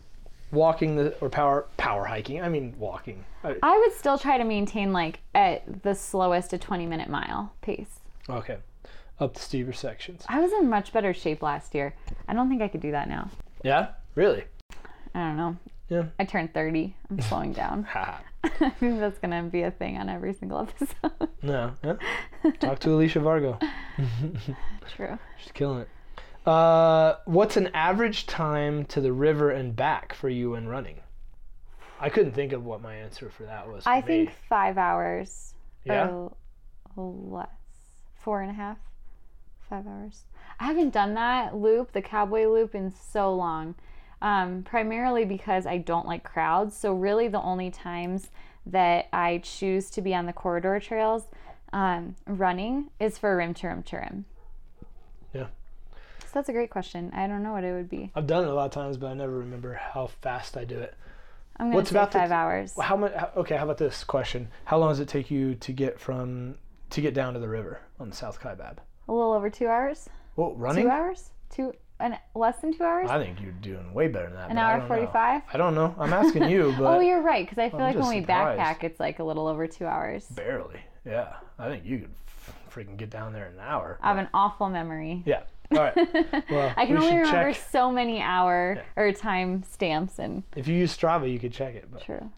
walking 0.52 0.96
the 0.96 1.16
or 1.20 1.30
power 1.30 1.66
power 1.78 2.06
hiking. 2.06 2.42
I 2.42 2.50
mean 2.50 2.76
walking. 2.78 3.24
Uh, 3.44 3.54
I 3.64 3.78
would 3.80 3.94
still 3.94 4.18
try 4.18 4.38
to 4.38 4.44
maintain 4.44 4.94
like 4.94 5.20
at 5.34 5.84
the 5.84 5.96
slowest 5.96 6.54
a 6.54 6.58
20 6.58 6.86
minute 6.86 7.10
mile 7.10 7.54
pace. 7.62 8.00
Okay, 8.30 8.58
up 9.20 9.34
the 9.34 9.40
steeper 9.40 9.74
sections. 9.74 10.24
I 10.30 10.40
was 10.42 10.52
in 10.54 10.70
much 10.70 10.94
better 10.94 11.14
shape 11.14 11.42
last 11.42 11.74
year. 11.76 11.96
I 12.28 12.34
don't 12.34 12.50
think 12.50 12.62
I 12.62 12.68
could 12.68 12.82
do 12.82 12.92
that 12.92 13.08
now. 13.10 13.30
Yeah, 13.64 13.90
really. 14.16 14.44
I 15.16 15.20
don't 15.28 15.38
know. 15.38 15.58
Yeah. 15.90 16.04
I 16.20 16.26
turned 16.26 16.54
30. 16.54 16.96
I'm 17.12 17.22
slowing 17.22 17.54
down. 17.54 17.88
I 18.60 18.70
think 18.72 19.00
that's 19.00 19.18
going 19.20 19.32
to 19.32 19.50
be 19.50 19.62
a 19.64 19.72
thing 19.72 19.98
on 19.98 20.10
every 20.10 20.34
single 20.34 20.60
episode. 20.82 21.30
No. 21.42 21.74
Yeah. 21.84 21.96
Talk 22.60 22.80
to 22.80 22.92
Alicia 22.94 23.20
Vargo. 23.20 23.60
True. 24.96 25.18
She's 25.38 25.52
killing 25.54 25.80
it. 25.82 26.48
Uh, 26.48 27.16
what's 27.26 27.56
an 27.56 27.68
average 27.74 28.26
time 28.26 28.84
to 28.86 29.00
the 29.00 29.14
river 29.14 29.50
and 29.50 29.76
back 29.76 30.14
for 30.14 30.28
you 30.28 30.52
when 30.52 30.68
running? 30.68 31.00
I 32.02 32.10
couldn't 32.10 32.34
think 32.34 32.52
of 32.52 32.66
what 32.66 32.82
my 32.82 32.96
answer 32.96 33.30
for 33.30 33.44
that 33.44 33.70
was. 33.70 33.86
For 33.86 33.90
I 33.90 34.02
me. 34.02 34.08
think 34.08 34.32
five 34.50 34.78
hours 34.78 35.54
Yeah. 35.86 36.10
or 36.10 36.34
less. 36.98 37.48
four 38.20 38.42
and 38.42 38.52
a 38.52 38.54
half, 38.54 38.78
five 39.70 39.88
hours. 39.88 40.24
I 40.60 40.66
haven't 40.66 40.92
done 40.94 41.14
that 41.14 41.56
loop, 41.56 41.94
the 41.94 42.02
cowboy 42.02 42.46
loop, 42.48 42.76
in 42.76 42.92
so 42.92 43.34
long. 43.34 43.76
Um, 44.24 44.64
primarily 44.64 45.26
because 45.26 45.68
I 45.68 45.78
don't 45.78 46.08
like 46.08 46.24
crowds. 46.24 46.76
So, 46.76 46.94
really, 46.94 47.28
the 47.28 47.42
only 47.42 47.70
times 47.70 48.30
that 48.66 49.08
I 49.12 49.40
choose 49.44 49.90
to 49.92 50.02
be 50.02 50.16
on 50.16 50.26
the 50.26 50.34
corridor 50.34 50.80
trails 50.80 51.26
um, 51.74 52.16
running 52.26 52.90
is 53.00 53.18
for 53.18 53.36
rim 53.36 53.54
to 53.56 53.68
rim 53.68 53.84
to 53.84 53.98
rim. 53.98 54.26
Yeah. 55.34 55.48
So, 56.22 56.30
that's 56.36 56.48
a 56.50 56.54
great 56.54 56.70
question. 56.70 57.12
I 57.14 57.28
don't 57.28 57.44
know 57.44 57.52
what 57.52 57.66
it 57.66 57.74
would 57.74 57.90
be. 57.90 58.12
I've 58.16 58.26
done 58.26 58.46
it 58.46 58.50
a 58.50 58.54
lot 58.54 58.66
of 58.66 58.72
times, 58.72 58.96
but 58.96 59.08
I 59.08 59.14
never 59.14 59.40
remember 59.40 59.74
how 59.74 60.08
fast 60.08 60.56
I 60.56 60.64
do 60.64 60.80
it. 60.80 60.96
I'm 61.58 61.70
going 61.72 61.86
to 61.86 61.92
about 61.92 62.12
the- 62.12 62.20
five 62.20 62.32
hours. 62.32 62.74
How 62.80 62.96
much? 62.96 63.14
Okay, 63.36 63.58
how 63.58 63.66
about 63.66 63.78
this 63.78 64.04
question? 64.04 64.48
How 64.66 64.78
long 64.78 64.90
does 64.90 65.00
it 65.02 65.08
take 65.08 65.30
you 65.30 65.56
to 65.56 65.72
get 65.74 66.00
from 66.00 66.56
to 66.92 67.02
get 67.02 67.14
down 67.14 67.34
to 67.34 67.40
the 67.40 67.50
river 67.50 67.82
on 68.00 68.12
South 68.12 68.40
Kaibab? 68.40 68.78
A 69.08 69.12
little 69.12 69.34
over 69.34 69.50
two 69.50 69.68
hours? 69.68 70.10
Well, 70.36 70.56
running. 70.56 70.86
Two 70.86 70.90
hours? 70.90 71.30
Two, 71.50 71.74
an, 72.04 72.18
less 72.36 72.58
than 72.58 72.78
two 72.78 72.84
hours? 72.84 73.10
I 73.10 73.18
think 73.24 73.42
you're 73.42 73.52
doing 73.54 73.94
way 73.94 74.08
better 74.08 74.28
than 74.28 74.36
that. 74.36 74.52
An 74.52 74.58
hour 74.58 74.86
45? 74.88 75.42
I 75.52 75.58
don't 75.58 75.74
know. 75.76 75.96
I'm 75.98 76.14
asking 76.14 76.50
you, 76.50 76.74
but 76.78 76.86
Oh, 76.98 77.00
you're 77.00 77.22
right. 77.22 77.46
Because 77.46 77.58
I 77.58 77.70
feel 77.70 77.80
I'm 77.80 77.86
like 77.86 77.96
when 77.96 78.04
just 78.04 78.16
we 78.16 78.22
backpack, 78.26 78.84
it's 78.84 79.00
like 79.00 79.20
a 79.20 79.24
little 79.24 79.48
over 79.48 79.66
two 79.68 79.86
hours. 79.86 80.26
barely. 80.28 80.80
Yeah, 81.06 81.34
I 81.58 81.70
think 81.70 81.86
you 81.86 82.00
could 82.00 82.12
freaking 82.72 82.98
get 82.98 83.10
down 83.10 83.34
there 83.34 83.48
in 83.48 83.54
an 83.54 83.60
hour. 83.62 83.98
I 84.02 84.10
have 84.10 84.18
an 84.18 84.30
awful 84.34 84.70
memory. 84.70 85.24
Yeah. 85.26 85.44
All 85.72 85.78
right. 85.80 85.96
Well, 86.50 86.74
I 86.78 86.86
can 86.86 86.98
we 87.00 87.06
only 87.06 87.18
remember 87.18 87.52
check. 87.54 87.64
so 87.72 87.92
many 87.92 88.22
hour 88.22 88.84
or 88.96 89.12
time 89.12 89.64
stamps 89.64 90.20
and 90.20 90.44
If 90.56 90.68
you 90.68 90.76
use 90.76 90.96
Strava, 90.96 91.32
you 91.32 91.40
could 91.40 91.54
check 91.54 91.74
it. 91.76 91.88
But. 91.92 92.04
true. 92.04 92.30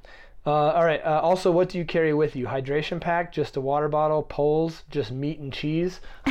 Uh, 0.45 0.51
all 0.51 0.85
right. 0.85 1.01
Uh, 1.03 1.19
also, 1.23 1.51
what 1.51 1.69
do 1.69 1.77
you 1.79 1.85
carry 1.85 2.13
with 2.13 2.35
you? 2.35 2.45
Hydration 2.45 3.01
pack, 3.01 3.31
just 3.33 3.57
a 3.57 3.61
water 3.61 3.87
bottle, 3.89 4.21
poles, 4.23 4.83
just 4.91 5.11
meat 5.11 5.39
and 5.39 5.51
cheese. 5.51 5.99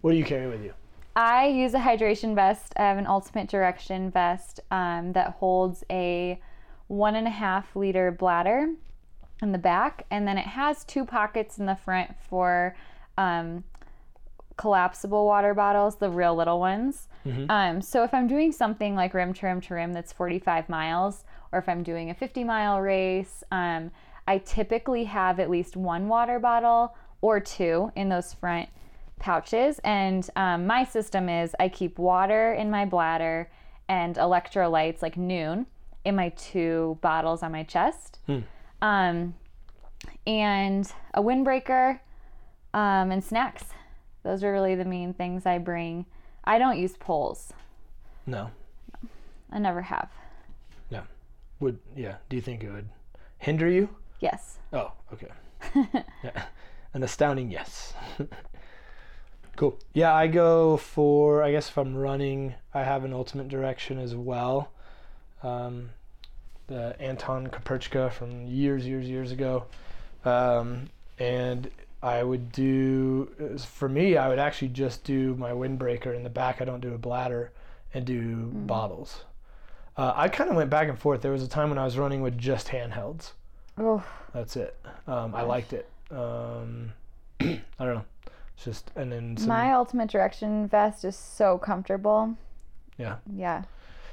what 0.00 0.12
do 0.12 0.16
you 0.16 0.24
carry 0.24 0.46
with 0.46 0.62
you? 0.62 0.72
I 1.16 1.46
use 1.46 1.74
a 1.74 1.78
hydration 1.78 2.34
vest. 2.34 2.72
I 2.76 2.82
have 2.82 2.98
an 2.98 3.06
Ultimate 3.06 3.48
Direction 3.48 4.10
vest 4.10 4.60
um, 4.70 5.12
that 5.14 5.32
holds 5.32 5.82
a 5.90 6.40
one 6.86 7.16
and 7.16 7.26
a 7.26 7.30
half 7.30 7.74
liter 7.74 8.12
bladder 8.12 8.68
in 9.42 9.52
the 9.52 9.58
back, 9.58 10.06
and 10.10 10.26
then 10.26 10.38
it 10.38 10.46
has 10.46 10.84
two 10.84 11.04
pockets 11.04 11.58
in 11.58 11.66
the 11.66 11.74
front 11.74 12.10
for 12.28 12.76
um, 13.16 13.64
collapsible 14.56 15.26
water 15.26 15.54
bottles, 15.54 15.96
the 15.96 16.08
real 16.08 16.34
little 16.34 16.60
ones. 16.60 17.08
Um, 17.50 17.82
so 17.82 18.04
if 18.04 18.14
I'm 18.14 18.26
doing 18.26 18.52
something 18.52 18.94
like 18.94 19.12
rim 19.14 19.32
to 19.34 19.46
rim 19.46 19.60
to 19.62 19.74
rim 19.74 19.92
that's 19.92 20.12
45 20.12 20.68
miles, 20.68 21.24
or 21.52 21.58
if 21.58 21.68
I'm 21.68 21.82
doing 21.82 22.10
a 22.10 22.14
50 22.14 22.44
mile 22.44 22.80
race, 22.80 23.42
um, 23.50 23.90
I 24.26 24.38
typically 24.38 25.04
have 25.04 25.40
at 25.40 25.50
least 25.50 25.76
one 25.76 26.08
water 26.08 26.38
bottle 26.38 26.94
or 27.20 27.40
two 27.40 27.90
in 27.96 28.08
those 28.08 28.32
front 28.34 28.68
pouches. 29.18 29.80
And 29.84 30.28
um, 30.36 30.66
my 30.66 30.84
system 30.84 31.28
is 31.28 31.54
I 31.58 31.68
keep 31.68 31.98
water 31.98 32.52
in 32.52 32.70
my 32.70 32.84
bladder 32.84 33.50
and 33.88 34.16
electrolytes 34.16 35.02
like 35.02 35.16
Nuun 35.16 35.66
in 36.04 36.16
my 36.16 36.30
two 36.30 36.98
bottles 37.00 37.42
on 37.42 37.52
my 37.52 37.62
chest. 37.62 38.18
Um, 38.80 39.34
and 40.26 40.90
a 41.14 41.22
windbreaker 41.22 41.98
um, 42.74 43.10
and 43.10 43.22
snacks. 43.22 43.64
Those 44.22 44.44
are 44.44 44.52
really 44.52 44.74
the 44.74 44.84
main 44.84 45.14
things 45.14 45.46
I 45.46 45.58
bring. 45.58 46.06
I 46.44 46.58
don't 46.58 46.78
use 46.78 46.96
poles. 46.96 47.52
No. 48.26 48.50
I 49.50 49.58
never 49.58 49.82
have. 49.82 50.10
No. 50.90 51.02
Would 51.60 51.78
yeah? 51.96 52.16
Do 52.28 52.36
you 52.36 52.42
think 52.42 52.62
it 52.62 52.70
would 52.70 52.88
hinder 53.38 53.68
you? 53.68 53.88
Yes. 54.20 54.58
Oh, 54.72 54.92
okay. 55.12 55.28
yeah. 56.22 56.44
An 56.94 57.02
astounding 57.02 57.50
yes. 57.50 57.94
cool. 59.58 59.76
Yeah, 59.92 60.14
I 60.14 60.28
go 60.28 60.76
for, 60.76 61.42
I 61.42 61.50
guess 61.50 61.68
if 61.68 61.76
I'm 61.76 61.96
running, 61.96 62.54
I 62.72 62.84
have 62.84 63.04
an 63.04 63.12
ultimate 63.12 63.48
direction 63.48 63.98
as 63.98 64.14
well. 64.14 64.70
Um, 65.42 65.90
the 66.68 66.94
Anton 67.00 67.48
Krupicka 67.48 68.12
from 68.12 68.46
years, 68.46 68.86
years, 68.86 69.08
years 69.08 69.32
ago. 69.32 69.64
Um, 70.24 70.90
and 71.18 71.70
I 72.00 72.22
would 72.22 72.52
do, 72.52 73.58
for 73.58 73.88
me, 73.88 74.16
I 74.16 74.28
would 74.28 74.38
actually 74.38 74.68
just 74.68 75.02
do 75.02 75.34
my 75.34 75.50
windbreaker 75.50 76.14
in 76.14 76.22
the 76.22 76.30
back. 76.30 76.62
I 76.62 76.64
don't 76.64 76.80
do 76.80 76.94
a 76.94 76.98
bladder 76.98 77.50
and 77.92 78.04
do 78.04 78.50
bottles. 78.52 79.22
Uh, 79.96 80.12
I 80.14 80.28
kind 80.28 80.50
of 80.50 80.54
went 80.54 80.70
back 80.70 80.88
and 80.88 80.96
forth. 80.96 81.20
There 81.20 81.32
was 81.32 81.42
a 81.42 81.48
time 81.48 81.70
when 81.70 81.78
I 81.78 81.84
was 81.84 81.98
running 81.98 82.22
with 82.22 82.38
just 82.38 82.68
handhelds. 82.68 83.32
Oh, 83.76 84.04
That's 84.32 84.56
it. 84.56 84.76
Um, 85.08 85.34
I 85.34 85.42
liked 85.42 85.72
it. 85.72 85.88
Um, 86.12 86.92
I 87.40 87.60
don't 87.78 87.94
know. 87.94 88.04
It's 88.58 88.64
just 88.64 88.90
and 88.96 89.12
then 89.12 89.36
some, 89.36 89.48
my 89.48 89.72
ultimate 89.72 90.10
direction 90.10 90.66
vest 90.66 91.04
is 91.04 91.14
so 91.14 91.58
comfortable. 91.58 92.36
Yeah. 92.96 93.18
Yeah. 93.32 93.62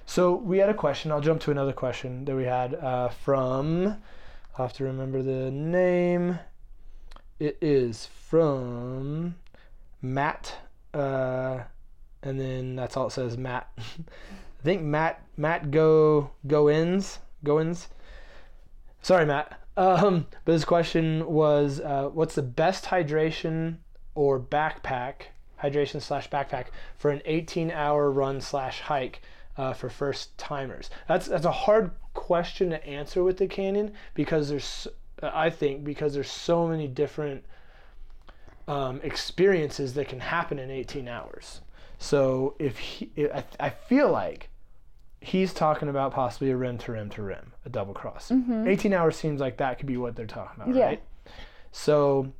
so 0.05 0.35
we 0.35 0.59
had 0.59 0.69
a 0.69 0.73
question. 0.75 1.11
I'll 1.11 1.19
jump 1.19 1.41
to 1.41 1.51
another 1.51 1.73
question 1.73 2.25
that 2.25 2.35
we 2.35 2.43
had 2.43 2.75
uh, 2.75 3.09
from. 3.09 3.87
I'll 4.55 4.67
have 4.67 4.73
to 4.73 4.83
remember 4.83 5.23
the 5.23 5.49
name. 5.49 6.37
It 7.39 7.57
is 7.59 8.05
from 8.05 9.33
Matt, 9.99 10.53
uh, 10.93 11.61
and 12.21 12.39
then 12.39 12.75
that's 12.75 12.95
all 12.95 13.07
it 13.07 13.13
says. 13.13 13.39
Matt. 13.39 13.67
I 13.77 14.63
think 14.63 14.83
Matt 14.83 15.25
Matt 15.37 15.71
go 15.71 16.29
Goins 16.45 17.17
Goins. 17.43 17.87
Sorry, 19.01 19.25
Matt. 19.25 19.59
Um, 19.75 20.27
but 20.45 20.51
his 20.51 20.65
question 20.65 21.25
was, 21.25 21.81
uh, 21.81 22.09
what's 22.13 22.35
the 22.35 22.43
best 22.43 22.85
hydration 22.85 23.77
or 24.15 24.39
backpack 24.39 25.27
hydration 25.61 26.01
slash 26.01 26.29
backpack 26.29 26.65
for 26.97 27.11
an 27.11 27.21
18 27.25 27.71
hour 27.71 28.09
run 28.11 28.41
slash 28.41 28.81
hike 28.81 29.21
uh, 29.57 29.73
for 29.73 29.89
first 29.89 30.37
timers? 30.37 30.89
That's 31.07 31.27
that's 31.27 31.45
a 31.45 31.51
hard 31.51 31.91
question 32.13 32.69
to 32.71 32.85
answer 32.87 33.23
with 33.23 33.37
the 33.37 33.47
canyon 33.47 33.93
because 34.13 34.49
there's 34.49 34.87
I 35.21 35.49
think 35.49 35.83
because 35.83 36.13
there's 36.13 36.31
so 36.31 36.67
many 36.67 36.87
different 36.87 37.43
um, 38.67 38.99
experiences 39.03 39.93
that 39.93 40.07
can 40.07 40.19
happen 40.19 40.59
in 40.59 40.71
18 40.71 41.07
hours. 41.07 41.61
So 41.99 42.55
if 42.59 42.77
he, 42.77 43.09
I, 43.33 43.43
I 43.59 43.69
feel 43.69 44.11
like 44.11 44.49
he's 45.21 45.53
talking 45.53 45.87
about 45.87 46.11
possibly 46.13 46.51
a 46.51 46.57
rim 46.57 46.77
to 46.79 46.91
rim 46.91 47.09
to 47.11 47.21
rim, 47.21 47.53
a 47.65 47.69
double 47.69 47.93
cross. 47.93 48.31
18 48.31 48.93
hours 48.93 49.15
seems 49.15 49.39
like 49.39 49.57
that 49.57 49.77
could 49.77 49.87
be 49.87 49.97
what 49.97 50.15
they're 50.15 50.25
talking 50.25 50.61
about, 50.63 50.75
Yeah. 50.75 50.85
right? 50.85 51.03
So 51.71 52.31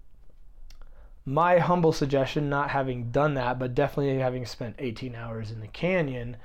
my 1.26 1.58
humble 1.58 1.92
suggestion, 1.92 2.50
not 2.50 2.70
having 2.70 3.12
done 3.12 3.34
that, 3.34 3.58
but 3.58 3.74
definitely 3.74 4.20
having 4.20 4.46
spent 4.46 4.76
18 4.80 5.16
hours 5.16 5.52
in 5.52 5.60
the 5.60 5.68
canyon, 5.68 6.38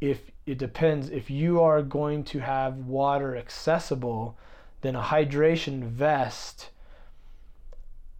if 0.00 0.30
it 0.46 0.58
depends, 0.58 1.08
if 1.10 1.30
you 1.30 1.60
are 1.60 1.82
going 1.82 2.24
to 2.24 2.40
have 2.40 2.76
water 2.76 3.36
accessible, 3.36 4.36
then 4.82 4.96
a 4.96 5.02
hydration 5.02 5.84
vest 5.84 6.70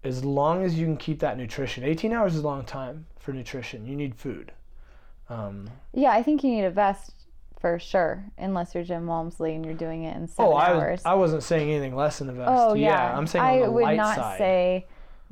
as 0.03 0.25
long 0.25 0.65
as 0.65 0.79
you 0.79 0.87
can 0.87 0.97
keep 0.97 1.21
that 1.21 1.37
nutrition, 1.37 1.85
18 1.85 2.13
hours 2.13 2.35
is 2.35 2.43
a 2.43 2.47
long 2.47 2.65
time 2.65 3.07
for 3.19 3.33
nutrition. 3.33 3.87
You 3.87 3.97
need 3.97 4.15
food. 4.15 4.53
Um, 5.29 5.69
Yeah, 5.93 6.13
I 6.13 6.23
think 6.23 6.43
you 6.43 6.51
need 6.51 6.65
a 6.65 6.71
vest 6.71 7.13
for 7.61 7.79
sure, 7.79 8.25
unless 8.39 8.75
you're 8.75 8.85
Jim 8.85 9.07
Walmsley 9.07 9.55
and 9.55 9.65
you're 9.65 9.75
doing 9.75 10.05
it 10.05 10.17
in 10.17 10.27
seven 10.27 10.53
oh, 10.53 10.57
I, 10.57 10.71
hours. 10.71 11.03
I 11.05 11.15
wasn't 11.15 11.43
saying 11.43 11.71
anything 11.71 11.95
less 11.95 12.19
than 12.19 12.31
a 12.31 12.33
vest. 12.33 12.51
oh 12.51 12.75
yeah. 12.75 13.15
I'm 13.17 13.27
saying 13.27 13.45
I 13.45 13.61
on 13.61 13.67
the 13.67 13.71
would 13.73 13.97
not 13.97 14.17
side. 14.17 14.39
say 14.39 14.87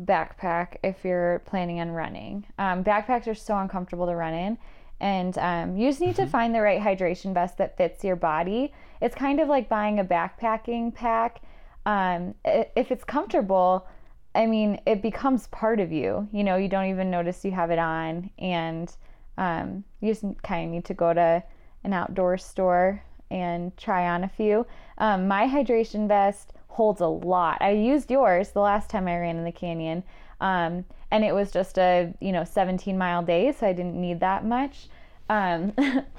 backpack 0.04 0.76
if 0.82 1.04
you're 1.04 1.40
planning 1.46 1.80
on 1.80 1.90
running. 1.90 2.46
Um, 2.58 2.84
backpacks 2.84 3.26
are 3.26 3.34
so 3.34 3.56
uncomfortable 3.58 4.06
to 4.06 4.14
run 4.14 4.34
in, 4.34 4.58
and 5.00 5.36
um, 5.38 5.76
you 5.76 5.88
just 5.88 6.00
need 6.00 6.14
Mm-hmm. 6.14 6.24
to 6.24 6.30
find 6.30 6.54
the 6.54 6.60
right 6.60 6.80
hydration 6.80 7.34
vest 7.34 7.58
that 7.58 7.76
fits 7.76 8.04
your 8.04 8.16
body. 8.16 8.72
It's 9.00 9.14
kind 9.14 9.40
of 9.40 9.48
like 9.48 9.68
buying 9.68 9.98
a 10.00 10.04
backpacking 10.04 10.94
pack. 10.94 11.40
Um, 11.86 12.34
if 12.44 12.90
it's 12.90 13.04
comfortable, 13.04 13.86
I 14.34 14.46
mean, 14.46 14.80
it 14.86 15.02
becomes 15.02 15.46
part 15.48 15.80
of 15.80 15.90
you. 15.90 16.28
You 16.32 16.44
know, 16.44 16.56
you 16.56 16.68
don't 16.68 16.86
even 16.86 17.10
notice 17.10 17.44
you 17.44 17.50
have 17.52 17.70
it 17.70 17.78
on, 17.78 18.30
and 18.38 18.94
um, 19.36 19.84
you 20.00 20.12
just 20.12 20.24
kind 20.42 20.66
of 20.66 20.72
need 20.72 20.84
to 20.86 20.94
go 20.94 21.14
to 21.14 21.42
an 21.84 21.92
outdoor 21.92 22.36
store 22.38 23.02
and 23.30 23.76
try 23.76 24.08
on 24.08 24.24
a 24.24 24.28
few. 24.28 24.66
Um, 24.98 25.28
my 25.28 25.46
hydration 25.46 26.08
vest 26.08 26.52
holds 26.68 27.00
a 27.00 27.06
lot. 27.06 27.58
I 27.60 27.70
used 27.70 28.10
yours 28.10 28.50
the 28.50 28.60
last 28.60 28.88
time 28.88 29.08
I 29.08 29.18
ran 29.18 29.36
in 29.36 29.44
the 29.44 29.52
canyon, 29.52 30.04
um, 30.40 30.84
and 31.10 31.24
it 31.24 31.34
was 31.34 31.50
just 31.50 31.78
a 31.78 32.14
you 32.20 32.32
know 32.32 32.44
17 32.44 32.96
mile 32.96 33.22
day, 33.22 33.52
so 33.52 33.66
I 33.66 33.72
didn't 33.72 34.00
need 34.00 34.20
that 34.20 34.44
much. 34.44 34.88
Um, 35.28 35.72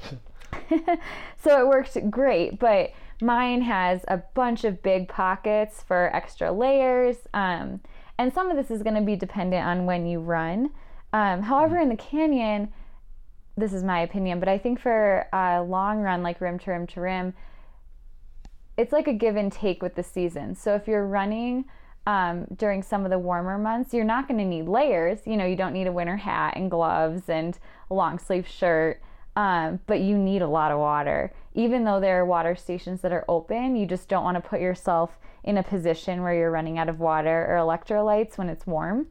so 1.38 1.60
it 1.60 1.68
worked 1.68 1.97
great, 2.12 2.60
but 2.60 2.91
mine 3.22 3.62
has 3.62 4.02
a 4.08 4.18
bunch 4.34 4.64
of 4.64 4.82
big 4.82 5.08
pockets 5.08 5.84
for 5.84 6.14
extra 6.16 6.52
layers. 6.52 7.18
Um, 7.34 7.82
and 8.18 8.34
some 8.34 8.50
of 8.50 8.58
this 8.58 8.70
is 8.70 8.84
going 8.84 8.95
to 8.95 9.02
be 9.02 9.16
dependent 9.16 9.66
on 9.66 9.86
when 9.86 10.06
you 10.06 10.20
run. 10.20 10.72
Um, 11.14 11.41
however, 11.41 11.80
in 11.80 11.89
the 11.89 11.95
canyon, 11.95 12.72
this 13.58 13.74
is 13.74 13.84
my 13.84 14.02
opinion, 14.02 14.39
but 14.39 14.50
I 14.50 14.58
think 14.58 14.80
for 14.80 15.28
a 15.34 15.62
long 15.62 16.00
run, 16.00 16.24
like 16.24 16.41
rim 16.41 16.60
to 16.60 16.72
rim 16.72 16.88
to 16.88 17.02
rim, 17.02 17.34
it's 18.80 18.93
like 18.93 19.09
a 19.09 19.13
give 19.13 19.36
and 19.36 19.51
take 19.51 19.84
with 19.84 19.95
the 19.95 20.03
season. 20.03 20.55
So 20.55 20.73
if 20.73 20.88
you're 20.88 21.05
running 21.05 21.65
um, 22.07 22.45
during 22.55 22.82
some 22.82 23.03
of 23.03 23.11
the 23.11 23.19
warmer 23.19 23.57
months, 23.57 23.93
you're 23.93 24.05
not 24.05 24.25
going 24.25 24.38
to 24.38 24.45
need 24.45 24.69
layers. 24.69 25.19
You 25.25 25.36
know, 25.36 25.45
you 25.45 25.57
don't 25.57 25.73
need 25.73 25.88
a 25.88 25.91
winter 25.91 26.15
hat 26.15 26.53
and 26.55 26.71
gloves 26.71 27.23
and 27.27 27.59
a 27.91 27.93
long 27.93 28.17
sleeve 28.19 28.47
shirt, 28.47 29.01
um, 29.36 29.82
but 29.86 29.99
you 29.99 30.17
need 30.17 30.41
a 30.41 30.47
lot 30.47 30.71
of 30.71 30.80
water. 30.80 31.34
Even 31.55 31.84
though 31.84 31.99
there 31.99 32.21
are 32.21 32.25
water 32.25 32.55
stations 32.55 33.01
that 33.01 33.11
are 33.11 33.25
open, 33.27 33.75
you 33.75 33.86
just 33.86 34.07
don't 34.07 34.23
want 34.23 34.41
to 34.41 34.49
put 34.49 34.61
yourself 34.61 35.19
in 35.43 35.57
a 35.57 35.63
position 35.63 36.23
where 36.23 36.34
you're 36.34 36.49
running 36.49 36.77
out 36.77 36.88
of 36.88 37.01
water 37.01 37.47
or 37.49 37.57
electrolytes 37.57 38.38
when 38.38 38.47
it's 38.47 38.65
warm. 38.65 39.07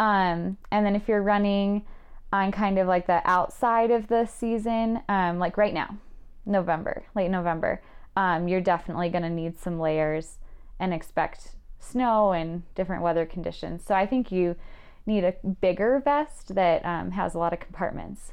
Um, 0.00 0.56
and 0.72 0.84
then 0.84 0.96
if 0.96 1.06
you're 1.06 1.22
running 1.22 1.86
on 2.32 2.50
kind 2.50 2.76
of 2.76 2.88
like 2.88 3.06
the 3.06 3.22
outside 3.24 3.92
of 3.92 4.08
the 4.08 4.26
season, 4.26 5.00
um, 5.08 5.38
like 5.38 5.56
right 5.56 5.72
now, 5.72 5.96
November, 6.44 7.04
late 7.14 7.30
November, 7.30 7.80
um, 8.16 8.48
you're 8.48 8.60
definitely 8.60 9.08
going 9.10 9.22
to 9.22 9.30
need 9.30 9.58
some 9.58 9.78
layers 9.78 10.38
and 10.78 10.92
expect 10.92 11.56
snow 11.78 12.32
and 12.32 12.62
different 12.74 13.02
weather 13.02 13.26
conditions. 13.26 13.84
So 13.84 13.94
I 13.94 14.06
think 14.06 14.32
you 14.32 14.56
need 15.04 15.24
a 15.24 15.34
bigger 15.60 16.00
vest 16.04 16.54
that 16.54 16.84
um, 16.84 17.12
has 17.12 17.34
a 17.34 17.38
lot 17.38 17.52
of 17.52 17.60
compartments. 17.60 18.32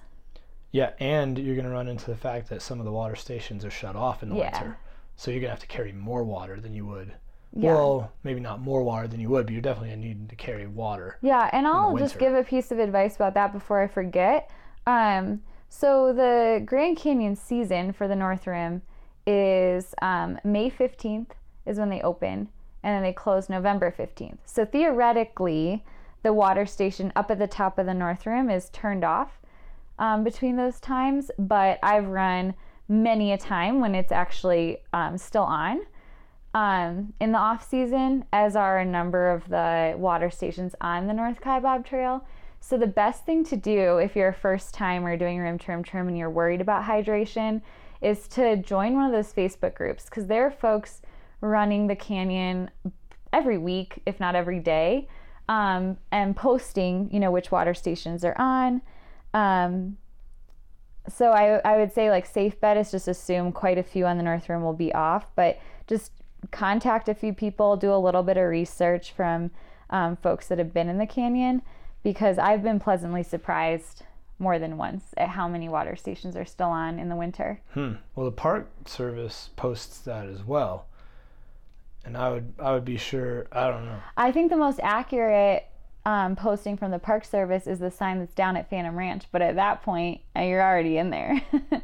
Yeah, 0.72 0.92
and 1.00 1.38
you're 1.38 1.56
going 1.56 1.68
to 1.68 1.72
run 1.72 1.88
into 1.88 2.10
the 2.10 2.18
fact 2.18 2.50
that 2.50 2.62
some 2.62 2.80
of 2.80 2.86
the 2.86 2.92
water 2.92 3.16
stations 3.16 3.64
are 3.64 3.70
shut 3.70 3.96
off 3.96 4.24
in 4.24 4.30
the 4.30 4.36
Yeah. 4.36 4.52
winter. 4.52 4.78
So 5.16 5.30
you're 5.30 5.40
going 5.40 5.50
to 5.50 5.54
have 5.54 5.60
to 5.60 5.68
carry 5.68 5.92
more 5.92 6.24
water 6.24 6.60
than 6.60 6.74
you 6.74 6.88
would. 6.88 7.14
Yeah. 7.56 7.76
Well, 7.76 8.12
maybe 8.24 8.40
not 8.40 8.62
more 8.62 8.82
water 8.82 9.08
than 9.08 9.20
you 9.20 9.30
would, 9.30 9.46
but 9.46 9.54
you're 9.54 9.62
definitely 9.62 9.90
going 9.90 10.02
to 10.02 10.08
need 10.08 10.30
to 10.30 10.36
carry 10.36 10.66
water. 10.66 11.20
Yeah, 11.22 11.48
and 11.54 11.68
I'll 11.68 11.96
just 11.96 12.18
give 12.18 12.34
a 12.34 12.44
piece 12.44 12.72
of 12.72 12.80
advice 12.80 13.16
about 13.16 13.36
that 13.36 13.54
before 13.54 13.80
I 13.80 13.88
forget. 13.88 14.50
Um, 14.88 15.44
so 15.70 16.12
the 16.14 16.64
Grand 16.66 16.98
Canyon 16.98 17.36
season 17.36 17.94
for 17.94 18.08
the 18.08 18.16
North 18.16 18.48
Rim 18.48 18.82
is 19.26 19.94
um, 20.02 20.40
May 20.44 20.70
15th 20.70 21.32
is 21.66 21.78
when 21.78 21.90
they 21.90 22.02
open, 22.02 22.50
and 22.84 22.96
then 22.96 23.04
they 23.04 23.14
close 23.14 23.50
November 23.50 23.94
15th. 23.98 24.40
So 24.46 24.66
theoretically, 24.66 25.84
the 26.24 26.34
water 26.34 26.66
station 26.66 27.12
up 27.16 27.32
at 27.32 27.40
the 27.40 27.48
top 27.48 27.78
of 27.78 27.86
the 27.86 27.94
North 27.94 28.26
Rim 28.26 28.50
is 28.50 28.70
turned 28.70 29.04
off 29.04 29.40
um, 30.00 30.24
between 30.24 30.56
those 30.56 30.80
times, 30.80 31.32
but 31.38 31.80
I've 31.84 32.08
run 32.08 32.54
many 32.90 33.32
a 33.32 33.38
time 33.38 33.80
when 33.80 33.96
it's 33.96 34.12
actually 34.12 34.80
um, 34.92 35.18
still 35.18 35.44
on 35.44 35.82
um, 36.54 37.14
in 37.20 37.32
the 37.32 37.38
off 37.38 37.68
season, 37.68 38.26
as 38.32 38.56
are 38.56 38.80
a 38.80 38.86
number 38.86 39.32
of 39.32 39.48
the 39.50 39.96
water 39.98 40.30
stations 40.30 40.76
on 40.82 41.08
the 41.08 41.14
North 41.14 41.42
Kaibab 41.42 41.86
Trail. 41.86 42.26
So 42.60 42.78
the 42.78 42.88
best 42.88 43.26
thing 43.26 43.44
to 43.46 43.58
do 43.58 43.98
if 43.98 44.16
you're 44.16 44.30
a 44.30 44.34
first 44.34 44.74
timer 44.74 45.18
doing 45.18 45.40
rim 45.40 45.58
trim 45.58 45.84
trim 45.84 46.08
and 46.08 46.18
you're 46.18 46.30
worried 46.30 46.62
about 46.62 46.84
hydration 46.84 47.62
is 48.04 48.28
to 48.30 48.58
join 48.58 48.94
one 48.96 49.06
of 49.06 49.12
those 49.12 49.34
Facebook 49.34 49.76
groups 49.76 50.06
because 50.06 50.28
there 50.28 50.46
are 50.46 50.52
folks 50.52 51.02
running 51.42 51.88
the 51.88 51.96
canyon 51.96 52.70
every 53.32 53.58
week, 53.58 54.02
if 54.06 54.20
not 54.20 54.36
every 54.36 54.60
day, 54.60 55.08
um, 55.50 55.98
and 56.12 56.36
posting, 56.36 57.10
you 57.12 57.20
know, 57.20 57.32
which 57.32 57.52
water 57.52 57.74
stations 57.74 58.22
they're 58.22 58.40
on. 58.40 58.82
Um, 59.34 59.98
so 61.10 61.32
I, 61.32 61.60
I 61.60 61.78
would 61.78 61.92
say 61.92 62.10
like 62.10 62.26
safe 62.26 62.60
bet 62.62 62.78
is 62.78 62.92
just 62.92 63.08
assume 63.08 63.52
quite 63.52 63.78
a 63.78 63.84
few 63.84 64.06
on 64.06 64.18
the 64.18 64.24
North 64.24 64.48
Rim 64.48 64.64
will 64.64 64.74
be 64.74 64.94
off, 64.94 65.26
but 65.36 65.60
just 65.88 66.12
contact 66.52 67.10
a 67.10 67.14
few 67.14 67.34
people, 67.34 67.76
do 67.76 67.94
a 67.94 67.98
little 67.98 68.24
bit 68.24 68.38
of 68.38 68.48
research 68.48 69.12
from 69.12 69.52
um, 69.90 70.16
folks 70.18 70.48
that 70.48 70.58
have 70.58 70.74
been 70.74 70.88
in 70.88 70.98
the 70.98 71.06
canyon 71.06 71.62
because 72.04 72.38
I've 72.38 72.64
been 72.64 72.80
pleasantly 72.80 73.24
surprised 73.24 74.04
more 74.40 74.60
than 74.60 74.78
once 74.78 75.04
at 75.18 75.30
how 75.30 75.48
many 75.48 75.70
water 75.70 75.96
stations 75.96 76.36
are 76.36 76.46
still 76.46 76.70
on 76.70 77.00
in 77.00 77.10
the 77.10 77.16
winter. 77.16 77.62
Hmm. 77.74 77.94
Well, 78.16 78.26
the 78.26 78.32
Park 78.32 78.70
Service 78.86 79.50
posts 79.56 80.00
that 80.00 80.28
as 80.28 80.44
well, 80.44 80.86
and 82.06 82.18
I 82.18 82.30
would 82.32 82.54
I 82.60 82.72
would 82.74 82.86
be 82.86 82.98
sure. 82.98 83.48
I 83.52 83.70
don't 83.70 83.86
know. 83.86 84.00
I 84.18 84.32
think 84.32 84.50
the 84.50 84.58
most 84.58 84.80
accurate 84.84 85.66
um, 86.06 86.36
posting 86.36 86.76
from 86.78 86.92
the 86.92 87.00
Park 87.00 87.24
Service 87.26 87.66
is 87.68 87.80
the 87.80 87.92
sign 87.92 88.20
that's 88.20 88.34
down 88.34 88.58
at 88.58 88.70
Phantom 88.70 88.96
Ranch, 88.98 89.26
but 89.32 89.42
at 89.42 89.56
that 89.56 89.84
point, 89.84 90.22
uh, 90.36 90.42
you're 90.42 90.62
already 90.64 90.98
in 90.98 91.10
there. 91.10 91.42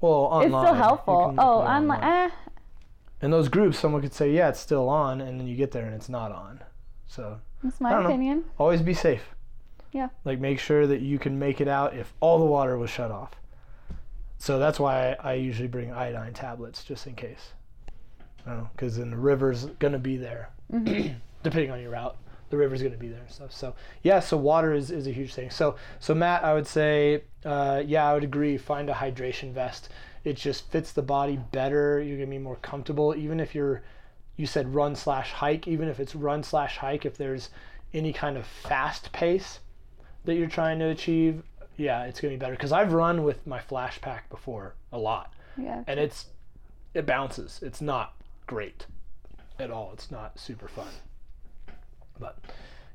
Well, 0.00 0.12
online. 0.12 0.44
it's 0.66 0.68
still 0.68 0.74
helpful. 0.74 1.34
Oh, 1.38 1.60
up 1.60 1.68
online. 1.70 2.02
Eh, 2.04 2.30
In 3.22 3.30
those 3.30 3.48
groups, 3.48 3.78
someone 3.78 4.02
could 4.02 4.12
say, 4.12 4.30
"Yeah, 4.32 4.50
it's 4.50 4.60
still 4.60 4.90
on," 4.90 5.22
and 5.22 5.40
then 5.40 5.46
you 5.46 5.56
get 5.56 5.70
there 5.70 5.86
and 5.86 5.94
it's 5.94 6.10
not 6.10 6.30
on. 6.30 6.60
So 7.06 7.40
that's 7.62 7.80
my 7.80 7.90
don't 7.90 8.02
know. 8.02 8.08
opinion. 8.10 8.44
always 8.58 8.82
be 8.82 8.92
safe. 8.92 9.22
Yeah. 9.94 10.08
Like 10.24 10.40
make 10.40 10.58
sure 10.58 10.88
that 10.88 11.00
you 11.00 11.20
can 11.20 11.38
make 11.38 11.60
it 11.60 11.68
out 11.68 11.94
if 11.96 12.12
all 12.18 12.40
the 12.40 12.44
water 12.44 12.76
was 12.76 12.90
shut 12.90 13.12
off. 13.12 13.30
So 14.38 14.58
that's 14.58 14.80
why 14.80 15.12
I, 15.12 15.30
I 15.30 15.34
usually 15.34 15.68
bring 15.68 15.92
iodine 15.92 16.34
tablets 16.34 16.82
just 16.82 17.06
in 17.06 17.14
case. 17.14 17.52
Because 18.44 18.98
then 18.98 19.10
the 19.10 19.16
river's 19.16 19.66
gonna 19.78 20.00
be 20.00 20.16
there, 20.16 20.50
Mm-hmm. 20.70 21.14
depending 21.44 21.70
on 21.70 21.80
your 21.80 21.92
route. 21.92 22.16
The 22.50 22.56
river's 22.56 22.82
gonna 22.82 22.96
be 22.96 23.08
there 23.08 23.20
and 23.20 23.30
stuff. 23.30 23.52
So 23.52 23.76
yeah, 24.02 24.18
so 24.18 24.36
water 24.36 24.74
is, 24.74 24.90
is 24.90 25.06
a 25.06 25.12
huge 25.12 25.32
thing. 25.32 25.48
So 25.48 25.76
so 26.00 26.12
Matt, 26.12 26.42
I 26.42 26.54
would 26.54 26.66
say, 26.66 27.22
uh, 27.44 27.82
yeah, 27.86 28.04
I 28.10 28.14
would 28.14 28.24
agree. 28.24 28.58
Find 28.58 28.90
a 28.90 28.94
hydration 28.94 29.52
vest. 29.52 29.90
It 30.24 30.36
just 30.36 30.70
fits 30.72 30.90
the 30.90 31.02
body 31.02 31.38
better. 31.52 32.02
You're 32.02 32.18
gonna 32.18 32.30
be 32.30 32.38
more 32.38 32.56
comfortable, 32.56 33.14
even 33.14 33.38
if 33.38 33.54
you're 33.54 33.82
you 34.36 34.46
said 34.46 34.74
run 34.74 34.96
slash 34.96 35.30
hike, 35.30 35.68
even 35.68 35.88
if 35.88 36.00
it's 36.00 36.16
run 36.16 36.42
slash 36.42 36.78
hike, 36.78 37.06
if 37.06 37.16
there's 37.16 37.50
any 37.92 38.12
kind 38.12 38.36
of 38.36 38.44
fast 38.44 39.12
pace 39.12 39.60
that 40.24 40.34
you're 40.36 40.48
trying 40.48 40.78
to 40.78 40.86
achieve, 40.86 41.42
yeah, 41.76 42.04
it's 42.04 42.20
gonna 42.20 42.32
be 42.34 42.38
better. 42.38 42.52
Because 42.54 42.72
I've 42.72 42.92
run 42.92 43.24
with 43.24 43.46
my 43.46 43.60
flash 43.60 44.00
pack 44.00 44.28
before 44.30 44.74
a 44.92 44.98
lot, 44.98 45.32
Yeah. 45.56 45.82
and 45.86 45.98
it's 46.00 46.26
it 46.94 47.06
bounces. 47.06 47.60
It's 47.62 47.80
not 47.80 48.14
great 48.46 48.86
at 49.58 49.70
all. 49.70 49.90
It's 49.92 50.10
not 50.10 50.38
super 50.38 50.68
fun. 50.68 50.86
But 52.18 52.38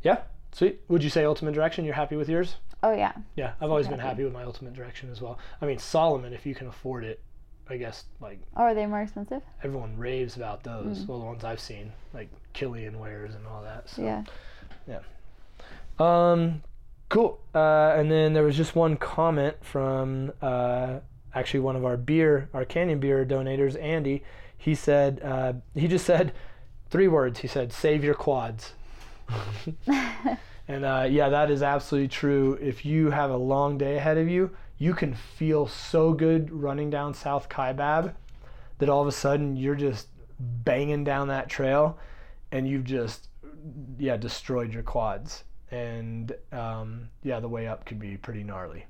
yeah, 0.01 0.19
sweet. 0.53 0.81
Would 0.87 1.03
you 1.03 1.09
say 1.09 1.25
Ultimate 1.25 1.53
Direction? 1.53 1.83
You're 1.85 1.95
happy 1.95 2.15
with 2.15 2.29
yours? 2.29 2.55
Oh 2.81 2.93
yeah. 2.93 3.11
Yeah, 3.35 3.53
I've 3.59 3.69
always 3.69 3.87
been 3.89 3.99
happy. 3.99 4.23
with 4.23 4.31
my 4.33 4.43
Ultimate 4.43 4.73
Direction 4.73 5.11
as 5.11 5.21
well. 5.21 5.37
I 5.61 5.65
mean, 5.65 5.77
Salomon, 5.79 6.31
if 6.33 6.45
you 6.45 6.55
can 6.55 6.67
afford 6.67 7.03
it, 7.03 7.19
I 7.69 7.75
guess 7.75 8.05
like 8.21 8.39
Oh, 8.55 8.63
are 8.63 8.73
they 8.73 8.85
more 8.85 9.01
expensive? 9.01 9.41
everyone 9.63 9.97
raves 9.97 10.37
about 10.37 10.63
those. 10.63 10.99
Mm. 11.03 11.07
Well, 11.07 11.19
the 11.19 11.25
ones 11.25 11.43
I've 11.43 11.59
seen, 11.59 11.91
like 12.13 12.29
Kilian 12.53 12.95
wears 12.95 13.35
and 13.35 13.45
all 13.45 13.61
that. 13.63 13.89
So. 13.89 14.01
Yeah. 14.01 14.23
Um, 15.99 16.63
cool. 17.09 17.39
Uh, 17.53 17.93
and 17.97 18.09
then 18.11 18.33
there 18.33 18.43
was 18.43 18.55
just 18.55 18.75
one 18.75 18.95
comment 18.95 19.57
from 19.61 20.31
uh, 20.41 20.99
actually 21.33 21.59
one 21.59 21.75
of 21.75 21.83
our 21.83 21.97
beer, 21.97 22.49
our 22.53 22.65
Canyon 22.65 22.99
beer 22.99 23.25
donators, 23.25 23.79
Andy. 23.81 24.23
He 24.57 24.75
said 24.75 25.21
uh, 25.23 25.53
he 25.73 25.87
just 25.87 26.05
said 26.05 26.33
three 26.89 27.07
words. 27.07 27.39
He 27.39 27.47
said, 27.47 27.73
"Save 27.73 28.03
your 28.03 28.13
quads." 28.13 28.73
and 30.67 30.85
uh, 30.85 31.07
yeah, 31.09 31.29
that 31.29 31.51
is 31.51 31.61
absolutely 31.61 32.07
true. 32.07 32.57
If 32.61 32.85
you 32.85 33.09
have 33.11 33.31
a 33.31 33.37
long 33.37 33.77
day 33.77 33.97
ahead 33.97 34.17
of 34.17 34.27
you, 34.27 34.51
you 34.77 34.93
can 34.93 35.13
feel 35.13 35.67
so 35.67 36.13
good 36.13 36.51
running 36.51 36.89
down 36.89 37.13
South 37.13 37.49
Kaibab 37.49 38.13
that 38.79 38.89
all 38.89 39.01
of 39.01 39.07
a 39.07 39.11
sudden 39.11 39.55
you're 39.55 39.75
just 39.75 40.07
banging 40.39 41.03
down 41.03 41.27
that 41.27 41.49
trail 41.49 41.97
and 42.51 42.67
you've 42.67 42.85
just 42.85 43.27
yeah 43.97 44.15
destroyed 44.15 44.73
your 44.73 44.83
quads 44.83 45.43
and 45.71 46.33
um, 46.51 47.09
yeah 47.23 47.39
the 47.39 47.47
way 47.47 47.67
up 47.67 47.85
could 47.85 47.99
be 47.99 48.17
pretty 48.17 48.43
gnarly 48.43 48.85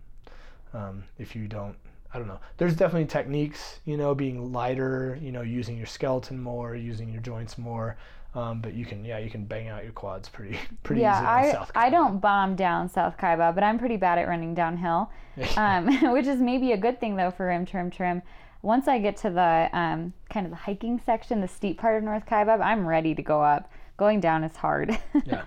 um, 0.73 1.03
if 1.17 1.36
you 1.36 1.47
don't 1.47 1.75
I 2.13 2.17
don't 2.17 2.27
know. 2.27 2.39
There's 2.57 2.75
definitely 2.75 3.05
techniques, 3.05 3.80
you 3.86 3.95
know, 3.95 4.15
being 4.15 4.51
lighter, 4.51 5.19
you 5.21 5.32
know, 5.32 5.41
using 5.41 5.77
your 5.77 5.86
skeleton 5.86 6.41
more, 6.41 6.75
using 6.75 7.09
your 7.11 7.21
joints 7.21 7.57
more. 7.57 7.97
Um, 8.36 8.61
but 8.61 8.73
you 8.73 8.86
can, 8.86 9.03
yeah, 9.03 9.17
you 9.17 9.30
can 9.30 9.45
bang 9.45 9.69
out 9.69 9.84
your 9.84 9.91
quads 9.91 10.30
pretty, 10.30 10.57
pretty 10.84 11.01
yeah, 11.01 11.41
easy. 11.43 11.55
on 11.55 11.67
I 11.75 11.88
I 11.88 11.89
don't 11.89 12.19
bomb 12.19 12.55
down 12.55 12.89
South 12.89 13.17
Kaiba, 13.17 13.53
but 13.53 13.63
I'm 13.63 13.80
pretty 13.80 13.97
bad 13.97 14.19
at 14.19 14.27
running 14.27 14.53
downhill, 14.53 15.11
um, 15.57 15.88
which 16.13 16.27
is 16.27 16.39
maybe 16.39 16.71
a 16.71 16.77
good 16.77 16.99
thing 16.99 17.15
though 17.15 17.32
for 17.32 17.47
rim 17.47 17.65
trim 17.65 17.89
trim. 17.89 18.21
Once 18.61 18.88
I 18.88 18.99
get 18.99 19.15
to 19.17 19.30
the 19.30 19.69
um, 19.71 20.13
kind 20.30 20.45
of 20.45 20.51
the 20.51 20.57
hiking 20.57 20.99
section, 21.05 21.41
the 21.41 21.47
steep 21.47 21.80
part 21.80 21.97
of 21.97 22.03
North 22.03 22.25
Kaibab, 22.25 22.61
I'm 22.61 22.86
ready 22.86 23.15
to 23.15 23.21
go 23.21 23.41
up. 23.41 23.71
Going 23.97 24.19
down 24.19 24.43
is 24.43 24.55
hard. 24.55 24.97
yeah. 25.25 25.43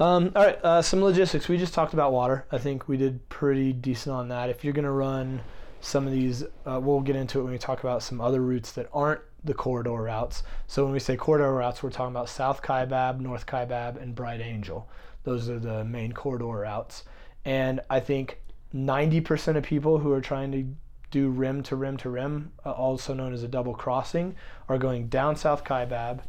Um, 0.00 0.32
all 0.34 0.44
right, 0.44 0.58
uh, 0.64 0.82
some 0.82 1.02
logistics. 1.02 1.48
We 1.48 1.58
just 1.58 1.74
talked 1.74 1.92
about 1.92 2.12
water. 2.12 2.46
I 2.50 2.58
think 2.58 2.88
we 2.88 2.96
did 2.96 3.28
pretty 3.28 3.72
decent 3.72 4.14
on 4.14 4.28
that. 4.28 4.50
If 4.50 4.64
you're 4.64 4.72
going 4.72 4.84
to 4.84 4.90
run 4.90 5.40
some 5.80 6.06
of 6.06 6.12
these, 6.12 6.42
uh, 6.66 6.80
we'll 6.82 7.00
get 7.00 7.16
into 7.16 7.40
it 7.40 7.42
when 7.44 7.52
we 7.52 7.58
talk 7.58 7.80
about 7.80 8.02
some 8.02 8.20
other 8.20 8.40
routes 8.40 8.72
that 8.72 8.88
aren't 8.92 9.20
the 9.44 9.54
corridor 9.54 9.92
routes. 9.92 10.42
So 10.66 10.84
when 10.84 10.92
we 10.92 11.00
say 11.00 11.16
corridor 11.16 11.52
routes, 11.52 11.82
we're 11.82 11.90
talking 11.90 12.12
about 12.12 12.28
South 12.28 12.62
Kaibab, 12.62 13.20
North 13.20 13.46
Kaibab, 13.46 14.00
and 14.00 14.14
Bright 14.14 14.40
Angel. 14.40 14.88
Those 15.24 15.48
are 15.48 15.58
the 15.58 15.84
main 15.84 16.12
corridor 16.12 16.46
routes. 16.46 17.04
And 17.44 17.80
I 17.88 18.00
think 18.00 18.40
90% 18.74 19.56
of 19.56 19.64
people 19.64 19.98
who 19.98 20.12
are 20.12 20.20
trying 20.20 20.52
to 20.52 20.66
do 21.10 21.28
rim 21.28 21.62
to 21.64 21.76
rim 21.76 21.96
to 21.98 22.10
rim, 22.10 22.52
uh, 22.64 22.70
also 22.70 23.14
known 23.14 23.32
as 23.32 23.42
a 23.42 23.48
double 23.48 23.74
crossing, 23.74 24.36
are 24.68 24.78
going 24.78 25.08
down 25.08 25.36
South 25.36 25.64
Kaibab. 25.64 26.20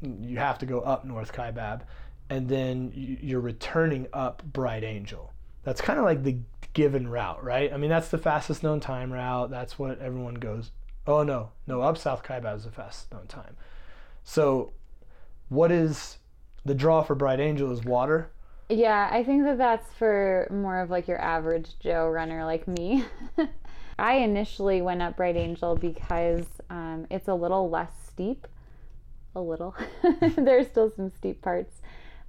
You 0.00 0.38
have 0.38 0.58
to 0.58 0.66
go 0.66 0.80
up 0.80 1.04
North 1.04 1.32
Kaibab, 1.32 1.82
and 2.30 2.48
then 2.48 2.92
you're 2.94 3.40
returning 3.40 4.06
up 4.12 4.42
Bright 4.44 4.84
Angel. 4.84 5.32
That's 5.62 5.80
kind 5.80 5.98
of 5.98 6.04
like 6.04 6.22
the 6.22 6.38
given 6.72 7.08
route, 7.08 7.42
right? 7.42 7.72
I 7.72 7.76
mean, 7.76 7.90
that's 7.90 8.08
the 8.08 8.18
fastest 8.18 8.62
known 8.62 8.80
time 8.80 9.12
route. 9.12 9.50
That's 9.50 9.78
what 9.78 9.98
everyone 10.00 10.34
goes. 10.34 10.70
Oh 11.06 11.22
no, 11.22 11.50
no, 11.66 11.82
up 11.82 11.98
South 11.98 12.22
Kaibab 12.22 12.56
is 12.56 12.64
the 12.64 12.70
fastest 12.70 13.12
known 13.12 13.26
time. 13.26 13.56
So, 14.22 14.72
what 15.48 15.70
is 15.70 16.18
the 16.64 16.74
draw 16.74 17.02
for 17.02 17.14
Bright 17.14 17.40
Angel? 17.40 17.70
Is 17.70 17.84
water? 17.84 18.30
Yeah, 18.68 19.08
I 19.12 19.22
think 19.22 19.44
that 19.44 19.58
that's 19.58 19.92
for 19.94 20.48
more 20.50 20.80
of 20.80 20.90
like 20.90 21.06
your 21.06 21.20
average 21.20 21.78
Joe 21.80 22.08
runner 22.08 22.44
like 22.44 22.66
me. 22.66 23.04
I 23.98 24.14
initially 24.14 24.82
went 24.82 25.02
up 25.02 25.16
Bright 25.16 25.36
Angel 25.36 25.76
because 25.76 26.46
um, 26.70 27.06
it's 27.10 27.28
a 27.28 27.34
little 27.34 27.68
less 27.68 27.92
steep. 28.06 28.48
A 29.36 29.40
little. 29.40 29.74
There's 30.36 30.66
still 30.66 30.90
some 30.90 31.10
steep 31.10 31.42
parts. 31.42 31.82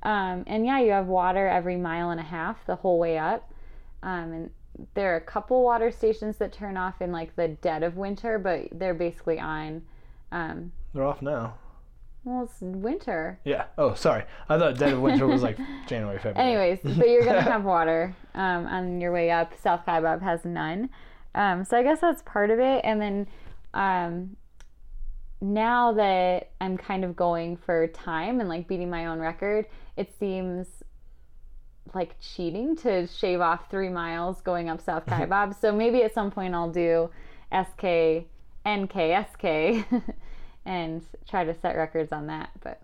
Um, 0.06 0.44
and 0.48 0.66
yeah, 0.66 0.80
you 0.80 0.92
have 0.92 1.08
water 1.08 1.48
every 1.48 1.76
mile 1.78 2.12
and 2.12 2.20
a 2.20 2.24
half 2.24 2.66
the 2.68 2.76
whole 2.76 3.00
way 3.00 3.18
up. 3.18 3.52
Um, 4.04 4.32
and 4.32 4.50
there 4.94 5.14
are 5.14 5.18
a 5.18 5.22
couple 5.22 5.64
water 5.64 5.92
stations 5.92 6.38
that 6.38 6.54
turn 6.54 6.78
off 6.78 7.02
in 7.02 7.12
like 7.12 7.36
the 7.36 7.48
dead 7.50 7.82
of 7.84 7.98
winter, 7.98 8.38
but 8.40 8.68
they're 8.72 8.94
basically 8.94 9.40
on. 9.40 9.82
Um, 10.32 10.72
They're 10.94 11.04
off 11.06 11.22
now. 11.22 11.56
well, 12.24 12.44
it's 12.44 12.62
winter. 12.62 13.40
Yeah. 13.46 13.66
Oh, 13.78 13.94
sorry. 13.96 14.24
I 14.48 14.58
thought 14.60 14.78
dead 14.78 14.94
of 14.94 15.02
winter 15.02 15.26
was 15.28 15.42
like 15.42 15.58
January, 15.88 16.20
February. 16.20 16.52
Anyways, 16.52 16.98
but 16.98 17.10
you're 17.10 17.26
gonna 17.26 17.42
have 17.54 17.64
water 17.64 18.16
um, 18.36 18.68
on 18.68 19.02
your 19.02 19.12
way 19.12 19.32
up. 19.32 19.54
South 19.62 19.86
Kaibab 19.88 20.22
has 20.22 20.46
none, 20.46 20.90
um, 21.34 21.66
so 21.66 21.78
I 21.78 21.84
guess 21.84 22.00
that's 22.02 22.22
part 22.24 22.52
of 22.52 22.60
it. 22.60 22.82
And 22.84 23.02
then 23.02 23.28
um, 23.74 24.36
now 25.42 25.94
that 25.94 26.52
I'm 26.62 26.78
kind 26.78 27.04
of 27.04 27.16
going 27.16 27.58
for 27.58 27.88
time 27.88 28.40
and 28.40 28.50
like 28.50 28.68
beating 28.68 28.90
my 28.90 29.08
own 29.08 29.20
record, 29.20 29.68
it 29.98 30.14
seems 30.20 30.68
like 31.94 32.16
cheating 32.20 32.76
to 32.76 33.08
shave 33.08 33.42
off 33.42 33.70
three 33.70 33.90
miles 33.90 34.42
going 34.42 34.70
up 34.70 34.82
South 34.82 35.06
mm-hmm. 35.06 35.32
Kaibab. 35.32 35.60
so 35.60 35.72
maybe 35.72 36.04
at 36.04 36.14
some 36.14 36.32
point 36.32 36.54
I'll 36.54 36.72
do 36.72 37.10
SK, 37.52 38.26
NK, 38.68 39.28
SK, 39.32 39.86
and 40.66 41.04
try 41.28 41.44
to 41.44 41.56
set 41.62 41.76
records 41.76 42.12
on 42.12 42.28
that. 42.28 42.50
But 42.62 42.82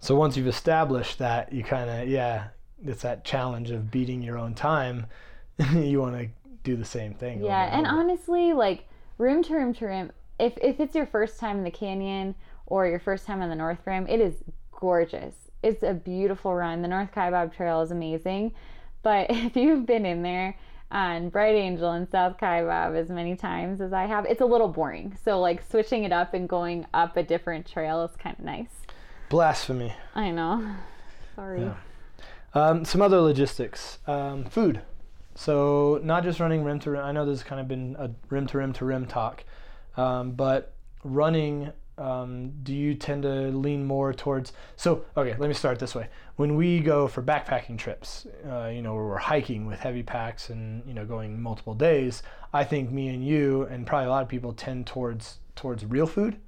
So 0.00 0.16
once 0.16 0.36
you've 0.36 0.48
established 0.48 1.18
that, 1.18 1.52
you 1.52 1.62
kind 1.62 1.88
of 1.88 2.08
yeah, 2.08 2.48
it's 2.84 3.02
that 3.02 3.24
challenge 3.24 3.70
of 3.70 3.90
beating 3.90 4.22
your 4.22 4.38
own 4.38 4.54
time. 4.54 5.06
you 5.74 6.00
want 6.00 6.18
to 6.18 6.28
do 6.64 6.76
the 6.76 6.84
same 6.84 7.14
thing. 7.14 7.44
Yeah, 7.44 7.76
and 7.76 7.86
over. 7.86 7.96
honestly, 7.96 8.52
like 8.52 8.88
room 9.18 9.42
to 9.44 9.54
room 9.54 9.74
to 9.74 9.86
room, 9.86 10.10
if 10.38 10.54
if 10.60 10.80
it's 10.80 10.94
your 10.94 11.06
first 11.06 11.38
time 11.38 11.58
in 11.58 11.64
the 11.64 11.70
canyon 11.70 12.34
or 12.66 12.86
your 12.86 12.98
first 12.98 13.26
time 13.26 13.42
on 13.42 13.50
the 13.50 13.56
North 13.56 13.78
Rim, 13.84 14.06
it 14.08 14.20
is 14.20 14.34
gorgeous. 14.72 15.34
It's 15.62 15.82
a 15.82 15.94
beautiful 15.94 16.54
run. 16.54 16.82
The 16.82 16.88
North 16.88 17.12
Kaibab 17.12 17.54
Trail 17.54 17.82
is 17.82 17.90
amazing, 17.90 18.52
but 19.02 19.26
if 19.30 19.56
you've 19.56 19.86
been 19.86 20.04
in 20.04 20.22
there 20.22 20.56
on 20.90 21.30
Bright 21.30 21.54
Angel 21.54 21.90
and 21.92 22.08
South 22.08 22.36
Kaibab 22.38 22.94
as 22.94 23.08
many 23.08 23.34
times 23.34 23.80
as 23.80 23.92
I 23.92 24.04
have, 24.06 24.26
it's 24.26 24.40
a 24.40 24.46
little 24.46 24.68
boring. 24.68 25.16
So 25.24 25.40
like 25.40 25.62
switching 25.70 26.04
it 26.04 26.12
up 26.12 26.34
and 26.34 26.48
going 26.48 26.86
up 26.92 27.16
a 27.16 27.22
different 27.22 27.66
trail 27.66 28.04
is 28.04 28.14
kind 28.16 28.36
of 28.38 28.44
nice. 28.44 28.70
blasphemy. 29.28 29.94
I 30.14 30.30
know. 30.30 30.74
Sorry. 31.36 31.62
Yeah. 31.62 31.74
Um, 32.54 32.84
some 32.84 33.00
other 33.00 33.20
logistics. 33.20 33.98
Um, 34.06 34.44
food. 34.44 34.82
So 35.34 35.98
not 36.02 36.24
just 36.24 36.40
running 36.40 36.62
rim 36.62 36.78
to 36.80 36.90
rim. 36.90 37.04
I 37.04 37.12
know 37.12 37.24
there's 37.24 37.42
kind 37.42 37.60
of 37.60 37.68
been 37.68 37.96
a 37.98 38.10
rim 38.28 38.46
to 38.48 38.58
rim 38.58 38.74
to 38.74 38.84
rim 38.84 39.06
talk, 39.06 39.44
um, 39.96 40.32
but 40.32 40.74
running. 41.04 41.72
Um, 42.02 42.50
do 42.64 42.74
you 42.74 42.94
tend 42.94 43.22
to 43.22 43.52
lean 43.56 43.84
more 43.84 44.12
towards? 44.12 44.52
So 44.74 45.04
okay, 45.16 45.36
let 45.38 45.46
me 45.46 45.54
start 45.54 45.78
this 45.78 45.94
way. 45.94 46.08
When 46.34 46.56
we 46.56 46.80
go 46.80 47.06
for 47.06 47.22
backpacking 47.22 47.78
trips, 47.78 48.26
uh, 48.50 48.66
you 48.66 48.82
know, 48.82 48.94
where 48.94 49.04
we're 49.04 49.18
hiking 49.18 49.66
with 49.66 49.78
heavy 49.78 50.02
packs 50.02 50.50
and 50.50 50.82
you 50.84 50.94
know 50.94 51.06
going 51.06 51.40
multiple 51.40 51.74
days, 51.74 52.24
I 52.52 52.64
think 52.64 52.90
me 52.90 53.08
and 53.08 53.24
you 53.24 53.62
and 53.70 53.86
probably 53.86 54.06
a 54.06 54.10
lot 54.10 54.22
of 54.22 54.28
people 54.28 54.52
tend 54.52 54.88
towards 54.88 55.38
towards 55.54 55.84
real 55.84 56.08
food, 56.08 56.38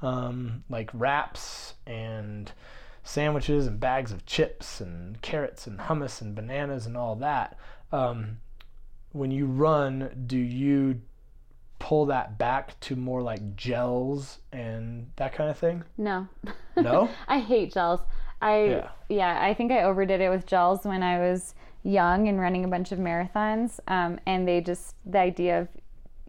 um, 0.00 0.62
like 0.70 0.90
wraps 0.94 1.74
and 1.88 2.52
sandwiches 3.02 3.66
and 3.66 3.80
bags 3.80 4.12
of 4.12 4.24
chips 4.26 4.80
and 4.80 5.20
carrots 5.22 5.66
and 5.66 5.80
hummus 5.80 6.20
and 6.20 6.36
bananas 6.36 6.86
and 6.86 6.96
all 6.96 7.16
that. 7.16 7.58
Um, 7.90 8.38
when 9.10 9.32
you 9.32 9.46
run, 9.46 10.24
do 10.28 10.38
you 10.38 11.00
pull 11.78 12.06
that 12.06 12.38
back 12.38 12.78
to 12.80 12.96
more 12.96 13.22
like 13.22 13.56
gels 13.56 14.38
and 14.52 15.10
that 15.16 15.34
kind 15.34 15.50
of 15.50 15.58
thing? 15.58 15.84
No. 15.98 16.28
No? 16.76 17.08
I 17.28 17.40
hate 17.40 17.72
gels. 17.72 18.00
I 18.40 18.64
Yeah. 18.64 18.88
yeah. 19.08 19.38
I 19.42 19.54
think 19.54 19.72
I 19.72 19.82
overdid 19.82 20.20
it 20.20 20.30
with 20.30 20.46
gels 20.46 20.84
when 20.84 21.02
I 21.02 21.18
was 21.18 21.54
young 21.82 22.28
and 22.28 22.40
running 22.40 22.64
a 22.64 22.68
bunch 22.68 22.92
of 22.92 22.98
marathons. 22.98 23.80
Um, 23.88 24.18
and 24.26 24.48
they 24.48 24.60
just 24.60 24.94
the 25.04 25.18
idea 25.18 25.60
of 25.60 25.68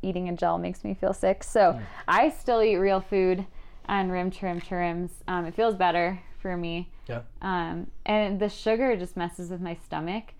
eating 0.02 0.30
a 0.30 0.34
gel 0.34 0.58
makes 0.58 0.84
me 0.84 0.94
feel 0.94 1.14
sick. 1.14 1.44
So 1.44 1.80
I 2.08 2.30
still 2.30 2.62
eat 2.62 2.76
real 2.76 3.02
food 3.02 3.46
on 3.88 4.10
rim 4.10 4.32
to 4.32 4.46
rim 4.46 4.62
to 4.62 4.76
rims. 4.76 5.12
Um, 5.28 5.46
it 5.46 5.56
feels 5.56 5.76
better 5.76 6.20
for 6.40 6.56
me. 6.58 6.90
Yeah. 7.08 7.22
Um, 7.42 7.88
and 8.06 8.40
the 8.40 8.50
sugar 8.50 8.96
just 8.96 9.18
messes 9.18 9.50
with 9.50 9.62
my 9.62 9.78
stomach. 9.86 10.34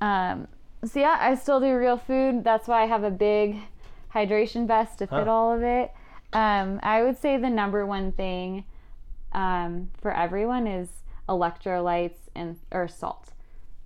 Um, 0.00 0.48
so 0.84 1.00
yeah, 1.00 1.16
I 1.20 1.34
still 1.34 1.60
do 1.60 1.74
real 1.76 1.96
food. 1.96 2.44
That's 2.44 2.68
why 2.68 2.82
I 2.82 2.86
have 2.86 3.04
a 3.04 3.10
big 3.10 3.58
hydration 4.14 4.66
vest 4.66 4.98
to 4.98 5.06
fit 5.06 5.24
Huh. 5.24 5.32
all 5.32 5.52
of 5.52 5.62
it. 5.62 5.92
Um, 6.32 6.80
I 6.82 7.02
would 7.02 7.18
say 7.18 7.36
the 7.36 7.50
number 7.50 7.84
one 7.86 8.12
thing 8.12 8.64
um, 9.32 9.90
for 10.00 10.12
everyone 10.12 10.66
is 10.66 10.88
electrolytes 11.28 12.18
and 12.34 12.58
or 12.70 12.88
salt. 12.88 13.30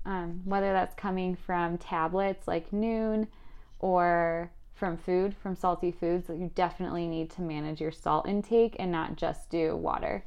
Um, 0.05 0.41
whether 0.45 0.73
that's 0.73 0.95
coming 0.95 1.37
from 1.37 1.77
tablets 1.79 2.49
like 2.49 2.71
Nuun 2.71 3.27
or 3.81 4.51
from 4.75 4.97
food, 4.97 5.35
from 5.43 5.55
salty 5.57 5.91
foods, 5.91 6.29
you 6.31 6.51
definitely 6.55 7.07
need 7.07 7.31
to 7.31 7.43
manage 7.43 7.81
your 7.81 7.91
salt 7.91 8.27
intake 8.29 8.77
and 8.79 8.91
not 8.93 9.17
just 9.17 9.51
do 9.51 9.77
water. 9.77 10.25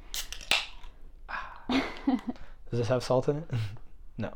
Does 1.69 2.79
this 2.79 2.87
have 2.89 3.03
salt 3.03 3.27
in 3.29 3.37
it? 3.37 3.49
no. 4.17 4.33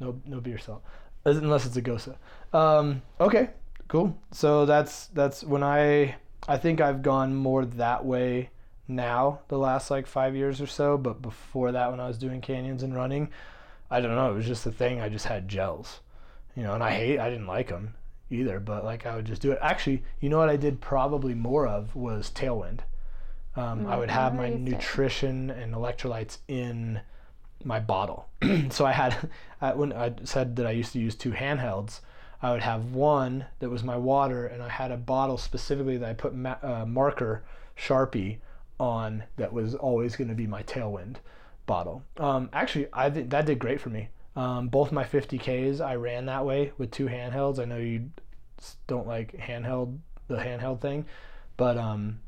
No 0.00 0.20
no 0.26 0.40
beer 0.40 0.58
salt. 0.58 0.82
Unless 1.24 1.66
it's 1.66 1.76
a 1.76 1.82
gose. 1.82 2.14
Um, 2.52 3.02
okay, 3.20 3.50
cool. 3.88 4.18
So 4.32 4.66
that's 4.66 5.06
that's 5.08 5.44
when 5.44 5.62
I 5.62 6.16
I 6.48 6.58
think 6.58 6.80
I've 6.80 7.02
gone 7.02 7.34
more 7.34 7.64
that 7.64 8.04
way 8.04 8.50
now 8.86 9.40
the 9.48 9.58
last 9.58 9.90
like 9.90 10.06
five 10.06 10.36
years 10.36 10.60
or 10.60 10.66
so, 10.66 10.98
but 10.98 11.22
before 11.22 11.72
that 11.72 11.90
when 11.90 12.00
I 12.00 12.08
was 12.08 12.18
doing 12.18 12.40
canyons 12.40 12.82
and 12.82 12.94
running, 12.94 13.30
I 13.90 14.00
don't 14.00 14.14
know, 14.14 14.30
it 14.30 14.34
was 14.34 14.46
just 14.46 14.66
a 14.66 14.72
thing. 14.72 15.00
I 15.00 15.08
just 15.08 15.26
had 15.26 15.48
gels. 15.48 16.00
You 16.56 16.62
know, 16.62 16.74
and 16.74 16.84
I 16.84 16.92
hate 16.92 17.18
I 17.18 17.30
didn't 17.30 17.46
like 17.46 17.68
them 17.68 17.94
either, 18.30 18.60
but 18.60 18.84
like 18.84 19.06
I 19.06 19.16
would 19.16 19.24
just 19.24 19.42
do 19.42 19.52
it. 19.52 19.58
Actually, 19.60 20.04
you 20.20 20.28
know 20.28 20.38
what 20.38 20.50
I 20.50 20.56
did 20.56 20.80
probably 20.80 21.34
more 21.34 21.66
of 21.66 21.94
was 21.96 22.30
tailwind. 22.30 22.80
Um, 23.56 23.86
I 23.86 23.96
would 23.96 24.10
have 24.10 24.34
my 24.34 24.48
nutrition 24.48 25.50
and 25.50 25.74
electrolytes 25.74 26.38
in 26.48 27.00
my 27.62 27.78
bottle. 27.78 28.28
so 28.70 28.84
I 28.84 28.92
had, 28.92 29.30
I, 29.60 29.72
when 29.74 29.92
I 29.92 30.12
said 30.24 30.56
that 30.56 30.66
I 30.66 30.72
used 30.72 30.92
to 30.92 30.98
use 30.98 31.14
two 31.14 31.30
handhelds, 31.30 32.00
I 32.44 32.52
would 32.52 32.62
have 32.62 32.92
one 32.92 33.46
that 33.60 33.70
was 33.70 33.82
my 33.82 33.96
water, 33.96 34.46
and 34.46 34.62
I 34.62 34.68
had 34.68 34.90
a 34.90 34.98
bottle 34.98 35.38
specifically 35.38 35.96
that 35.96 36.08
I 36.10 36.12
put 36.12 36.34
ma- 36.34 36.56
uh, 36.62 36.84
marker 36.86 37.42
Sharpie 37.74 38.36
on 38.78 39.24
that 39.36 39.50
was 39.52 39.74
always 39.74 40.14
going 40.14 40.28
to 40.28 40.34
be 40.34 40.46
my 40.46 40.62
tailwind 40.64 41.16
bottle. 41.64 42.02
Um, 42.18 42.50
actually, 42.52 42.88
I 42.92 43.08
th- 43.08 43.30
that 43.30 43.46
did 43.46 43.58
great 43.58 43.80
for 43.80 43.88
me. 43.88 44.10
Um, 44.36 44.68
both 44.68 44.92
my 44.92 45.04
50Ks, 45.04 45.80
I 45.80 45.94
ran 45.94 46.26
that 46.26 46.44
way 46.44 46.72
with 46.76 46.90
two 46.90 47.06
handhelds. 47.06 47.58
I 47.58 47.64
know 47.64 47.78
you 47.78 48.10
don't 48.86 49.06
like 49.06 49.32
handheld, 49.38 49.98
the 50.28 50.36
handheld 50.36 50.80
thing, 50.82 51.06
but 51.56 51.78
um, 51.78 52.20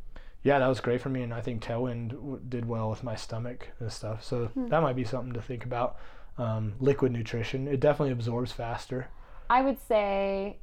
yeah, 0.43 0.59
that 0.61 0.67
was 0.69 0.81
great 0.81 1.03
for 1.03 1.11
me. 1.11 1.23
And 1.25 1.35
I 1.35 1.43
think 1.43 1.63
Tailwind 1.63 2.11
w- 2.13 2.41
did 2.49 2.67
well 2.67 2.89
with 2.89 3.03
my 3.05 3.17
stomach 3.17 3.69
and 3.81 3.93
stuff. 3.93 4.25
So 4.25 4.47
Hmm. 4.47 4.69
that 4.69 4.81
might 4.81 4.97
be 4.97 5.05
something 5.05 5.35
to 5.35 5.43
think 5.43 5.65
about. 5.67 5.97
Um, 6.39 6.75
liquid 6.81 7.13
nutrition, 7.13 7.67
it 7.69 7.81
definitely 7.81 8.13
absorbs 8.13 8.53
faster. 8.53 9.09
I 9.49 9.63
would 9.63 9.79
say 9.87 10.59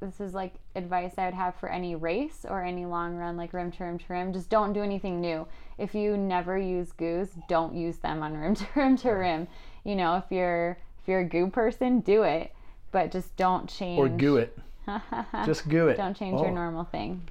this 0.00 0.20
is 0.20 0.34
like 0.34 0.54
advice 0.74 1.14
I 1.16 1.24
would 1.26 1.34
have 1.34 1.54
for 1.56 1.68
any 1.68 1.94
race 1.94 2.44
or 2.48 2.62
any 2.62 2.84
long 2.84 3.16
run, 3.16 3.36
like 3.36 3.52
rim 3.52 3.70
to 3.72 3.84
rim 3.84 3.98
to 3.98 4.04
rim. 4.08 4.32
Just 4.32 4.50
don't 4.50 4.72
do 4.72 4.82
anything 4.82 5.20
new. 5.20 5.46
If 5.78 5.94
you 5.94 6.16
never 6.16 6.58
use 6.58 6.92
goos, 6.92 7.28
don't 7.48 7.74
use 7.74 7.98
them 7.98 8.22
on 8.22 8.36
rim 8.36 8.54
to 8.56 8.66
rim 8.74 8.96
to 8.98 9.10
rim. 9.10 9.48
You 9.84 9.96
know, 9.96 10.16
if 10.16 10.24
you're 10.30 10.78
if 11.02 11.08
you're 11.08 11.20
a 11.20 11.24
goo 11.24 11.48
person, 11.48 12.00
do 12.00 12.22
it, 12.22 12.52
but 12.92 13.10
just 13.10 13.34
don't 13.36 13.68
change. 13.68 13.98
Or 13.98 14.08
goo 14.08 14.36
it. 14.36 14.56
Just 15.44 15.68
goo 15.68 15.88
it. 15.88 15.96
don't 15.96 16.16
change 16.16 16.38
Oh, 16.38 16.44
your 16.44 16.52
normal 16.52 16.84
thing. 16.84 17.28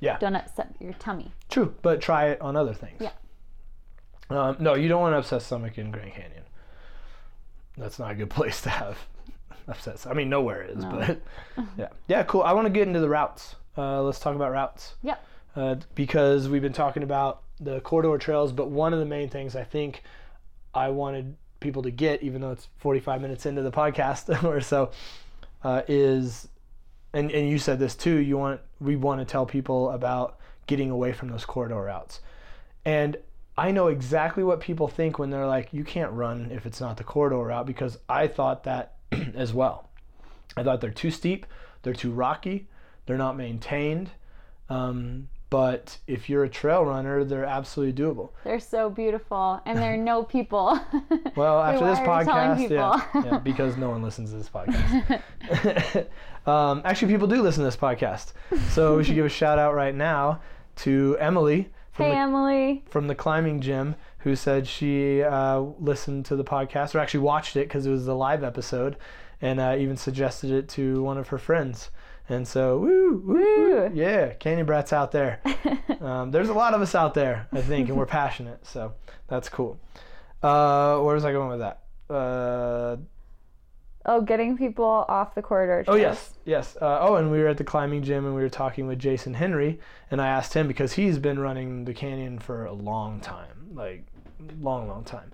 Yeah. 0.00 0.16
Don't 0.18 0.34
upset 0.34 0.74
your 0.80 0.94
tummy. 0.94 1.30
True, 1.50 1.74
but 1.82 2.00
try 2.00 2.28
it 2.28 2.40
on 2.40 2.56
other 2.56 2.72
things. 2.72 3.00
Yeah. 3.00 3.10
Um, 4.30 4.56
no, 4.60 4.74
you 4.74 4.88
don't 4.88 5.02
want 5.02 5.12
to 5.12 5.18
upset 5.18 5.42
stomach 5.42 5.76
in 5.76 5.90
Grand 5.90 6.12
Canyon. 6.14 6.44
That's 7.76 7.98
not 7.98 8.12
a 8.12 8.14
good 8.14 8.30
place 8.38 8.62
to 8.62 8.70
have 8.70 8.96
I 10.08 10.14
mean, 10.14 10.28
nowhere 10.28 10.62
is, 10.62 10.84
No. 10.84 10.90
but 10.90 11.20
yeah, 11.78 11.88
yeah, 12.08 12.22
cool. 12.24 12.42
I 12.42 12.52
want 12.52 12.66
to 12.66 12.70
get 12.72 12.86
into 12.86 13.00
the 13.00 13.08
routes. 13.08 13.56
Uh, 13.76 14.02
let's 14.02 14.18
talk 14.18 14.34
about 14.34 14.52
routes. 14.52 14.94
Yep. 15.02 15.24
Uh, 15.54 15.76
because 15.94 16.48
we've 16.48 16.62
been 16.62 16.72
talking 16.72 17.02
about 17.02 17.42
the 17.60 17.80
corridor 17.80 18.16
trails, 18.18 18.52
but 18.52 18.70
one 18.70 18.92
of 18.92 18.98
the 18.98 19.06
main 19.06 19.28
things 19.28 19.56
I 19.56 19.64
think 19.64 20.02
I 20.74 20.90
wanted 20.90 21.36
people 21.60 21.82
to 21.82 21.90
get, 21.90 22.22
even 22.22 22.40
though 22.42 22.52
it's 22.52 22.68
45 22.78 23.20
minutes 23.22 23.46
into 23.46 23.62
the 23.62 23.72
podcast 23.72 24.42
or 24.44 24.60
so, 24.60 24.90
uh, 25.64 25.82
is, 25.88 26.48
and, 27.12 27.30
and 27.32 27.48
you 27.48 27.58
said 27.58 27.78
this 27.78 27.94
too. 27.94 28.16
You 28.16 28.36
want 28.36 28.60
we 28.80 28.96
want 28.96 29.20
to 29.20 29.24
tell 29.24 29.46
people 29.46 29.90
about 29.90 30.38
getting 30.66 30.90
away 30.90 31.12
from 31.12 31.28
those 31.28 31.44
corridor 31.46 31.82
routes, 31.82 32.20
and 32.84 33.16
I 33.56 33.70
know 33.70 33.88
exactly 33.88 34.44
what 34.44 34.60
people 34.60 34.86
think 34.88 35.18
when 35.18 35.30
they're 35.30 35.46
like, 35.46 35.72
you 35.72 35.82
can't 35.82 36.12
run 36.12 36.50
if 36.52 36.66
it's 36.66 36.80
not 36.80 36.98
the 36.98 37.04
corridor 37.04 37.38
route 37.38 37.66
because 37.66 37.98
I 38.08 38.26
thought 38.26 38.64
that 38.64 38.95
as 39.34 39.52
well. 39.52 39.88
I 40.56 40.62
thought 40.62 40.80
they're 40.80 40.90
too 40.90 41.10
steep, 41.10 41.46
they're 41.82 41.92
too 41.92 42.10
rocky, 42.10 42.68
they're 43.06 43.18
not 43.18 43.36
maintained. 43.36 44.10
Um, 44.68 45.28
but 45.48 45.98
if 46.08 46.28
you're 46.28 46.42
a 46.42 46.48
trail 46.48 46.84
runner, 46.84 47.22
they're 47.22 47.44
absolutely 47.44 48.02
doable. 48.02 48.30
They're 48.42 48.58
so 48.58 48.90
beautiful, 48.90 49.60
and 49.64 49.78
there 49.78 49.94
are 49.94 49.96
no 50.12 50.22
people. 50.22 50.78
Well, 51.36 51.62
after 51.62 51.84
this 51.84 51.98
are 51.98 52.20
you 52.20 52.24
telling 52.24 52.68
podcast, 52.68 52.70
yeah, 53.14 53.22
yeah, 53.24 53.38
because 53.38 53.76
no 53.76 53.90
one 53.90 54.02
listens 54.02 54.30
to 54.30 54.36
this 54.36 54.48
podcast. 54.48 56.06
um, 56.46 56.80
actually, 56.82 57.12
people 57.12 57.28
do 57.28 57.42
listen 57.42 57.60
to 57.60 57.66
this 57.66 57.76
podcast, 57.76 58.32
so 58.70 58.96
we 58.96 59.04
should 59.04 59.16
give 59.16 59.26
a 59.26 59.30
shout 59.30 59.58
out 59.58 59.74
right 59.74 59.94
now 59.94 60.40
to 60.76 61.16
Emily 61.20 61.68
from 61.92 62.06
hey, 62.06 62.12
the 62.12 62.18
Emily. 62.18 62.84
from 62.88 63.06
the 63.06 63.14
climbing 63.14 63.60
gym 63.60 63.96
who 64.26 64.34
said 64.34 64.66
she 64.66 65.22
uh, 65.22 65.60
listened 65.78 66.24
to 66.24 66.34
the 66.34 66.42
podcast 66.42 66.96
or 66.96 66.98
actually 66.98 67.20
watched 67.20 67.54
it 67.54 67.68
because 67.68 67.86
it 67.86 67.92
was 67.92 68.06
the 68.06 68.14
live 68.16 68.42
episode 68.42 68.96
and 69.40 69.60
uh, 69.60 69.76
even 69.78 69.96
suggested 69.96 70.50
it 70.50 70.68
to 70.68 71.00
one 71.00 71.16
of 71.16 71.28
her 71.28 71.38
friends. 71.38 71.90
And 72.28 72.46
so, 72.48 72.76
woo, 72.76 73.22
woo, 73.24 73.34
woo. 73.34 73.90
Yeah, 73.94 74.32
Canyon 74.32 74.66
Brats 74.66 74.92
out 74.92 75.12
there. 75.12 75.40
Um, 76.00 76.30
there's 76.30 76.50
a 76.50 76.54
lot 76.54 76.74
of 76.74 76.82
us 76.82 76.94
out 76.94 77.14
there, 77.14 77.48
I 77.52 77.62
think, 77.62 77.88
and 77.88 77.96
we're 77.96 78.04
passionate, 78.06 78.66
so 78.66 78.92
that's 79.28 79.48
cool. 79.48 79.80
Uh, 80.42 80.98
where 80.98 81.14
was 81.14 81.24
I 81.24 81.32
going 81.32 81.48
with 81.48 81.60
that? 81.60 81.82
Uh, 82.12 82.96
Oh, 84.08 84.20
getting 84.20 84.56
people 84.56 84.84
off 84.84 85.34
the 85.34 85.42
corridor. 85.42 85.84
Oh 85.88 85.96
yes, 85.96 86.34
yes. 86.44 86.76
Uh, 86.80 86.98
oh, 87.00 87.16
and 87.16 87.30
we 87.30 87.40
were 87.40 87.48
at 87.48 87.56
the 87.56 87.64
climbing 87.64 88.02
gym 88.04 88.24
and 88.24 88.36
we 88.36 88.42
were 88.42 88.48
talking 88.48 88.86
with 88.86 89.00
Jason 89.00 89.34
Henry, 89.34 89.80
and 90.10 90.20
I 90.20 90.28
asked 90.28 90.54
him 90.54 90.68
because 90.68 90.92
he's 90.92 91.18
been 91.18 91.40
running 91.40 91.86
the 91.86 91.94
canyon 91.94 92.38
for 92.38 92.66
a 92.66 92.72
long 92.72 93.20
time, 93.20 93.70
like 93.74 94.04
long, 94.60 94.88
long 94.88 95.04
time, 95.04 95.32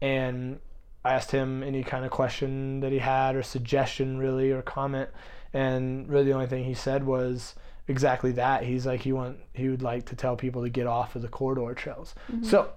and 0.00 0.58
I 1.04 1.14
asked 1.14 1.30
him 1.30 1.62
any 1.62 1.82
kind 1.82 2.04
of 2.04 2.10
question 2.10 2.80
that 2.80 2.92
he 2.92 2.98
had 2.98 3.36
or 3.36 3.42
suggestion 3.42 4.18
really 4.18 4.50
or 4.50 4.62
comment, 4.62 5.10
and 5.52 6.08
really 6.08 6.24
the 6.24 6.32
only 6.32 6.46
thing 6.46 6.64
he 6.64 6.74
said 6.74 7.04
was 7.04 7.54
exactly 7.88 8.32
that. 8.32 8.64
He's 8.64 8.86
like 8.86 9.00
he 9.00 9.12
want 9.12 9.38
he 9.52 9.68
would 9.68 9.82
like 9.82 10.06
to 10.06 10.16
tell 10.16 10.36
people 10.36 10.62
to 10.62 10.68
get 10.68 10.86
off 10.86 11.16
of 11.16 11.22
the 11.22 11.28
corridor 11.28 11.74
trails. 11.74 12.14
So, 12.42 12.70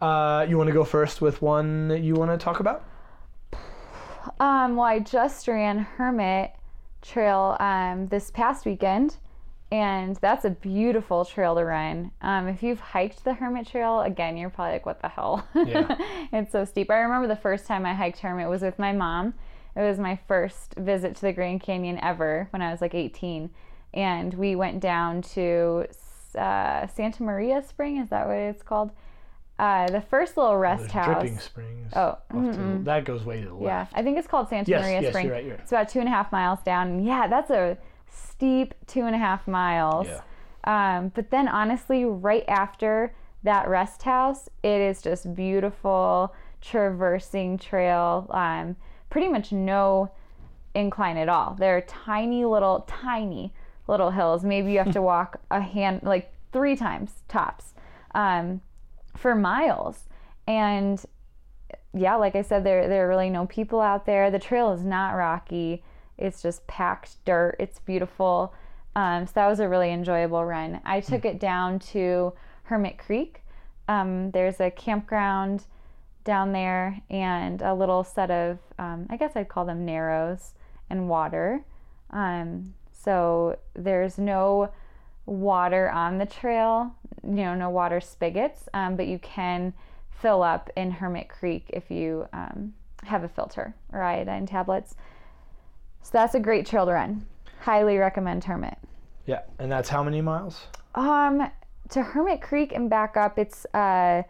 uh, 0.00 0.46
you 0.48 0.56
want 0.56 0.68
to 0.68 0.74
go 0.74 0.84
first 0.84 1.20
with 1.20 1.42
one 1.42 1.88
that 1.88 2.00
you 2.00 2.14
want 2.14 2.30
to 2.30 2.42
talk 2.42 2.60
about? 2.60 2.84
Um, 4.40 4.76
well, 4.76 4.86
I 4.86 5.00
just 5.00 5.46
ran 5.48 5.80
Hermit 5.80 6.52
Trail 7.02 7.56
um, 7.60 8.08
this 8.08 8.30
past 8.30 8.64
weekend, 8.64 9.16
and 9.74 10.14
that's 10.20 10.44
a 10.44 10.50
beautiful 10.50 11.24
trail 11.24 11.56
to 11.56 11.64
run. 11.64 12.12
Um, 12.22 12.46
if 12.46 12.62
you've 12.62 12.78
hiked 12.78 13.24
the 13.24 13.34
Hermit 13.34 13.66
Trail, 13.66 14.02
again, 14.02 14.36
you're 14.36 14.48
probably 14.48 14.74
like, 14.74 14.86
what 14.86 15.02
the 15.02 15.08
hell? 15.08 15.48
Yeah. 15.52 15.96
it's 16.32 16.52
so 16.52 16.64
steep. 16.64 16.92
I 16.92 16.98
remember 16.98 17.26
the 17.26 17.34
first 17.34 17.66
time 17.66 17.84
I 17.84 17.92
hiked 17.92 18.20
Hermit 18.20 18.48
was 18.48 18.62
with 18.62 18.78
my 18.78 18.92
mom. 18.92 19.34
It 19.74 19.80
was 19.80 19.98
my 19.98 20.16
first 20.28 20.74
visit 20.76 21.16
to 21.16 21.22
the 21.22 21.32
Grand 21.32 21.60
Canyon 21.60 21.98
ever 22.00 22.46
when 22.50 22.62
I 22.62 22.70
was 22.70 22.80
like 22.80 22.94
18. 22.94 23.50
And 23.94 24.34
we 24.34 24.54
went 24.54 24.78
down 24.78 25.22
to 25.34 25.86
uh, 26.38 26.86
Santa 26.86 27.24
Maria 27.24 27.60
Spring, 27.68 27.96
is 27.96 28.10
that 28.10 28.28
what 28.28 28.36
it's 28.36 28.62
called? 28.62 28.92
Uh, 29.58 29.88
the 29.88 30.02
first 30.02 30.36
little 30.36 30.56
rest 30.56 30.82
There's 30.82 30.92
house. 30.92 31.06
Dripping 31.20 31.38
Springs. 31.40 31.92
Oh, 31.96 32.00
off 32.00 32.20
to 32.30 32.52
the- 32.52 32.80
that 32.84 33.04
goes 33.04 33.24
way 33.24 33.40
to 33.40 33.48
the 33.48 33.54
left. 33.54 33.92
Yeah. 33.92 33.98
I 33.98 34.04
think 34.04 34.18
it's 34.18 34.28
called 34.28 34.48
Santa 34.48 34.70
Yes, 34.70 34.82
Maria 34.82 35.00
yes, 35.00 35.10
Spring. 35.10 35.26
you're 35.26 35.34
right, 35.34 35.44
you're 35.44 35.54
right. 35.54 35.60
It's 35.62 35.72
about 35.72 35.88
two 35.88 35.98
and 35.98 36.06
a 36.06 36.12
half 36.12 36.30
miles 36.30 36.60
down. 36.62 37.04
Yeah, 37.04 37.26
that's 37.26 37.50
a 37.50 37.76
steep 38.14 38.74
two 38.86 39.02
and 39.02 39.14
a 39.14 39.18
half 39.18 39.46
miles. 39.46 40.06
Yeah. 40.06 40.20
Um, 40.64 41.12
but 41.14 41.30
then 41.30 41.48
honestly, 41.48 42.04
right 42.04 42.44
after 42.48 43.14
that 43.42 43.68
rest 43.68 44.02
house, 44.02 44.48
it 44.62 44.80
is 44.80 45.02
just 45.02 45.34
beautiful 45.34 46.34
traversing 46.60 47.58
trail. 47.58 48.26
Um, 48.30 48.76
pretty 49.10 49.28
much 49.28 49.52
no 49.52 50.10
incline 50.74 51.16
at 51.16 51.28
all. 51.28 51.54
There 51.58 51.76
are 51.76 51.82
tiny 51.82 52.44
little, 52.44 52.84
tiny 52.88 53.52
little 53.86 54.10
hills. 54.10 54.44
Maybe 54.44 54.72
you 54.72 54.78
have 54.78 54.92
to 54.92 55.02
walk 55.12 55.40
a 55.50 55.60
hand, 55.60 56.00
like 56.02 56.32
three 56.52 56.76
times 56.76 57.22
tops, 57.28 57.74
um, 58.14 58.60
for 59.16 59.34
miles. 59.34 60.08
And 60.46 61.04
yeah, 61.92 62.16
like 62.16 62.34
I 62.34 62.42
said, 62.42 62.64
there 62.64 62.88
there 62.88 63.06
are 63.06 63.08
really 63.08 63.30
no 63.30 63.46
people 63.46 63.80
out 63.80 64.06
there. 64.06 64.30
The 64.30 64.38
trail 64.38 64.72
is 64.72 64.84
not 64.84 65.12
rocky. 65.12 65.82
It's 66.18 66.42
just 66.42 66.66
packed 66.66 67.24
dirt. 67.24 67.56
It's 67.58 67.78
beautiful. 67.80 68.54
Um, 68.96 69.26
so 69.26 69.32
that 69.34 69.46
was 69.48 69.60
a 69.60 69.68
really 69.68 69.90
enjoyable 69.90 70.44
run. 70.44 70.80
I 70.84 71.00
took 71.00 71.24
it 71.24 71.40
down 71.40 71.78
to 71.80 72.32
Hermit 72.64 72.98
Creek. 72.98 73.42
Um, 73.88 74.30
there's 74.30 74.60
a 74.60 74.70
campground 74.70 75.64
down 76.24 76.52
there 76.52 77.00
and 77.10 77.60
a 77.60 77.74
little 77.74 78.02
set 78.02 78.30
of, 78.30 78.58
um, 78.78 79.06
I 79.10 79.16
guess 79.16 79.32
I'd 79.36 79.48
call 79.48 79.64
them 79.64 79.84
narrows 79.84 80.54
and 80.88 81.08
water. 81.08 81.64
Um, 82.10 82.74
so 82.92 83.58
there's 83.74 84.16
no 84.16 84.70
water 85.26 85.90
on 85.90 86.18
the 86.18 86.26
trail, 86.26 86.94
you 87.22 87.36
know, 87.36 87.54
no 87.54 87.70
water 87.70 88.00
spigots, 88.00 88.68
um, 88.72 88.96
but 88.96 89.06
you 89.06 89.18
can 89.18 89.74
fill 90.10 90.42
up 90.42 90.70
in 90.76 90.90
Hermit 90.90 91.28
Creek 91.28 91.66
if 91.70 91.90
you 91.90 92.26
um, 92.32 92.72
have 93.02 93.24
a 93.24 93.28
filter 93.28 93.74
or 93.92 94.02
iodine 94.02 94.46
tablets. 94.46 94.94
So 96.04 96.10
that's 96.12 96.34
a 96.34 96.40
great 96.40 96.66
trail 96.66 96.84
to 96.84 96.92
run. 96.92 97.24
Highly 97.60 97.96
recommend 97.96 98.44
Hermit. 98.44 98.76
Yeah, 99.24 99.40
and 99.58 99.72
that's 99.72 99.88
how 99.88 100.02
many 100.02 100.20
miles? 100.20 100.66
Um, 100.94 101.50
to 101.88 102.02
Hermit 102.02 102.42
Creek 102.42 102.72
and 102.74 102.90
back 102.90 103.16
up, 103.16 103.38
it's 103.38 103.64
uh, 103.74 104.22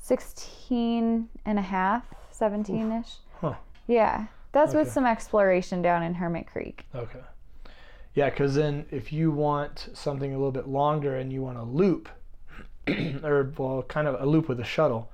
16 0.00 1.28
and 1.44 1.58
a 1.58 1.62
half, 1.62 2.04
17 2.30 2.92
ish. 2.92 3.16
Huh. 3.40 3.54
Yeah, 3.88 4.26
that's 4.52 4.72
with 4.72 4.90
some 4.90 5.04
exploration 5.04 5.82
down 5.82 6.04
in 6.04 6.14
Hermit 6.14 6.46
Creek. 6.46 6.86
Okay. 6.94 7.20
Yeah, 8.14 8.30
because 8.30 8.54
then 8.54 8.86
if 8.92 9.12
you 9.12 9.32
want 9.32 9.88
something 9.94 10.32
a 10.32 10.36
little 10.36 10.52
bit 10.52 10.68
longer 10.68 11.16
and 11.16 11.32
you 11.32 11.42
want 11.42 11.58
a 11.58 11.64
loop, 11.64 12.08
or 13.24 13.52
well, 13.58 13.82
kind 13.82 14.06
of 14.06 14.20
a 14.20 14.26
loop 14.26 14.48
with 14.48 14.60
a 14.60 14.64
shuttle, 14.64 15.10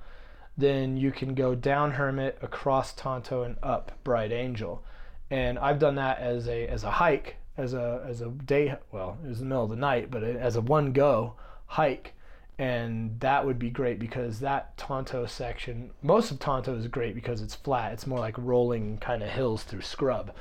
then 0.55 0.95
you 0.95 1.11
can 1.11 1.33
go 1.33 1.55
down 1.55 1.93
Hermit, 1.93 2.37
across 2.43 2.93
Tonto, 2.93 3.41
and 3.41 3.57
up 3.63 3.91
Bright 4.03 4.31
Angel. 4.31 4.83
And 5.31 5.57
I've 5.57 5.79
done 5.79 5.95
that 5.95 6.19
as 6.19 6.47
a 6.49 6.67
as 6.67 6.83
a 6.83 6.91
hike, 6.91 7.37
as 7.57 7.73
a 7.73 8.03
as 8.05 8.21
a 8.21 8.27
day. 8.27 8.75
Well, 8.91 9.17
it 9.23 9.29
was 9.29 9.39
the 9.39 9.45
middle 9.45 9.63
of 9.63 9.69
the 9.69 9.77
night, 9.77 10.11
but 10.11 10.23
as 10.23 10.57
a 10.57 10.61
one 10.61 10.91
go 10.91 11.35
hike, 11.67 12.13
and 12.59 13.17
that 13.21 13.45
would 13.45 13.57
be 13.57 13.69
great 13.69 13.97
because 13.97 14.41
that 14.41 14.75
Tonto 14.77 15.25
section, 15.25 15.91
most 16.03 16.31
of 16.31 16.39
Tonto 16.39 16.75
is 16.75 16.87
great 16.87 17.15
because 17.15 17.41
it's 17.41 17.55
flat. 17.55 17.93
It's 17.93 18.05
more 18.05 18.19
like 18.19 18.35
rolling 18.37 18.97
kind 18.97 19.23
of 19.23 19.29
hills 19.29 19.63
through 19.63 19.81
scrub, 19.81 20.33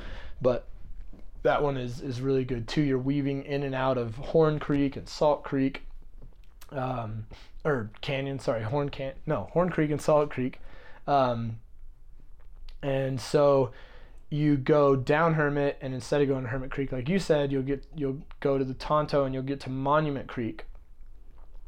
but 0.43 0.67
that 1.45 1.63
one 1.63 1.77
is 1.77 2.01
is 2.01 2.21
really 2.21 2.45
good 2.45 2.67
too. 2.67 2.83
You're 2.83 2.99
weaving 2.99 3.45
in 3.45 3.63
and 3.63 3.77
out 3.77 3.97
of 3.97 4.17
Horn 4.17 4.59
Creek 4.59 4.97
and 4.97 5.09
Salt 5.09 5.45
Creek, 5.45 5.83
um, 6.73 7.27
or 7.65 7.91
canyon. 8.01 8.41
Sorry, 8.41 8.65
Horn 8.65 8.89
Can 8.89 9.13
no 9.25 9.51
Horn 9.53 9.71
Creek 9.71 9.93
and 9.93 10.03
Salt 10.03 10.31
Creek, 10.31 10.59
um, 11.07 11.61
and 12.83 13.21
so 13.21 13.71
you 14.31 14.57
go 14.57 14.95
down 14.95 15.35
Hermit, 15.35 15.77
and 15.81 15.93
instead 15.93 16.23
of 16.23 16.29
going 16.29 16.45
to 16.45 16.49
Hermit 16.49 16.71
Creek, 16.71 16.93
like 16.93 17.09
you 17.09 17.19
said, 17.19 17.51
you'll 17.51 17.65
get 17.65 17.85
you'll 17.97 18.23
go 18.39 18.57
to 18.57 18.65
the 18.65 18.75
Tonto, 18.75 19.25
and 19.25 19.35
you'll 19.35 19.43
get 19.43 19.61
to 19.61 19.71
Monument 19.71 20.29
Creek, 20.29 20.65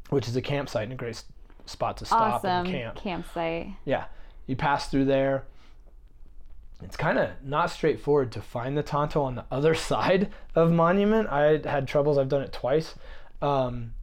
which 0.09 0.27
is 0.27 0.35
a 0.35 0.41
campsite 0.41 0.83
and 0.83 0.93
a 0.93 0.95
great 0.95 1.21
spot 1.65 1.97
to 1.97 2.05
stop 2.05 2.35
awesome 2.35 2.65
and 2.65 2.67
camp. 2.67 2.95
campsite. 2.95 3.67
Yeah, 3.83 4.05
you 4.47 4.55
pass 4.55 4.89
through 4.89 5.05
there. 5.05 5.43
It's 6.81 6.97
kind 6.97 7.17
of 7.17 7.29
not 7.43 7.69
straightforward 7.69 8.31
to 8.33 8.41
find 8.41 8.77
the 8.77 8.83
Tonto 8.83 9.21
on 9.21 9.35
the 9.35 9.45
other 9.51 9.75
side 9.91 10.31
of 10.55 10.71
Monument. 10.71 11.27
I 11.29 11.59
had 11.65 11.87
troubles. 11.87 12.17
I've 12.17 12.29
done 12.29 12.43
it 12.43 12.53
twice, 12.53 12.95
um, 13.41 13.93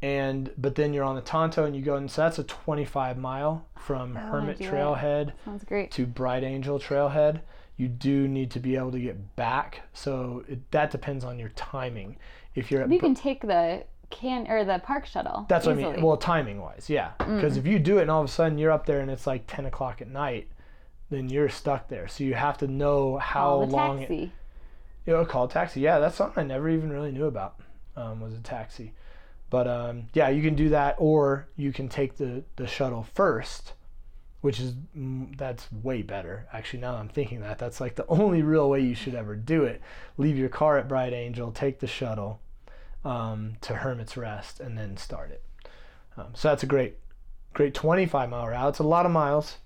and 0.00 0.52
but 0.56 0.76
then 0.76 0.92
you're 0.94 1.04
on 1.04 1.16
the 1.16 1.20
Tonto 1.20 1.64
and 1.64 1.74
you 1.74 1.82
go 1.82 1.96
and 1.96 2.08
so 2.08 2.22
that's 2.22 2.38
a 2.38 2.44
25 2.44 3.18
mile 3.18 3.66
from 3.76 4.14
Hermit 4.14 4.58
do 4.58 4.64
it. 4.66 4.70
Trailhead 4.70 5.32
Sounds 5.44 5.64
great. 5.64 5.90
to 5.92 6.06
Bright 6.06 6.44
Angel 6.44 6.78
Trailhead. 6.78 7.40
You 7.76 7.88
do 7.88 8.28
need 8.28 8.50
to 8.52 8.60
be 8.60 8.76
able 8.76 8.92
to 8.92 9.00
get 9.00 9.36
back, 9.36 9.82
so 9.92 10.44
it, 10.48 10.70
that 10.70 10.90
depends 10.90 11.24
on 11.24 11.38
your 11.38 11.48
timing. 11.50 12.16
If 12.54 12.70
you're 12.70 12.82
at 12.82 12.90
You 12.90 13.00
can 13.00 13.14
take 13.14 13.40
the 13.40 13.84
can 14.10 14.46
or 14.48 14.64
the 14.64 14.78
park 14.78 15.06
shuttle. 15.06 15.46
that's 15.48 15.66
what 15.66 15.76
I. 15.76 15.82
Mm. 15.82 15.94
mean. 15.94 16.02
Well, 16.02 16.16
timing 16.16 16.60
wise, 16.60 16.88
yeah. 16.88 17.12
Because 17.18 17.56
if 17.56 17.66
you 17.66 17.78
do 17.78 17.98
it 17.98 18.02
and 18.02 18.10
all 18.10 18.22
of 18.22 18.28
a 18.28 18.32
sudden 18.32 18.58
you're 18.58 18.70
up 18.70 18.86
there 18.86 19.00
and 19.00 19.10
it's 19.10 19.26
like 19.26 19.44
10 19.46 19.66
o'clock 19.66 20.00
at 20.00 20.08
night, 20.08 20.48
then 21.10 21.28
you're 21.28 21.48
stuck 21.48 21.88
there. 21.88 22.08
So 22.08 22.24
you 22.24 22.34
have 22.34 22.58
to 22.58 22.66
know 22.66 23.18
how 23.18 23.56
long 23.62 23.98
it. 23.98 24.00
taxi. 24.02 24.32
You 25.06 25.12
know, 25.12 25.24
call 25.24 25.44
a 25.44 25.48
taxi. 25.48 25.80
Yeah, 25.80 25.98
that's 25.98 26.16
something 26.16 26.44
I 26.44 26.46
never 26.46 26.68
even 26.68 26.90
really 26.90 27.12
knew 27.12 27.26
about. 27.26 27.56
Um, 27.96 28.20
was 28.20 28.34
a 28.34 28.38
taxi, 28.38 28.92
but 29.50 29.68
um, 29.68 30.08
yeah, 30.14 30.28
you 30.28 30.42
can 30.42 30.56
do 30.56 30.70
that, 30.70 30.96
or 30.98 31.46
you 31.56 31.72
can 31.72 31.88
take 31.88 32.16
the 32.16 32.42
the 32.56 32.66
shuttle 32.66 33.06
first, 33.14 33.74
which 34.44 34.60
is 34.60 34.74
mm, 34.94 35.34
that's 35.38 35.72
way 35.72 36.02
better. 36.02 36.46
Actually, 36.52 36.80
now 36.80 36.92
that 36.92 36.98
I'm 36.98 37.08
thinking 37.08 37.40
that, 37.40 37.56
that's 37.58 37.80
like 37.80 37.94
the 37.94 38.06
only 38.08 38.42
real 38.42 38.68
way 38.68 38.80
you 38.80 38.94
should 38.94 39.14
ever 39.14 39.34
do 39.34 39.64
it. 39.64 39.80
Leave 40.18 40.36
your 40.36 40.50
car 40.50 40.76
at 40.76 40.86
Bright 40.86 41.14
Angel, 41.14 41.50
take 41.50 41.80
the 41.80 41.86
shuttle 41.86 42.42
um, 43.06 43.54
to 43.62 43.76
Hermit's 43.76 44.18
Rest, 44.18 44.60
and 44.60 44.76
then 44.76 44.98
start 44.98 45.30
it. 45.30 45.42
Um, 46.18 46.26
so 46.34 46.48
that's 46.48 46.62
a 46.62 46.66
great, 46.66 46.98
great 47.54 47.72
25 47.72 48.28
mile 48.28 48.46
route. 48.46 48.68
It's 48.68 48.80
a 48.80 48.82
lot 48.82 49.06
of 49.06 49.12
miles, 49.12 49.56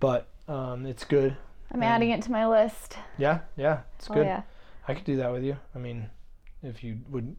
but 0.00 0.26
um, 0.48 0.84
it's 0.84 1.04
good. 1.04 1.36
I'm 1.70 1.84
adding 1.84 2.10
it 2.10 2.20
to 2.22 2.32
my 2.32 2.44
list. 2.48 2.96
Yeah, 3.18 3.38
yeah, 3.56 3.82
it's 4.00 4.10
Oh 4.10 4.14
good. 4.14 4.26
yeah. 4.26 4.42
I 4.88 4.94
could 4.94 5.04
do 5.04 5.18
that 5.18 5.30
with 5.30 5.44
you. 5.44 5.56
I 5.76 5.78
mean, 5.78 6.10
if 6.64 6.82
you 6.82 6.98
would, 7.08 7.36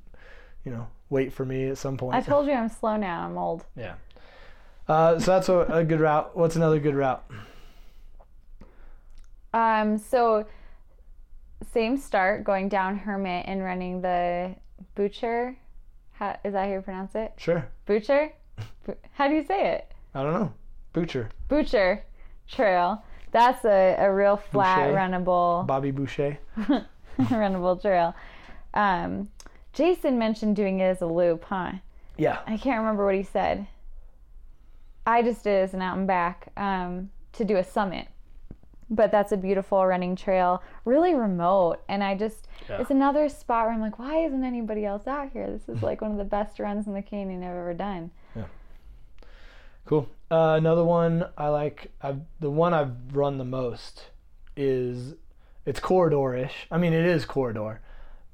you 0.64 0.72
know, 0.72 0.88
wait 1.10 1.34
for 1.34 1.44
me 1.44 1.68
at 1.68 1.78
some 1.78 1.98
point. 1.98 2.16
I 2.16 2.22
told 2.22 2.48
you 2.48 2.54
I'm 2.54 2.70
slow 2.70 2.96
now. 2.96 3.26
I'm 3.26 3.38
old. 3.38 3.66
yeah. 3.76 3.96
Uh, 4.90 5.20
so 5.20 5.32
that's 5.32 5.50
a, 5.50 5.60
a 5.60 5.84
good 5.86 6.00
route. 6.00 6.36
What's 6.36 6.56
another 6.56 6.80
good 6.80 6.96
route? 6.96 7.24
Um, 9.54 9.98
so 9.98 10.46
same 11.72 11.96
start 11.98 12.44
going 12.44 12.70
down 12.70 12.98
Hermit 12.98 13.46
and 13.48 13.64
running 13.64 14.02
the 14.02 14.56
Butcher. 14.96 15.56
How, 16.14 16.38
is 16.44 16.54
that 16.54 16.66
how 16.68 16.74
you 16.74 16.82
pronounce 16.82 17.14
it? 17.16 17.34
Sure. 17.38 17.68
Butcher? 17.86 18.34
How 19.14 19.28
do 19.28 19.36
you 19.36 19.44
say 19.44 19.74
it? 19.74 19.92
I 20.16 20.24
don't 20.24 20.34
know. 20.34 20.54
Butcher. 20.94 21.30
Butcher 21.48 22.04
Trail. 22.48 23.04
That's 23.32 23.64
a, 23.66 23.96
a 24.00 24.12
real 24.12 24.38
flat, 24.38 24.88
Boucher. 24.88 24.98
runnable, 24.98 25.68
Bobby 25.68 25.92
Boucher. 25.92 26.38
runnable 27.20 27.80
trail. 27.80 28.16
Um, 28.74 29.30
Jason 29.74 30.18
mentioned 30.18 30.56
doing 30.56 30.80
it 30.80 30.86
as 30.86 31.02
a 31.04 31.06
loop, 31.06 31.44
huh? 31.46 31.74
Yeah. 32.18 32.40
I 32.48 32.58
can't 32.58 32.80
remember 32.80 33.06
what 33.06 33.14
he 33.16 33.24
said. 33.24 33.68
I 35.10 35.24
just 35.24 35.44
did 35.44 35.64
as 35.64 35.74
an 35.74 35.82
out 35.82 35.98
and 35.98 36.06
back 36.06 36.50
um, 36.56 37.10
to 37.34 37.44
do 37.44 37.58
a 37.58 37.64
summit. 37.64 38.08
But 38.92 39.12
that's 39.12 39.32
a 39.32 39.38
beautiful 39.38 39.86
running 39.86 40.16
trail, 40.16 40.64
really 40.86 41.14
remote. 41.14 41.78
And 41.88 42.04
I 42.04 42.16
just, 42.16 42.48
Yeah. 42.68 42.82
it's 42.82 42.92
another 42.92 43.28
spot 43.30 43.66
where 43.66 43.74
I'm 43.74 43.82
like, 43.82 43.98
why 44.00 44.24
isn't 44.26 44.44
anybody 44.44 44.86
else 44.86 45.08
out 45.08 45.32
here? 45.32 45.50
This 45.50 45.68
is 45.70 45.82
like 45.84 46.02
one 46.02 46.12
of 46.12 46.18
the 46.18 46.24
best 46.24 46.60
runs 46.60 46.88
in 46.88 46.94
the 46.94 47.02
canyon 47.02 47.44
I've 47.44 47.56
ever 47.56 47.74
done. 47.74 48.12
Yeah. 48.36 48.46
Cool. 49.86 50.08
Uh, 50.30 50.56
another 50.58 50.84
one 50.84 51.26
I 51.38 51.48
like. 51.50 51.92
I've, 52.02 52.22
the 52.40 52.52
one 52.52 52.74
I've 52.74 52.94
run 53.14 53.38
the 53.40 53.46
most 53.46 54.06
is 54.56 55.16
it's 55.66 55.80
corridor-ish. 55.80 56.68
I 56.70 56.78
mean, 56.78 56.94
it 56.94 57.06
is 57.06 57.26
corridor, 57.26 57.82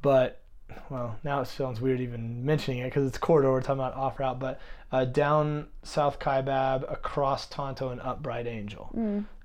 but 0.01 0.41
well, 0.89 1.17
now 1.23 1.41
it 1.41 1.47
sounds 1.47 1.79
weird 1.79 2.01
even 2.01 2.45
mentioning 2.45 2.79
it 2.79 2.85
because 2.85 3.07
it's 3.07 3.17
corridor. 3.17 3.51
We're 3.51 3.61
talking 3.61 3.79
about 3.79 3.93
off 3.93 4.19
route, 4.19 4.39
but 4.39 4.59
uh, 4.95 5.03
down 5.03 5.67
South 5.83 6.19
Kaibab, 6.19 6.89
across 6.89 7.47
Tonto, 7.47 7.89
and 7.89 7.99
up 7.99 8.21
Bright 8.23 8.47
Angel, 8.47 8.89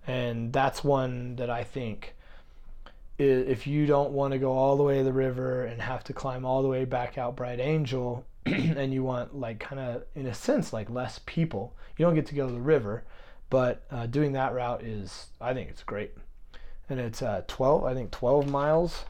and 0.06 0.52
that's 0.52 0.84
one 0.84 1.34
that 1.36 1.50
I 1.50 1.64
think. 1.64 2.14
If 3.18 3.66
you 3.66 3.84
don't 3.84 4.12
want 4.12 4.32
to 4.32 4.38
go 4.38 4.52
all 4.52 4.76
the 4.76 4.84
way 4.84 4.98
to 4.98 5.04
the 5.04 5.12
river 5.12 5.64
and 5.64 5.82
have 5.82 6.04
to 6.04 6.12
climb 6.12 6.44
all 6.44 6.62
the 6.62 6.68
way 6.68 6.84
back 6.84 7.18
out 7.18 7.34
Bright 7.34 7.58
Angel, 7.58 8.24
and 8.46 8.94
you 8.94 9.02
want 9.02 9.34
like 9.34 9.58
kind 9.58 9.80
of 9.80 10.04
in 10.14 10.26
a 10.26 10.34
sense 10.34 10.72
like 10.72 10.88
less 10.88 11.18
people, 11.26 11.74
you 11.98 12.04
don't 12.06 12.14
get 12.14 12.26
to 12.26 12.34
go 12.36 12.46
to 12.46 12.52
the 12.52 12.60
river, 12.60 13.02
but 13.50 13.82
uh, 13.90 14.06
doing 14.06 14.32
that 14.32 14.54
route 14.54 14.84
is 14.84 15.26
I 15.40 15.52
think 15.52 15.68
it's 15.68 15.82
great, 15.82 16.12
and 16.88 17.00
it's 17.00 17.22
uh, 17.22 17.42
12 17.48 17.84
I 17.84 17.92
think 17.92 18.12
12 18.12 18.48
miles, 18.48 19.04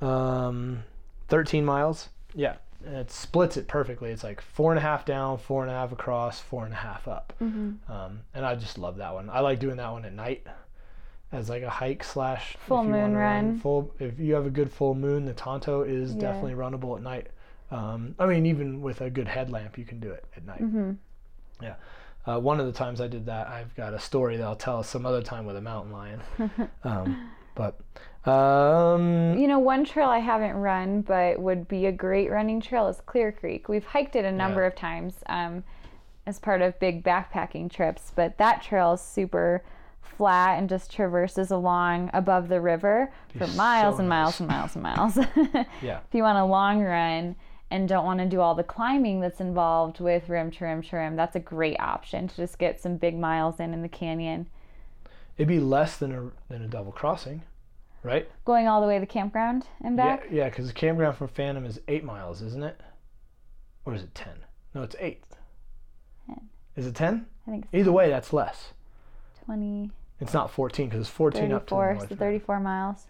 um, 0.00 0.84
13 1.26 1.64
miles, 1.64 2.10
yeah, 2.32 2.56
and 2.84 2.96
it 2.96 3.10
splits 3.10 3.56
it 3.56 3.68
perfectly. 3.68 4.10
It's 4.10 4.24
like 4.24 4.40
four 4.40 4.70
and 4.72 4.78
a 4.78 4.82
half 4.82 5.04
down, 5.04 5.38
four 5.38 5.62
and 5.62 5.70
a 5.70 5.74
half 5.74 5.92
across, 5.92 6.40
four 6.40 6.64
and 6.64 6.72
a 6.72 6.76
half 6.78 7.06
up, 7.08 7.32
Mm-hmm. 7.42 7.90
um, 7.92 8.20
and 8.34 8.44
I 8.46 8.54
just 8.54 8.78
love 8.78 8.96
that 8.98 9.14
one. 9.14 9.28
I 9.30 9.40
like 9.40 9.58
doing 9.58 9.76
that 9.76 9.90
one 9.92 10.04
at 10.04 10.12
night. 10.12 10.46
As 11.30 11.50
like 11.50 11.62
a 11.62 11.68
hike 11.68 12.02
slash 12.04 12.56
Full 12.66 12.84
moon 12.84 12.92
wanna 13.12 13.18
run. 13.18 13.60
Full 13.60 13.94
if 13.98 14.18
you 14.18 14.32
have 14.34 14.46
a 14.46 14.50
good 14.50 14.72
full 14.72 14.94
moon, 14.94 15.26
the 15.26 15.34
Tonto 15.34 15.82
is 15.82 16.14
Yeah. 16.14 16.20
definitely 16.22 16.54
runnable 16.54 16.96
at 16.96 17.02
night. 17.02 17.26
Um, 17.70 18.14
I 18.18 18.24
mean, 18.24 18.46
even 18.46 18.80
with 18.80 19.02
a 19.02 19.10
good 19.10 19.28
headlamp, 19.28 19.76
you 19.76 19.84
can 19.84 20.00
do 20.00 20.10
it 20.10 20.24
at 20.34 20.46
night. 20.46 20.62
Mm-hmm. 20.62 20.92
Yeah. 21.60 21.74
Uh, 22.26 22.38
one 22.40 22.60
of 22.60 22.66
the 22.66 22.72
times 22.72 22.98
I 23.02 23.08
did 23.08 23.26
that, 23.26 23.46
I've 23.48 23.74
got 23.74 23.92
a 23.92 23.98
story 23.98 24.38
that 24.38 24.42
I'll 24.44 24.56
tell 24.56 24.82
some 24.82 25.04
other 25.04 25.20
time 25.22 25.44
with 25.44 25.56
a 25.56 25.60
mountain 25.60 25.92
lion. 25.92 26.20
um, 26.84 27.30
but 27.54 27.78
um, 28.28 29.38
You 29.38 29.46
know, 29.48 29.58
one 29.58 29.84
trail 29.84 30.08
I 30.08 30.18
haven't 30.18 30.56
run 30.56 31.02
but 31.02 31.38
would 31.40 31.68
be 31.68 31.86
a 31.86 31.92
great 31.92 32.30
running 32.30 32.60
trail 32.60 32.88
is 32.88 33.00
Clear 33.06 33.32
Creek. 33.32 33.68
We've 33.68 33.84
hiked 33.84 34.16
it 34.16 34.24
a 34.24 34.32
number 34.32 34.62
Yeah. 34.62 34.66
of 34.68 34.74
times 34.74 35.14
um, 35.28 35.64
as 36.26 36.38
part 36.38 36.60
of 36.62 36.78
big 36.78 37.02
backpacking 37.04 37.70
trips, 37.70 38.12
but 38.14 38.38
that 38.38 38.62
trail 38.62 38.92
is 38.94 39.00
super 39.00 39.62
flat 40.02 40.58
and 40.58 40.68
just 40.68 40.90
traverses 40.92 41.50
along 41.50 42.10
above 42.12 42.48
the 42.48 42.60
river 42.60 43.10
for 43.36 43.46
miles 43.48 43.96
so 43.96 44.00
and 44.00 44.08
miles 44.08 44.40
nice. 44.40 44.74
and 44.74 44.82
miles 44.82 45.16
and 45.16 45.26
miles. 45.26 45.66
Yeah. 45.82 46.00
If 46.08 46.14
you 46.14 46.22
want 46.22 46.38
a 46.38 46.44
long 46.44 46.82
run 46.82 47.36
and 47.70 47.88
don't 47.88 48.04
want 48.06 48.18
to 48.20 48.26
do 48.26 48.40
all 48.40 48.54
the 48.54 48.64
climbing 48.64 49.20
that's 49.20 49.40
involved 49.40 50.00
with 50.00 50.28
rim 50.28 50.50
to 50.52 50.64
rim 50.64 50.82
to 50.82 50.96
rim, 50.96 51.16
that's 51.16 51.36
a 51.36 51.40
great 51.40 51.78
option 51.78 52.26
to 52.28 52.34
just 52.36 52.58
get 52.58 52.80
some 52.80 52.96
big 52.96 53.16
miles 53.16 53.60
in 53.60 53.72
in 53.74 53.82
the 53.82 53.88
canyon. 53.88 54.46
it'd 55.36 55.46
be 55.48 55.60
less 55.60 55.96
than 55.98 56.12
a 56.12 56.30
than 56.48 56.62
a 56.62 56.66
double 56.68 56.90
crossing, 56.92 57.42
right? 58.02 58.28
Going 58.44 58.68
all 58.68 58.80
the 58.80 58.86
way 58.86 58.94
to 58.96 59.00
the 59.00 59.06
campground 59.06 59.66
and 59.82 59.96
back. 59.96 60.24
Yeah, 60.30 60.36
yeah, 60.36 60.48
because 60.48 60.66
the 60.68 60.72
campground 60.72 61.16
from 61.16 61.28
Phantom 61.28 61.64
is 61.64 61.80
eight 61.88 62.04
miles, 62.04 62.42
isn't 62.42 62.62
it? 62.62 62.80
Or 63.84 63.94
is 63.94 64.02
it 64.02 64.14
ten? 64.14 64.38
No, 64.74 64.82
it's 64.82 64.96
eight. 65.00 65.22
Ten. 66.26 66.48
Is 66.76 66.86
it 66.86 66.94
ten? 66.94 67.26
I 67.46 67.50
think 67.50 67.66
Either 67.72 67.92
way, 67.92 68.08
that's 68.10 68.32
less. 68.32 68.72
20. 69.46 69.90
It's 70.20 70.34
not 70.34 70.50
fourteen 70.50 70.88
because 70.88 71.00
it's 71.02 71.10
fourteen 71.10 71.52
up 71.52 71.66
to 71.68 71.74
the 71.74 71.80
34, 71.80 71.94
north. 71.94 72.08
so 72.08 72.16
34 72.16 72.60
miles. 72.60 73.06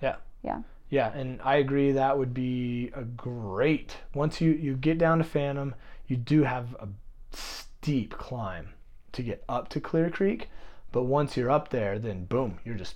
Yeah. 0.00 0.16
Yeah. 0.42 0.62
Yeah, 0.88 1.12
and 1.12 1.40
I 1.42 1.56
agree 1.56 1.92
that 1.92 2.16
would 2.16 2.32
be 2.32 2.90
a 2.94 3.02
great. 3.02 3.96
Once 4.14 4.40
you 4.40 4.52
you 4.52 4.76
get 4.76 4.98
down 4.98 5.18
to 5.18 5.24
Phantom, 5.24 5.74
you 6.06 6.16
do 6.16 6.44
have 6.44 6.74
a 6.78 6.88
steep 7.32 8.16
climb 8.16 8.70
to 9.12 9.22
get 9.22 9.42
up 9.48 9.68
to 9.70 9.80
Clear 9.80 10.08
Creek, 10.10 10.48
but 10.92 11.02
once 11.02 11.36
you're 11.36 11.50
up 11.50 11.70
there, 11.70 11.98
then 11.98 12.24
boom, 12.26 12.58
you're 12.64 12.76
just 12.76 12.94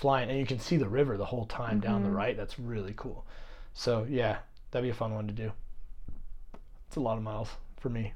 flying, 0.00 0.30
and 0.30 0.38
you 0.38 0.46
can 0.46 0.58
see 0.58 0.76
the 0.78 0.88
river 0.88 1.16
the 1.18 1.26
whole 1.26 1.44
time 1.46 1.78
down 1.78 2.02
the 2.02 2.08
Mhm. 2.08 2.14
right. 2.16 2.36
That's 2.36 2.58
really 2.58 2.94
cool. 2.96 3.26
So 3.74 4.06
yeah, 4.08 4.38
that'd 4.70 4.84
be 4.84 4.90
a 4.90 4.94
fun 4.94 5.14
one 5.14 5.26
to 5.26 5.32
do. 5.34 5.52
It's 6.88 6.96
a 6.96 7.00
lot 7.00 7.16
of 7.18 7.22
miles 7.22 7.50
for 7.78 7.90
me. 7.90 8.14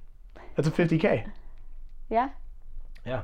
That's 0.56 0.66
a 0.66 0.70
50k. 0.70 1.26
Yeah. 2.08 2.30
Yeah. 3.06 3.22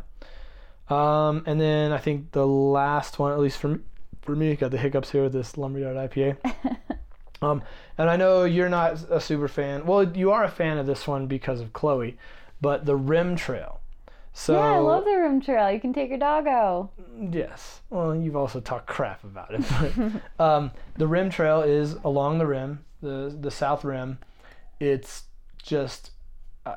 Um, 0.88 1.42
and 1.46 1.60
then 1.60 1.92
I 1.92 1.98
think 1.98 2.32
the 2.32 2.46
last 2.46 3.18
one, 3.18 3.32
at 3.32 3.38
least 3.38 3.58
for 3.58 3.68
me, 3.68 3.78
for 4.22 4.36
me, 4.36 4.54
got 4.56 4.70
the 4.70 4.78
hiccups 4.78 5.10
here 5.10 5.22
with 5.22 5.32
this 5.32 5.56
lumberyard 5.56 5.96
IPA. 5.96 6.36
Um, 7.42 7.62
and 7.96 8.10
I 8.10 8.16
know 8.16 8.44
you're 8.44 8.68
not 8.68 9.02
a 9.08 9.18
super 9.18 9.48
fan. 9.48 9.86
Well, 9.86 10.14
you 10.14 10.30
are 10.30 10.44
a 10.44 10.50
fan 10.50 10.76
of 10.76 10.84
this 10.86 11.08
one 11.08 11.26
because 11.26 11.62
of 11.62 11.72
Chloe, 11.72 12.18
but 12.60 12.84
the 12.84 12.94
Rim 12.96 13.34
Trail. 13.34 13.79
So 14.32 14.54
yeah, 14.54 14.74
I 14.74 14.78
love 14.78 15.04
the 15.04 15.16
rim 15.16 15.40
trail. 15.40 15.70
You 15.70 15.80
can 15.80 15.92
take 15.92 16.08
your 16.08 16.18
doggo. 16.18 16.90
yes. 17.30 17.80
Well, 17.90 18.14
you've 18.14 18.36
also 18.36 18.60
talked 18.60 18.86
crap 18.86 19.24
about 19.24 19.52
it. 19.52 19.64
But, 20.38 20.44
um, 20.44 20.70
the 20.96 21.06
Rim 21.06 21.30
Trail 21.30 21.62
is 21.62 21.94
along 22.04 22.38
the 22.38 22.46
rim, 22.46 22.84
the 23.02 23.36
the 23.38 23.50
South 23.50 23.84
Rim. 23.84 24.18
It's 24.78 25.24
just 25.62 26.12
uh, 26.64 26.76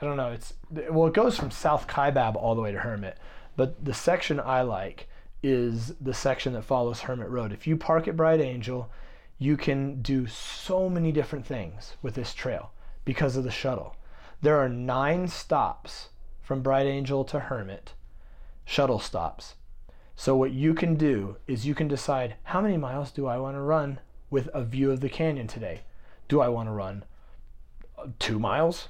I 0.00 0.06
don't 0.06 0.16
know. 0.16 0.30
It's 0.30 0.54
well, 0.90 1.08
it 1.08 1.14
goes 1.14 1.36
from 1.36 1.50
South 1.50 1.86
Kaibab 1.86 2.36
all 2.36 2.54
the 2.54 2.62
way 2.62 2.72
to 2.72 2.78
Hermit, 2.78 3.18
but 3.56 3.84
the 3.84 3.94
section 3.94 4.38
I 4.38 4.62
like 4.62 5.08
is 5.42 5.94
the 6.00 6.14
section 6.14 6.52
that 6.52 6.64
follows 6.64 7.00
Hermit 7.00 7.28
Road. 7.28 7.52
If 7.52 7.66
you 7.66 7.76
park 7.76 8.08
at 8.08 8.16
Bright 8.16 8.40
Angel, 8.40 8.90
you 9.38 9.56
can 9.56 10.02
do 10.02 10.26
so 10.26 10.88
many 10.88 11.12
different 11.12 11.46
things 11.46 11.96
with 12.02 12.14
this 12.14 12.34
trail 12.34 12.72
because 13.04 13.36
of 13.36 13.44
the 13.44 13.50
shuttle. 13.50 13.96
There 14.42 14.58
are 14.58 14.68
nine 14.68 15.28
stops 15.28 16.08
from 16.48 16.62
Bright 16.62 16.86
Angel 16.86 17.24
to 17.24 17.40
Hermit, 17.40 17.92
shuttle 18.64 18.98
stops. 18.98 19.56
So 20.16 20.34
what 20.34 20.50
you 20.50 20.72
can 20.72 20.94
do 20.94 21.36
is 21.46 21.66
you 21.66 21.74
can 21.74 21.88
decide 21.88 22.36
how 22.44 22.62
many 22.62 22.78
miles 22.78 23.10
do 23.10 23.26
I 23.26 23.36
want 23.36 23.54
to 23.56 23.60
run 23.60 24.00
with 24.30 24.48
a 24.54 24.64
view 24.64 24.90
of 24.90 25.00
the 25.00 25.10
canyon 25.10 25.46
today. 25.46 25.82
Do 26.26 26.40
I 26.40 26.48
want 26.48 26.70
to 26.70 26.72
run 26.72 27.04
two 28.18 28.38
miles? 28.38 28.88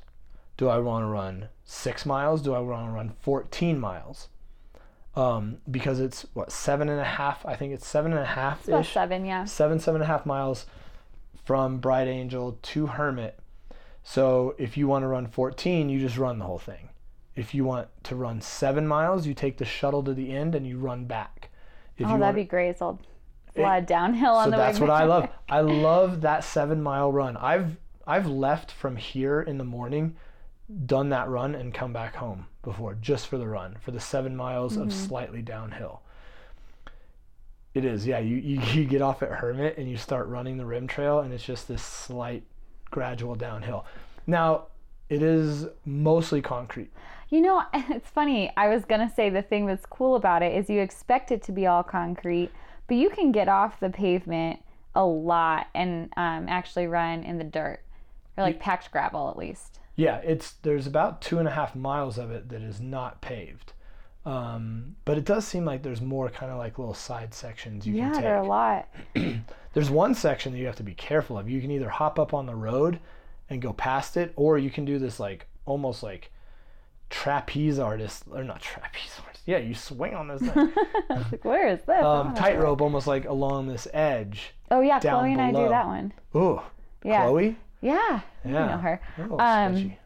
Do 0.56 0.68
I 0.68 0.78
want 0.78 1.02
to 1.02 1.08
run 1.08 1.48
six 1.64 2.06
miles? 2.06 2.42
Do 2.42 2.54
I 2.54 2.60
want 2.60 2.86
to 2.86 2.92
run 2.92 3.14
14 3.22 3.80
miles? 3.80 4.28
Um, 5.16 5.58
because 5.68 5.98
it's 5.98 6.26
what 6.34 6.52
seven 6.52 6.88
and 6.88 7.00
a 7.00 7.04
half. 7.04 7.44
I 7.44 7.56
think 7.56 7.72
it's 7.72 7.88
seven 7.88 8.12
and 8.12 8.20
a 8.20 8.24
half 8.24 8.60
It's 8.60 8.68
about 8.68 8.86
seven, 8.86 9.24
yeah. 9.24 9.46
seven, 9.46 9.80
seven 9.80 10.00
and 10.00 10.08
a 10.08 10.12
half 10.12 10.24
miles 10.24 10.66
from 11.44 11.78
Bright 11.78 12.06
Angel 12.06 12.56
to 12.62 12.86
Hermit. 12.86 13.36
So 14.04 14.54
if 14.58 14.76
you 14.76 14.86
want 14.86 15.02
to 15.02 15.08
run 15.08 15.26
14, 15.26 15.88
you 15.88 15.98
just 15.98 16.18
run 16.18 16.38
the 16.38 16.44
whole 16.44 16.60
thing. 16.60 16.90
If 17.38 17.54
you 17.54 17.64
want 17.64 17.88
to 18.04 18.16
run 18.16 18.40
seven 18.40 18.86
miles, 18.86 19.26
you 19.26 19.32
take 19.34 19.58
the 19.58 19.64
shuttle 19.64 20.02
to 20.02 20.12
the 20.12 20.32
end 20.34 20.54
and 20.54 20.66
you 20.66 20.78
run 20.78 21.04
back. 21.04 21.50
If 21.96 22.06
Oh, 22.06 22.14
you 22.14 22.18
that'd 22.18 22.34
be 22.34 22.44
great. 22.44 22.78
So 22.78 22.98
a 23.56 23.60
lot 23.60 23.78
of 23.80 23.86
downhill 23.86 24.32
on 24.34 24.46
so 24.46 24.50
the 24.50 24.56
that's 24.56 24.80
what 24.80 24.90
I 24.90 25.04
love. 25.04 25.28
I 25.48 25.60
love 25.60 26.20
that 26.22 26.44
seven 26.44 26.82
mile 26.82 27.12
run. 27.12 27.36
I've 27.36 27.76
I've 28.06 28.26
left 28.26 28.72
from 28.72 28.96
here 28.96 29.40
in 29.40 29.58
the 29.58 29.64
morning, 29.64 30.16
done 30.86 31.10
that 31.10 31.28
run 31.28 31.54
and 31.54 31.72
come 31.74 31.92
back 31.92 32.16
home 32.16 32.46
before 32.62 32.94
just 32.94 33.28
for 33.28 33.38
the 33.38 33.46
run 33.48 33.76
for 33.80 33.90
the 33.92 34.00
seven 34.00 34.34
miles 34.36 34.76
of 34.76 34.88
Mm-hmm. 34.88 35.06
slightly 35.06 35.42
downhill. 35.42 36.02
It 37.74 37.84
is, 37.84 38.06
yeah. 38.06 38.18
You, 38.18 38.36
you 38.36 38.60
you 38.60 38.84
get 38.84 39.02
off 39.02 39.22
at 39.22 39.30
Hermit 39.30 39.78
and 39.78 39.88
you 39.88 39.96
start 39.96 40.26
running 40.26 40.56
the 40.56 40.66
rim 40.66 40.86
trail 40.86 41.20
and 41.20 41.32
it's 41.32 41.44
just 41.44 41.68
this 41.68 41.82
slight 41.82 42.42
gradual 42.90 43.34
downhill. 43.34 43.84
Now 44.26 44.66
it 45.08 45.22
is 45.22 45.66
mostly 45.84 46.42
concrete. 46.42 46.90
You 47.30 47.40
know, 47.40 47.62
it's 47.74 48.08
funny. 48.10 48.50
I 48.56 48.68
was 48.68 48.84
going 48.84 49.06
to 49.06 49.14
say 49.14 49.30
the 49.30 49.42
thing 49.42 49.66
that's 49.66 49.86
cool 49.86 50.16
about 50.16 50.42
it 50.42 50.54
is 50.54 50.70
you 50.70 50.80
expect 50.80 51.30
it 51.30 51.42
to 51.44 51.52
be 51.52 51.66
all 51.66 51.82
concrete, 51.82 52.50
but 52.86 52.96
you 52.96 53.10
can 53.10 53.32
get 53.32 53.48
off 53.48 53.80
the 53.80 53.90
pavement 53.90 54.60
a 54.94 55.04
lot 55.04 55.68
and 55.74 56.12
um, 56.16 56.48
actually 56.48 56.86
run 56.86 57.22
in 57.22 57.38
the 57.38 57.44
dirt 57.44 57.80
or 58.36 58.44
like 58.44 58.60
packed 58.60 58.90
gravel 58.90 59.28
at 59.30 59.36
least. 59.36 59.78
Yeah, 59.96 60.18
it's 60.18 60.52
there's 60.62 60.86
about 60.86 61.20
two 61.20 61.38
and 61.38 61.48
a 61.48 61.50
half 61.50 61.74
miles 61.74 62.18
of 62.18 62.30
it 62.30 62.48
that 62.50 62.62
is 62.62 62.80
not 62.80 63.20
paved. 63.20 63.72
Um, 64.24 64.96
but 65.04 65.16
it 65.16 65.24
does 65.24 65.46
seem 65.46 65.64
like 65.64 65.82
there's 65.82 66.00
more 66.02 66.28
kind 66.28 66.52
of 66.52 66.58
like 66.58 66.78
little 66.78 66.94
side 66.94 67.32
sections 67.32 67.86
you 67.86 67.94
Yeah, 67.94 68.12
can 68.12 68.22
there 68.22 68.36
are 68.36 68.42
a 68.42 68.46
lot. 68.46 68.88
There's 69.74 69.90
one 69.90 70.14
section 70.14 70.52
that 70.52 70.58
you 70.58 70.66
have 70.66 70.76
to 70.76 70.82
be 70.82 70.94
careful 70.94 71.38
of. 71.38 71.48
You 71.48 71.60
can 71.60 71.70
either 71.70 71.88
hop 71.88 72.18
up 72.18 72.34
on 72.34 72.46
the 72.46 72.54
road 72.54 73.00
and 73.48 73.62
go 73.62 73.72
past 73.72 74.16
it, 74.16 74.32
or 74.36 74.58
you 74.58 74.70
can 74.70 74.84
do 74.84 74.98
this 74.98 75.18
like 75.20 75.46
almost 75.66 76.02
like 76.02 76.30
trapeze 77.10 77.78
artist 77.78 78.24
or 78.30 78.44
not 78.44 78.60
trapeze 78.60 79.12
artist. 79.24 79.42
Yeah, 79.46 79.58
you 79.58 79.74
swing 79.74 80.14
on 80.14 80.28
this 80.28 80.40
thing. 80.42 80.72
I 81.10 81.14
was 81.14 81.32
like, 81.32 81.44
where 81.44 81.68
is 81.68 81.80
this? 81.82 82.04
Um, 82.04 82.34
tightrope 82.34 82.80
almost 82.82 83.06
like 83.06 83.24
along 83.24 83.68
this 83.68 83.88
edge. 83.94 84.52
Oh 84.70 84.80
yeah, 84.80 85.00
Chloe 85.00 85.32
and 85.32 85.40
I 85.40 85.50
do 85.52 85.68
that 85.68 85.86
one. 85.86 86.12
Ooh, 86.36 86.60
Yeah. 87.02 87.22
Chloe. 87.24 87.56
Yeah. 87.80 88.20
yeah. 88.44 88.46
You 88.46 88.52
know 88.52 88.78
her. 88.78 89.00
Oh, 89.30 89.38
Um, 89.38 89.74
sketchy. 89.76 89.98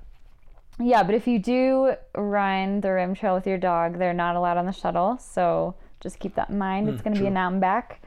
Yeah, 0.79 1.03
but 1.03 1.15
if 1.15 1.27
you 1.27 1.39
do 1.39 1.95
run 2.17 2.81
the 2.81 2.93
rim 2.93 3.15
trail 3.15 3.35
with 3.35 3.47
your 3.47 3.59
dog, 3.59 3.99
they're 3.99 4.15
not 4.15 4.37
allowed 4.37 4.57
on 4.57 4.67
the 4.67 4.73
shuttle. 4.73 5.19
So 5.19 5.75
just 6.01 6.19
keep 6.19 6.35
that 6.37 6.51
in 6.51 6.59
mind. 6.59 6.89
it's 6.89 7.03
going 7.03 7.15
to 7.15 7.21
be 7.21 7.27
an 7.27 7.37
out 7.37 7.53
and 7.53 7.61
back. 7.61 8.01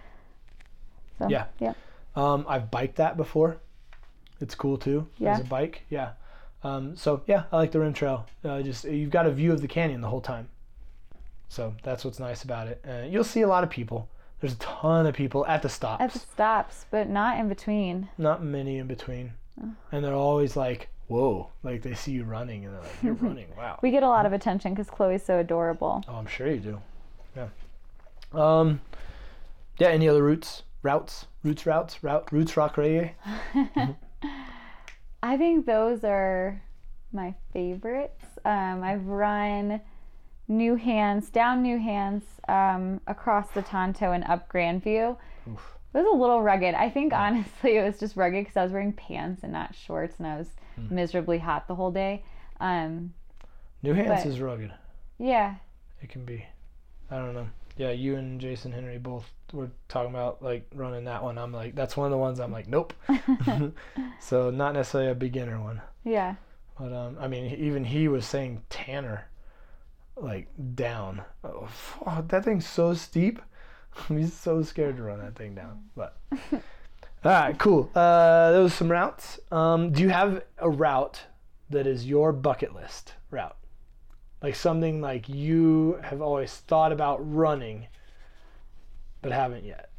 So, 1.20 1.28
Yeah. 1.30 1.46
Yeah. 1.60 1.74
Um, 2.16 2.46
I've 2.48 2.72
biked 2.72 2.96
that 2.98 3.18
before. 3.18 3.58
It's 4.42 4.56
cool 4.56 4.78
too 4.78 5.08
Yeah. 5.18 5.34
as 5.34 5.42
a 5.42 5.44
bike. 5.44 5.84
Yeah. 5.90 6.12
Um, 6.66 6.96
so 6.96 7.22
yeah, 7.28 7.44
I 7.52 7.58
like 7.58 7.72
the 7.72 7.80
rim 7.80 7.94
trail. 7.94 8.26
Uh, 8.44 8.62
just 8.64 8.86
you've 8.86 9.12
got 9.12 9.28
a 9.28 9.32
view 9.32 9.54
of 9.54 9.62
the 9.62 9.68
canyon 9.68 10.02
the 10.02 10.08
whole 10.08 10.22
time. 10.22 10.50
So 11.48 11.76
that's 11.84 12.04
what's 12.04 12.20
nice 12.20 12.44
about 12.44 12.68
it. 12.68 12.84
Uh, 12.88 13.04
you'll 13.08 13.24
see 13.24 13.42
a 13.42 13.48
lot 13.48 13.64
of 13.64 13.70
people. 13.70 14.10
There's 14.42 14.54
a 14.54 14.58
ton 14.58 15.06
of 15.06 15.14
people 15.14 15.46
at 15.46 15.62
the 15.62 15.70
stops. 15.70 16.02
At 16.02 16.12
the 16.12 16.20
stops, 16.20 16.86
but 16.90 17.08
not 17.08 17.40
in 17.40 17.48
between. 17.48 18.10
Not 18.18 18.44
many 18.44 18.80
in 18.80 18.88
between. 18.88 19.34
Oh. 19.62 19.74
And 19.92 20.04
they're 20.04 20.16
always 20.16 20.58
like, 20.58 20.90
"Whoa!" 21.08 21.50
Like 21.62 21.84
they 21.84 21.94
see 21.94 22.14
you 22.14 22.24
running 22.24 22.66
and 22.66 22.74
they're 22.74 22.82
like, 22.82 23.04
"You're 23.04 23.14
running! 23.28 23.48
Wow!" 23.56 23.78
We 23.84 23.92
get 23.92 24.02
a 24.02 24.10
lot 24.10 24.26
of 24.26 24.34
attention 24.34 24.74
because 24.74 24.90
Chloe's 24.90 25.24
so 25.24 25.38
adorable. 25.38 26.04
Oh, 26.08 26.16
I'm 26.16 26.26
sure 26.26 26.48
you 26.48 26.60
do. 26.60 26.82
Yeah. 27.38 27.48
Um. 28.34 28.82
Yeah. 29.78 29.90
Any 29.90 30.10
other 30.10 30.24
routes? 30.24 30.64
Routes? 30.82 31.28
Routes? 31.44 31.66
Routes? 31.68 32.04
Route? 32.04 32.32
Routes? 32.32 32.58
Rock 32.58 32.76
Reggae? 32.76 33.12
I 35.26 35.38
think 35.38 35.66
those 35.66 36.04
are 36.04 36.62
my 37.12 37.34
favorites. 37.52 38.24
Um, 38.46 38.84
I've 38.84 39.06
run 39.08 39.82
New 40.48 40.76
Hance, 40.76 41.30
down 41.30 41.64
New 41.64 41.80
Hance, 41.80 42.26
um, 42.48 43.02
across 43.08 43.50
the 43.50 43.64
Tonto 43.64 44.12
and 44.12 44.24
up 44.26 44.52
Grandview. 44.52 45.18
Oof. 45.52 45.78
It 45.94 45.98
was 46.00 46.06
a 46.14 46.16
little 46.16 46.42
rugged. 46.42 46.76
I 46.76 46.90
think 46.90 47.12
honestly 47.14 47.78
it 47.78 47.84
was 47.84 48.00
just 48.00 48.16
rugged 48.16 48.44
because 48.44 48.58
I 48.58 48.64
was 48.64 48.72
wearing 48.72 48.94
pants 48.94 49.42
and 49.44 49.52
not 49.54 49.74
shorts 49.76 50.16
and 50.20 50.28
I 50.28 50.38
was 50.38 50.50
Hmm. 50.76 50.94
miserably 50.94 51.38
hot 51.40 51.68
the 51.70 51.76
whole 51.76 51.92
day. 51.92 52.24
Um, 52.60 53.14
New 53.82 53.94
Hance 53.94 54.26
is 54.26 54.42
rugged. 54.42 54.74
yeah, 55.18 55.56
It 56.02 56.10
can 56.10 56.26
be. 56.26 56.46
I 57.10 57.16
don't 57.18 57.34
know. 57.34 57.48
Yeah, 57.78 57.92
you 57.92 58.16
and 58.16 58.40
Jason 58.40 58.72
Henry 58.72 58.98
both 58.98 59.26
were 59.52 59.70
talking 59.90 60.12
about 60.12 60.42
like 60.42 60.66
running 60.74 61.06
that 61.06 61.24
one. 61.24 61.38
I'm 61.38 61.52
like, 61.52 61.76
that's 61.76 61.98
one 61.98 62.06
of 62.06 62.12
the 62.12 62.18
ones 62.18 62.40
I'm 62.40 62.52
like, 62.52 62.68
nope. 62.68 62.94
so 64.20 64.50
not 64.50 64.74
necessarily 64.74 65.12
a 65.12 65.16
beginner 65.16 65.62
one, 65.62 65.82
yeah. 66.04 66.36
but 66.80 66.94
um, 66.94 67.18
I 67.20 67.28
mean, 67.28 67.54
even 67.56 67.84
he 67.84 68.08
was 68.08 68.26
saying 68.26 68.64
Tanner, 68.70 69.28
like 70.16 70.48
down. 70.76 71.24
Oh, 71.44 71.70
that 72.28 72.46
thing's 72.46 72.68
so 72.68 72.94
steep. 72.94 73.42
He's 74.08 74.34
so 74.34 74.62
scared 74.62 74.98
to 74.98 75.04
run 75.04 75.20
that 75.20 75.36
thing 75.36 75.56
down. 75.56 75.84
But 75.96 76.18
all 76.52 76.62
right, 77.24 77.58
cool. 77.58 77.90
Uh, 77.96 78.52
those 78.52 78.72
are 78.72 78.76
some 78.76 78.92
routes. 78.92 79.40
Um, 79.52 79.92
do 79.92 80.02
you 80.02 80.10
have 80.10 80.44
a 80.60 80.70
route 80.70 81.24
that 81.70 81.88
is 81.88 82.06
your 82.06 82.32
bucket 82.32 82.76
list 82.76 83.14
route? 83.32 83.58
Like 84.46 84.54
something 84.54 85.02
like 85.02 85.28
you 85.28 85.98
have 86.04 86.22
always 86.22 86.54
thought 86.54 86.92
about 86.92 87.18
running, 87.34 87.88
but 89.24 89.32
haven't 89.32 89.66
yet. 89.66 89.90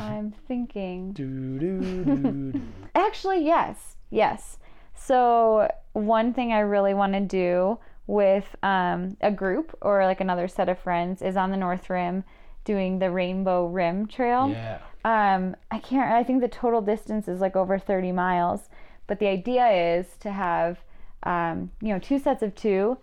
I'm 0.00 0.32
thinking. 0.46 1.12
Do 1.12 1.58
do 1.58 1.80
do. 2.04 2.52
do. 2.52 2.60
Actually, 2.94 3.44
yes, 3.44 3.96
yes. 4.08 4.56
So 4.94 5.70
one 5.92 6.32
thing 6.32 6.54
I 6.54 6.60
really 6.60 6.94
want 6.94 7.12
to 7.12 7.20
do 7.20 7.78
with 8.06 8.56
um, 8.62 9.18
a 9.20 9.30
group 9.30 9.76
or 9.82 10.06
like 10.06 10.22
another 10.22 10.48
set 10.48 10.70
of 10.70 10.78
friends 10.78 11.20
is 11.20 11.36
on 11.36 11.50
the 11.50 11.58
North 11.58 11.90
Rim 11.90 12.24
doing 12.64 12.98
the 12.98 13.10
Rainbow 13.10 13.66
Rim 13.66 14.06
Trail. 14.06 14.48
Yeah. 14.48 14.78
Um, 15.04 15.54
I 15.70 15.80
can't. 15.80 16.10
I 16.14 16.24
think 16.24 16.40
the 16.40 16.48
total 16.48 16.80
distance 16.80 17.28
is 17.28 17.42
like 17.42 17.56
over 17.56 17.78
30 17.78 18.12
miles. 18.12 18.70
But 19.06 19.18
the 19.18 19.26
idea 19.26 19.68
is 19.68 20.06
to 20.20 20.32
have, 20.32 20.78
um, 21.22 21.70
you 21.80 21.88
know, 21.88 21.98
two 21.98 22.18
sets 22.18 22.42
of 22.42 22.54
two, 22.54 22.98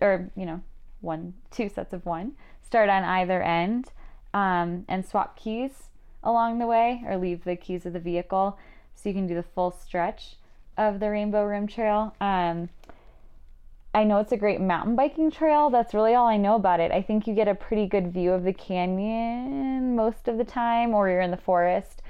or 0.00 0.30
you 0.36 0.46
know, 0.46 0.60
one, 1.00 1.34
two 1.50 1.68
sets 1.68 1.92
of 1.92 2.04
one, 2.06 2.32
start 2.62 2.88
on 2.88 3.04
either 3.04 3.42
end, 3.42 3.92
um, 4.34 4.84
and 4.88 5.04
swap 5.06 5.38
keys 5.38 5.70
along 6.22 6.58
the 6.58 6.66
way, 6.66 7.02
or 7.06 7.16
leave 7.16 7.44
the 7.44 7.56
keys 7.56 7.86
of 7.86 7.92
the 7.92 8.00
vehicle, 8.00 8.58
so 8.94 9.08
you 9.08 9.14
can 9.14 9.26
do 9.26 9.34
the 9.34 9.42
full 9.42 9.70
stretch 9.70 10.36
of 10.76 11.00
the 11.00 11.10
Rainbow 11.10 11.44
Rim 11.44 11.66
Trail. 11.66 12.14
Um, 12.20 12.68
I 13.94 14.04
know 14.04 14.18
it's 14.18 14.32
a 14.32 14.36
great 14.36 14.60
mountain 14.60 14.94
biking 14.96 15.30
trail. 15.30 15.70
That's 15.70 15.94
really 15.94 16.14
all 16.14 16.26
I 16.26 16.36
know 16.36 16.54
about 16.54 16.78
it. 16.78 16.92
I 16.92 17.02
think 17.02 17.26
you 17.26 17.34
get 17.34 17.48
a 17.48 17.54
pretty 17.54 17.86
good 17.86 18.12
view 18.12 18.32
of 18.32 18.44
the 18.44 18.52
canyon 18.52 19.96
most 19.96 20.28
of 20.28 20.38
the 20.38 20.44
time, 20.44 20.94
or 20.94 21.08
you're 21.08 21.20
in 21.20 21.30
the 21.30 21.36
forest. 21.36 22.02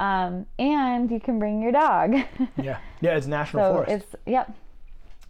Um, 0.00 0.46
and 0.58 1.10
you 1.10 1.20
can 1.20 1.38
bring 1.38 1.62
your 1.62 1.72
dog. 1.72 2.16
Yeah. 2.62 2.78
Yeah. 3.00 3.16
It's 3.16 3.26
national 3.26 3.62
so 3.62 3.72
forest. 3.74 3.92
it's, 3.92 4.16
yep, 4.26 4.54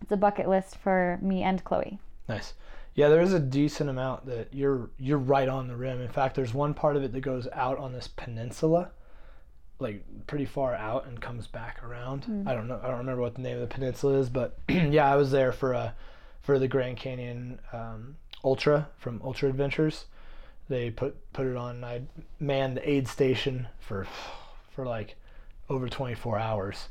it's 0.02 0.12
a 0.12 0.16
bucket 0.16 0.48
list 0.48 0.76
for 0.76 1.18
me 1.22 1.42
and 1.42 1.62
Chloe. 1.64 1.98
Nice. 2.28 2.54
Yeah, 2.94 3.08
there 3.08 3.20
is 3.20 3.32
a 3.34 3.38
decent 3.40 3.90
amount 3.90 4.26
that 4.26 4.48
you're 4.52 4.88
you're 4.98 5.18
right 5.18 5.48
on 5.48 5.68
the 5.68 5.76
rim. 5.76 6.00
In 6.00 6.08
fact, 6.08 6.34
there's 6.34 6.54
one 6.54 6.72
part 6.74 6.96
of 6.96 7.02
it 7.04 7.12
that 7.12 7.20
goes 7.20 7.46
out 7.52 7.78
on 7.78 7.92
this 7.92 8.08
peninsula, 8.08 8.90
like 9.78 10.02
pretty 10.26 10.46
far 10.46 10.74
out 10.74 11.06
and 11.06 11.20
comes 11.20 11.46
back 11.46 11.82
around. 11.84 12.44
I 12.46 12.54
don't 12.54 12.68
know. 12.68 12.80
I 12.82 12.88
don't 12.88 12.98
remember 12.98 13.20
what 13.20 13.34
the 13.34 13.42
name 13.42 13.56
of 13.56 13.60
the 13.68 13.74
peninsula 13.74 14.14
is, 14.18 14.30
but 14.30 14.58
yeah, 14.68 15.10
I 15.12 15.16
was 15.16 15.30
there 15.30 15.52
for 15.52 15.72
a 15.74 15.94
for 16.40 16.58
the 16.58 16.68
Grand 16.68 16.96
Canyon 16.96 17.58
um, 17.72 18.16
Ultra 18.42 18.88
from 18.96 19.20
Ultra 19.22 19.48
Adventures. 19.50 20.06
They 20.68 20.90
put 20.90 21.16
put 21.34 21.46
it 21.46 21.56
on. 21.56 21.76
and 21.76 21.84
I 21.84 22.00
manned 22.40 22.78
the 22.78 22.88
aid 22.90 23.08
station 23.08 23.68
for 23.78 24.06
for 24.70 24.86
like 24.86 25.16
over 25.68 25.88
24 25.88 26.38
hours. 26.38 26.88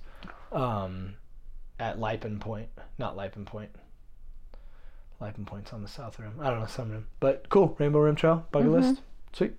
um, 0.52 1.16
at 1.80 2.00
Lipan 2.00 2.40
Point, 2.40 2.70
not 2.98 3.16
Lipan 3.18 3.46
Point. 3.46 3.70
Lipan 5.22 5.46
Point's 5.46 5.72
on 5.74 5.82
the 5.82 5.88
south 5.88 6.20
rim. 6.20 6.34
I 6.42 6.50
don't 6.50 6.60
know 6.60 6.66
some 6.66 6.92
rim, 6.92 7.08
but 7.20 7.48
cool. 7.50 7.76
Rainbow 7.80 8.00
Rim 8.00 8.16
Trail 8.16 8.46
bucket 8.52 8.70
Mhm. 8.70 8.74
list. 8.74 9.02
Sweet. 9.34 9.54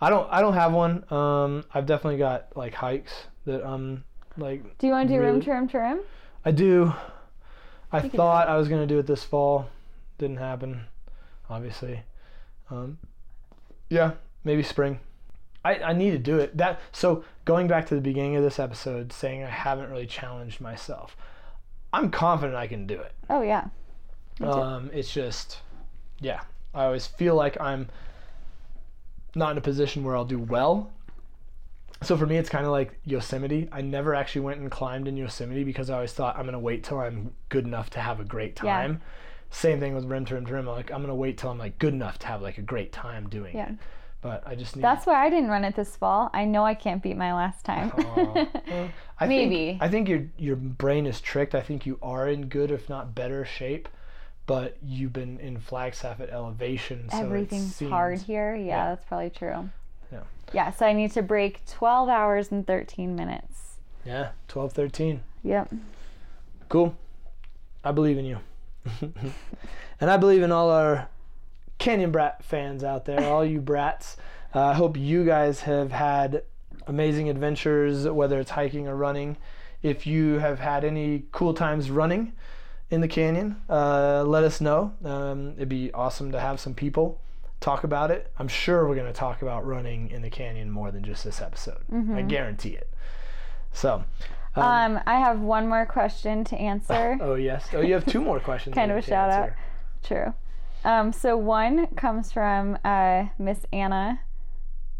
I 0.00 0.10
don't. 0.10 0.28
I 0.32 0.40
don't 0.40 0.54
have 0.54 0.72
one. 0.72 1.04
Um, 1.12 1.64
I've 1.72 1.86
definitely 1.86 2.18
got 2.18 2.56
like 2.56 2.74
hikes 2.74 3.26
that 3.46 3.64
um 3.66 4.04
like 4.36 4.78
Do 4.78 4.86
you 4.86 4.92
want 4.92 5.08
to 5.08 5.14
do 5.14 5.20
rim 5.20 5.34
Really? 5.34 5.44
to 5.44 5.52
rim 5.52 5.68
to 5.68 5.78
rim? 5.78 6.00
I 6.44 6.50
do. 6.50 6.92
I 7.92 8.00
do 8.00 8.08
thought 8.10 8.48
I 8.48 8.56
was 8.56 8.68
gonna 8.68 8.86
do 8.86 8.98
it 8.98 9.06
this 9.06 9.24
fall. 9.24 9.68
Didn't 10.18 10.36
happen, 10.38 10.86
obviously. 11.50 12.02
Um, 12.70 12.98
yeah, 13.90 14.12
maybe 14.44 14.62
spring. 14.62 15.00
I, 15.64 15.76
I 15.78 15.92
need 15.92 16.10
to 16.10 16.18
do 16.18 16.38
it. 16.38 16.56
That 16.56 16.80
so 16.92 17.24
going 17.44 17.66
back 17.68 17.86
to 17.86 17.94
the 17.94 18.00
beginning 18.00 18.36
of 18.36 18.42
this 18.44 18.58
episode, 18.58 19.12
saying 19.12 19.42
I 19.42 19.48
haven't 19.50 19.90
really 19.90 20.06
challenged 20.06 20.60
myself. 20.60 21.16
I'm 21.94 22.10
confident 22.10 22.56
I 22.56 22.66
can 22.66 22.86
do 22.86 23.00
it. 23.00 23.12
Oh 23.30 23.42
yeah. 23.42 23.68
Um, 24.40 24.90
it's 24.92 25.12
just, 25.12 25.58
yeah, 26.20 26.40
I 26.74 26.84
always 26.86 27.06
feel 27.06 27.36
like 27.36 27.60
I'm 27.60 27.88
not 29.36 29.52
in 29.52 29.58
a 29.58 29.60
position 29.60 30.02
where 30.02 30.16
I'll 30.16 30.24
do 30.24 30.40
well. 30.40 30.90
So 32.02 32.16
for 32.16 32.26
me, 32.26 32.36
it's 32.36 32.50
kind 32.50 32.66
of 32.66 32.72
like 32.72 32.98
Yosemite. 33.04 33.68
I 33.70 33.80
never 33.80 34.14
actually 34.14 34.42
went 34.42 34.60
and 34.60 34.70
climbed 34.70 35.06
in 35.06 35.16
Yosemite 35.16 35.62
because 35.62 35.88
I 35.88 35.94
always 35.94 36.12
thought 36.12 36.36
I'm 36.36 36.44
gonna 36.44 36.58
wait 36.58 36.82
till 36.82 36.98
I'm 36.98 37.32
good 37.48 37.64
enough 37.64 37.90
to 37.90 38.00
have 38.00 38.18
a 38.20 38.24
great 38.24 38.56
time. 38.56 38.92
Yeah. 38.92 38.98
Same 39.50 39.78
thing 39.78 39.94
with 39.94 40.04
rim 40.04 40.24
to 40.26 40.34
rim 40.34 40.46
to 40.46 40.52
rim. 40.52 40.66
Like 40.66 40.90
I'm 40.90 41.00
gonna 41.00 41.14
wait 41.14 41.38
till 41.38 41.50
I'm 41.50 41.58
like 41.58 41.78
good 41.78 41.94
enough 41.94 42.18
to 42.20 42.26
have 42.26 42.42
like 42.42 42.58
a 42.58 42.62
great 42.62 42.92
time 42.92 43.28
doing 43.28 43.56
Yeah. 43.56 43.70
it. 43.70 43.78
But 44.24 44.42
I 44.46 44.54
just 44.54 44.74
need. 44.74 44.80
That's 44.80 45.04
why 45.04 45.22
I 45.22 45.28
didn't 45.28 45.50
run 45.50 45.64
it 45.66 45.76
this 45.76 45.96
fall. 45.96 46.30
I 46.32 46.46
know 46.46 46.64
I 46.64 46.72
can't 46.72 47.02
beat 47.02 47.18
my 47.18 47.34
last 47.34 47.62
time. 47.62 47.92
Well, 47.94 48.48
I 49.20 49.26
Maybe. 49.26 49.72
Think, 49.72 49.82
I 49.82 49.88
think 49.90 50.08
your 50.08 50.24
your 50.38 50.56
brain 50.56 51.04
is 51.04 51.20
tricked. 51.20 51.54
I 51.54 51.60
think 51.60 51.84
you 51.84 51.98
are 52.02 52.26
in 52.26 52.46
good, 52.46 52.70
if 52.70 52.88
not 52.88 53.14
better, 53.14 53.44
shape. 53.44 53.86
But 54.46 54.78
you've 54.82 55.12
been 55.12 55.38
in 55.40 55.58
Flagstaff 55.58 56.20
at 56.20 56.30
elevation, 56.30 57.10
so 57.10 57.18
Everything's 57.18 57.76
seems- 57.76 57.90
hard 57.90 58.18
here. 58.22 58.54
Yeah, 58.56 58.64
yeah. 58.64 58.88
that's 58.88 59.04
probably 59.04 59.28
true. 59.28 59.68
Yeah. 60.10 60.20
Yeah, 60.54 60.70
so 60.70 60.86
I 60.86 60.94
need 60.94 61.12
to 61.12 61.22
break 61.22 61.64
12 61.66 62.08
hours 62.08 62.50
and 62.50 62.66
13 62.66 63.14
minutes. 63.14 63.76
Yeah, 64.06 64.30
12, 64.48 64.72
13. 64.72 65.20
Yep. 65.42 65.70
Cool. 66.70 66.96
I 67.84 67.92
believe 67.92 68.16
in 68.16 68.24
you. 68.24 68.38
and 70.00 70.10
I 70.10 70.16
believe 70.16 70.42
in 70.42 70.50
all 70.50 70.70
our 70.70 71.08
Canyon 71.78 72.10
Brat 72.12 72.42
fans 72.44 72.82
out 72.84 73.04
there, 73.04 73.24
all 73.24 73.44
you 73.44 73.60
brats. 73.60 74.16
Uh, 74.54 74.66
I 74.66 74.74
hope 74.74 74.96
you 74.96 75.24
guys 75.24 75.62
have 75.62 75.92
had 75.92 76.42
amazing 76.86 77.28
adventures, 77.28 78.06
whether 78.08 78.38
it's 78.40 78.50
hiking 78.52 78.86
or 78.88 78.94
running. 78.96 79.36
If 79.82 80.06
you 80.06 80.38
have 80.38 80.60
had 80.60 80.84
any 80.84 81.24
cool 81.32 81.52
times 81.54 81.90
running 81.90 82.32
in 82.90 83.00
the 83.00 83.08
canyon, 83.08 83.60
uh, 83.68 84.22
let 84.24 84.44
us 84.44 84.60
know. 84.60 84.92
Um, 85.04 85.54
it'd 85.56 85.68
be 85.68 85.92
awesome 85.92 86.32
to 86.32 86.40
have 86.40 86.60
some 86.60 86.74
people 86.74 87.20
talk 87.60 87.84
about 87.84 88.10
it. 88.10 88.30
I'm 88.38 88.48
sure 88.48 88.86
we're 88.88 88.94
going 88.94 89.12
to 89.12 89.18
talk 89.18 89.42
about 89.42 89.66
running 89.66 90.10
in 90.10 90.22
the 90.22 90.30
canyon 90.30 90.70
more 90.70 90.90
than 90.90 91.02
just 91.02 91.24
this 91.24 91.40
episode. 91.40 91.78
I 92.14 92.22
guarantee 92.22 92.70
it. 92.76 92.88
So, 93.72 94.04
um, 94.54 94.62
Um, 94.62 95.00
I 95.06 95.18
have 95.18 95.40
one 95.40 95.66
more 95.68 95.84
question 95.86 96.44
to 96.44 96.56
answer. 96.56 97.18
Oh 97.20 97.34
yes. 97.34 97.68
Oh, 97.72 97.80
you 97.80 97.94
have 97.94 98.06
two 98.06 98.20
more 98.20 98.38
questions. 98.38 98.74
Kind 98.76 98.90
of 98.92 98.98
a 98.98 99.02
shout 99.02 99.30
out. 99.30 99.50
True. 100.04 100.32
Um, 100.84 101.12
so 101.12 101.36
one 101.36 101.86
comes 101.96 102.30
from 102.30 102.78
uh, 102.84 103.26
Miss 103.38 103.60
Anna 103.72 104.20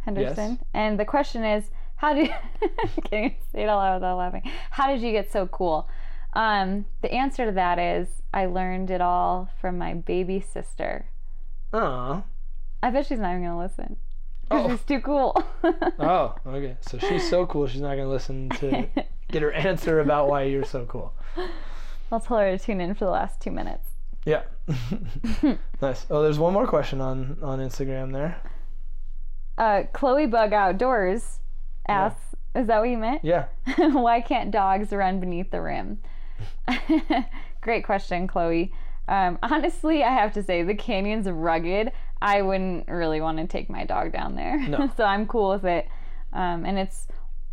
Henderson, 0.00 0.52
Yes. 0.52 0.58
and 0.72 0.98
the 0.98 1.04
question 1.04 1.44
is, 1.44 1.64
how 1.96 2.14
did 2.14 2.30
can 3.04 3.24
you 3.24 3.30
say 3.52 3.62
it 3.64 3.68
out 3.68 3.94
without 3.94 4.16
laughing? 4.18 4.42
How 4.70 4.88
did 4.88 5.00
you 5.02 5.12
get 5.12 5.30
so 5.30 5.46
cool? 5.46 5.88
Um, 6.32 6.86
the 7.02 7.12
answer 7.12 7.46
to 7.46 7.52
that 7.52 7.78
is 7.78 8.08
I 8.32 8.46
learned 8.46 8.90
it 8.90 9.00
all 9.00 9.50
from 9.60 9.78
my 9.78 9.94
baby 9.94 10.40
sister. 10.40 11.06
Aw. 11.72 12.22
I 12.82 12.90
bet 12.90 13.06
she's 13.06 13.18
not 13.18 13.30
even 13.30 13.44
gonna 13.44 13.58
listen. 13.58 13.96
Oh. 14.50 14.68
She's 14.70 14.82
too 14.82 15.00
cool. 15.00 15.42
Oh, 15.98 16.34
okay. 16.46 16.76
So 16.82 16.98
she's 16.98 17.28
so 17.30 17.46
cool. 17.46 17.66
She's 17.66 17.80
not 17.80 17.90
gonna 17.96 18.08
listen 18.10 18.48
to 18.50 18.86
get 19.30 19.40
her 19.42 19.52
answer 19.52 20.00
about 20.00 20.28
why 20.28 20.42
you're 20.42 20.64
so 20.64 20.84
cool. 20.86 21.14
I'll 22.12 22.20
tell 22.20 22.38
her 22.38 22.56
to 22.58 22.62
tune 22.62 22.80
in 22.80 22.94
for 22.94 23.04
the 23.06 23.10
last 23.10 23.40
two 23.40 23.50
minutes. 23.50 23.88
Yeah. 24.24 24.42
nice. 25.82 26.06
Oh, 26.10 26.22
there's 26.22 26.38
one 26.38 26.52
more 26.52 26.66
question 26.66 27.00
on 27.00 27.38
on 27.42 27.58
Instagram 27.58 28.12
there. 28.12 28.40
Uh, 29.58 29.82
Chloe 29.92 30.26
Bug 30.26 30.52
Outdoors 30.52 31.40
asks, 31.88 32.34
"Is 32.54 32.66
that 32.68 32.78
what 32.80 32.88
you 32.88 32.98
meant? 32.98 33.24
Yeah. 33.24 33.46
Why 33.78 34.20
can't 34.20 34.50
dogs 34.50 34.90
run 34.92 35.20
beneath 35.20 35.50
the 35.50 35.60
rim?" 35.60 35.98
Great 37.60 37.84
question, 37.84 38.26
Chloe. 38.26 38.72
Um, 39.06 39.38
honestly, 39.42 40.02
I 40.02 40.12
have 40.12 40.32
to 40.34 40.42
say 40.42 40.62
the 40.62 40.74
canyon's 40.74 41.28
rugged. 41.28 41.92
I 42.22 42.40
wouldn't 42.42 42.88
really 42.88 43.20
want 43.20 43.38
to 43.38 43.46
take 43.46 43.68
my 43.68 43.84
dog 43.84 44.12
down 44.12 44.34
there, 44.34 44.58
No. 44.66 44.90
so 44.96 45.04
I'm 45.04 45.26
cool 45.26 45.50
with 45.50 45.64
it. 45.64 45.86
Um, 46.32 46.64
and 46.64 46.78
it's 46.78 47.06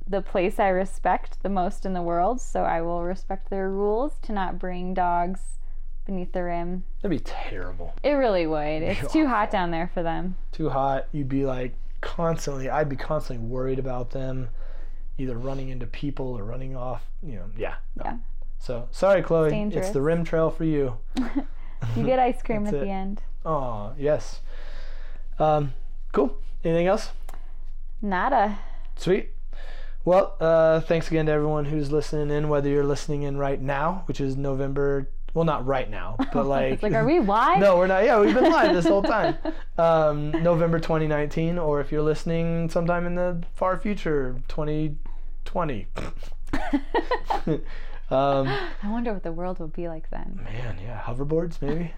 the 0.08 0.22
place 0.22 0.60
I 0.60 0.70
respect 0.70 1.44
the 1.44 1.50
most 1.50 1.86
in 1.86 1.94
the 1.94 2.02
world, 2.02 2.40
so 2.40 2.64
I 2.64 2.82
will 2.82 3.04
respect 3.04 3.50
their 3.50 3.70
rules 3.70 4.18
to 4.24 4.32
not 4.32 4.58
bring 4.60 4.94
dogs 4.94 5.60
beneath 6.12 6.34
the 6.34 6.44
rim. 6.44 6.84
That'd 7.02 7.18
be 7.18 7.24
terrible. 7.24 7.94
It 8.04 8.12
really 8.12 8.46
would. 8.46 8.84
It's 8.84 9.14
too 9.14 9.28
hot 9.28 9.50
down 9.50 9.72
there 9.72 9.90
for 9.94 10.04
them. 10.04 10.36
Too 10.52 10.70
hot. 10.70 11.08
You'd 11.12 11.30
be 11.30 11.46
like 11.46 11.74
constantly. 12.02 12.70
I'd 12.70 12.90
be 12.90 12.98
constantly 12.98 13.46
worried 13.46 13.80
about 13.80 14.12
them, 14.12 14.50
either 15.18 15.38
running 15.38 15.70
into 15.70 15.88
people 15.88 16.38
or 16.38 16.44
running 16.44 16.76
off. 16.76 17.04
You 17.24 17.36
know. 17.36 17.46
Yeah. 17.58 17.76
no. 17.96 18.04
Yeah. 18.06 18.18
So 18.60 18.88
sorry, 18.92 19.22
Chloe. 19.22 19.48
It's 19.48 19.54
dangerous. 19.54 19.90
the 19.92 20.02
rim 20.02 20.24
trail 20.24 20.50
for 20.50 20.66
you. 20.66 20.98
You 21.96 22.06
get 22.06 22.20
ice 22.20 22.40
cream 22.46 22.68
at 22.68 22.74
That's 22.74 22.84
the 22.84 22.92
end. 22.92 23.24
Oh 23.44 23.94
yes. 23.98 24.42
Um, 25.40 25.74
cool. 26.12 26.38
Anything 26.64 26.86
else? 26.86 27.10
Nada. 28.04 28.60
Sweet. 28.96 29.32
Well, 30.06 30.36
uh, 30.40 30.82
thanks 30.82 31.08
again 31.08 31.26
to 31.26 31.32
everyone 31.32 31.66
who's 31.66 31.92
listening 31.92 32.30
in, 32.36 32.50
whether 32.50 32.70
you're 32.70 32.86
listening 32.86 33.24
in 33.24 33.38
right 33.38 33.60
now, 33.60 34.04
which 34.08 34.22
is 34.22 34.38
November. 34.38 35.10
Well, 35.34 35.46
not 35.46 35.66
right 35.66 35.90
now, 35.90 36.18
but 36.34 36.46
like 36.46 36.84
like 36.84 36.94
are 36.94 37.06
we 37.06 37.20
live? 37.20 37.60
no, 37.60 37.78
we're 37.78 37.88
not. 37.88 38.04
Yeah, 38.04 38.20
we've 38.20 38.34
been 38.34 38.52
live 38.52 38.74
this 38.74 38.88
whole 38.88 39.04
time. 39.04 39.38
Um, 39.78 40.30
November 40.44 40.78
2019, 40.80 41.58
or 41.58 41.82
if 41.82 41.92
you're 41.92 42.04
listening 42.04 42.70
sometime 42.70 43.08
in 43.08 43.16
the 43.16 43.42
far 43.56 43.80
future, 43.80 44.36
2020. 44.48 45.88
um, 48.12 48.48
I 48.48 48.70
wonder 48.84 49.12
what 49.12 49.24
the 49.24 49.32
world 49.32 49.58
will 49.58 49.70
be 49.70 49.88
like 49.88 50.12
then. 50.12 50.40
man, 50.44 50.78
yeah, 50.84 51.02
hoverboards 51.02 51.60
maybe. 51.64 51.94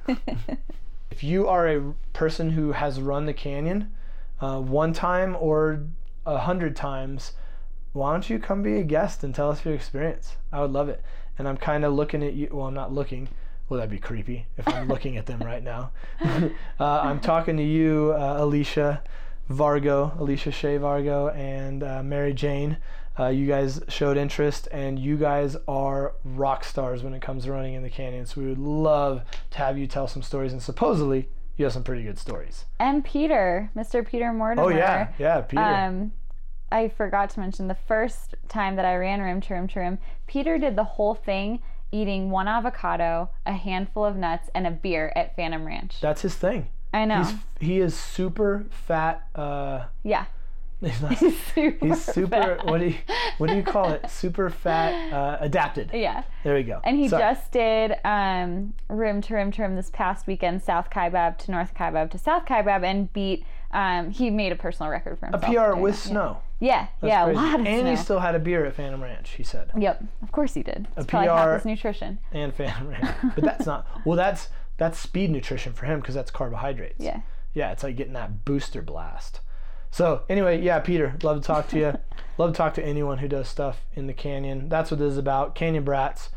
if 1.11 1.25
you 1.25 1.49
are 1.49 1.67
a 1.67 1.93
person 2.13 2.51
who 2.51 2.71
has 2.71 3.01
run 3.01 3.25
the 3.25 3.33
canyon 3.33 3.91
uh, 4.39 4.61
one 4.61 4.93
time 4.93 5.35
or 5.37 5.85
a 6.25 6.37
hundred 6.37 6.77
times, 6.77 7.33
why 7.93 8.11
don't 8.13 8.29
you 8.29 8.39
come 8.39 8.63
be 8.63 8.77
a 8.77 8.83
guest 8.83 9.23
and 9.23 9.33
tell 9.35 9.49
us 9.49 9.65
your 9.65 9.73
experience? 9.73 10.37
I 10.51 10.61
would 10.61 10.71
love 10.71 10.89
it. 10.89 11.03
And 11.37 11.47
I'm 11.47 11.57
kind 11.57 11.83
of 11.85 11.93
looking 11.93 12.23
at 12.23 12.33
you. 12.33 12.49
Well, 12.51 12.67
I'm 12.67 12.73
not 12.73 12.93
looking. 12.93 13.29
Well, 13.69 13.77
that'd 13.77 13.89
be 13.89 13.99
creepy 13.99 14.45
if 14.57 14.67
I'm 14.67 14.87
looking 14.93 15.17
at 15.17 15.25
them 15.25 15.39
right 15.39 15.63
now. 15.63 15.91
uh, 16.21 16.49
I'm 16.79 17.19
talking 17.19 17.57
to 17.57 17.63
you, 17.63 18.13
uh, 18.15 18.35
Alicia 18.39 19.01
Vargo, 19.49 20.19
Alicia 20.19 20.51
Shea 20.51 20.77
Vargo, 20.77 21.35
and 21.35 21.83
uh, 21.83 22.03
Mary 22.03 22.33
Jane. 22.33 22.77
Uh, 23.17 23.27
you 23.27 23.45
guys 23.45 23.79
showed 23.89 24.17
interest, 24.17 24.67
and 24.71 24.97
you 24.97 25.17
guys 25.17 25.55
are 25.67 26.13
rock 26.23 26.63
stars 26.63 27.03
when 27.03 27.13
it 27.13 27.21
comes 27.21 27.43
to 27.43 27.51
running 27.51 27.75
in 27.75 27.83
the 27.83 27.89
canyon. 27.89 28.25
So 28.25 28.41
we 28.41 28.47
would 28.47 28.57
love 28.57 29.21
to 29.51 29.57
have 29.59 29.77
you 29.77 29.85
tell 29.85 30.07
some 30.07 30.23
stories. 30.23 30.51
And 30.51 30.61
supposedly, 30.61 31.29
you 31.55 31.65
have 31.65 31.73
some 31.73 31.83
pretty 31.83 32.03
good 32.03 32.17
stories. 32.17 32.65
And 32.79 33.05
Peter, 33.05 33.69
Mr. 33.75 34.05
Peter 34.05 34.33
Mortimer. 34.33 34.63
Oh 34.63 34.69
yeah, 34.69 35.09
yeah, 35.19 35.41
Peter. 35.41 35.61
Um, 35.61 36.11
I 36.73 36.89
forgot 36.89 37.29
to 37.31 37.39
mention 37.39 37.67
the 37.67 37.77
first 37.87 38.35
time 38.49 38.75
that 38.77 38.85
I 38.85 38.95
ran 38.95 39.21
room 39.21 39.39
to 39.41 39.53
room 39.53 39.67
to 39.69 39.79
rim, 39.79 39.99
Peter 40.27 40.57
did 40.57 40.75
the 40.75 40.83
whole 40.83 41.13
thing 41.13 41.59
eating 41.91 42.31
one 42.31 42.47
avocado, 42.47 43.29
a 43.45 43.53
handful 43.53 44.03
of 44.03 44.15
nuts, 44.15 44.49
and 44.55 44.65
a 44.65 44.71
beer 44.71 45.13
at 45.15 45.35
Phantom 45.35 45.63
Ranch. 45.63 46.01
That's 46.01 46.23
his 46.23 46.33
thing. 46.33 46.69
I 46.91 47.05
know. 47.05 47.23
He's 47.23 47.33
he 47.59 47.79
is 47.79 47.95
super 47.97 48.65
fat. 48.71 49.27
Uh, 49.35 49.85
yeah. 50.03 50.25
he's 50.81 51.01
not. 51.01 51.13
He's 51.13 51.39
super. 51.53 51.85
He's 51.85 52.03
super. 52.03 52.59
What 52.63 52.79
do 52.79 52.87
you 52.87 52.95
what 53.37 53.49
do 53.49 53.55
you 53.55 53.63
call 53.63 53.89
it? 53.91 54.09
Super 54.09 54.49
fat. 54.49 55.13
Uh, 55.13 55.37
adapted. 55.39 55.91
Yeah. 55.93 56.23
There 56.43 56.55
we 56.55 56.63
go. 56.63 56.81
And 56.83 56.97
he 56.97 57.07
Sorry. 57.07 57.21
just 57.21 57.51
did 57.51 57.95
um, 58.03 58.73
rim 58.89 59.21
to 59.21 59.33
room 59.33 59.51
to 59.53 59.61
rim 59.61 59.75
this 59.75 59.89
past 59.91 60.27
weekend, 60.27 60.61
South 60.61 60.89
Kaibab 60.89 61.37
to 61.39 61.51
North 61.51 61.73
Kaibab 61.73 62.11
to 62.11 62.17
South 62.17 62.45
Kaibab, 62.45 62.83
and 62.83 63.11
beat. 63.13 63.45
Um, 63.71 64.11
he 64.11 64.29
made 64.29 64.51
a 64.51 64.55
personal 64.55 64.91
record 64.91 65.17
for 65.19 65.27
him. 65.27 65.33
a. 65.35 65.39
PR 65.39 65.75
with 65.79 65.95
that. 65.95 66.09
snow. 66.09 66.41
Yeah, 66.52 66.52
That's 66.69 67.09
yeah, 67.09 67.23
crazy. 67.25 67.37
a 67.37 67.41
lot 67.41 67.59
of 67.59 67.65
And 67.65 67.81
snow. 67.81 67.89
he 67.91 67.95
still 67.97 68.19
had 68.19 68.35
a 68.35 68.39
beer 68.39 68.65
at 68.65 68.75
Phantom 68.75 69.01
Ranch. 69.01 69.31
He 69.31 69.43
said, 69.43 69.71
Yep, 69.77 70.03
of 70.21 70.31
course 70.31 70.53
he 70.53 70.63
did. 70.63 70.87
It's 70.97 71.05
probably 71.05 71.27
half 71.29 71.47
PR 71.47 71.53
his 71.55 71.65
nutrition. 71.65 72.19
and 72.31 72.53
Phantom 72.53 72.87
Ranch. 72.87 73.15
But 73.35 73.43
that's 73.43 73.65
not. 73.65 73.85
Well, 74.05 74.15
that's 74.17 74.49
that's 74.77 74.97
speed 74.97 75.29
nutrition 75.31 75.73
for 75.73 75.85
him 75.85 75.99
because 75.99 76.15
that's 76.15 76.31
carbohydrates. 76.31 76.99
Yeah. 76.99 77.21
Yeah, 77.53 77.71
it's 77.71 77.83
like 77.83 77.95
getting 77.95 78.13
that 78.13 78.45
booster 78.45 78.81
blast. 78.81 79.39
So 79.91 80.23
anyway, 80.27 80.59
yeah, 80.61 80.79
Peter, 80.79 81.15
love 81.21 81.41
to 81.41 81.45
talk 81.45 81.67
to 81.69 81.77
you. 81.79 81.93
Love 82.39 82.51
to 82.51 82.57
talk 82.57 82.73
to 82.73 82.83
anyone 82.83 83.19
who 83.19 83.27
does 83.27 83.47
stuff 83.47 83.85
in 83.93 84.07
the 84.07 84.13
canyon. 84.13 84.67
That's 84.67 84.89
what 84.89 84.99
this 84.99 85.11
is 85.11 85.17
about. 85.19 85.53
Canyon 85.53 85.83
Brats, 85.83 86.29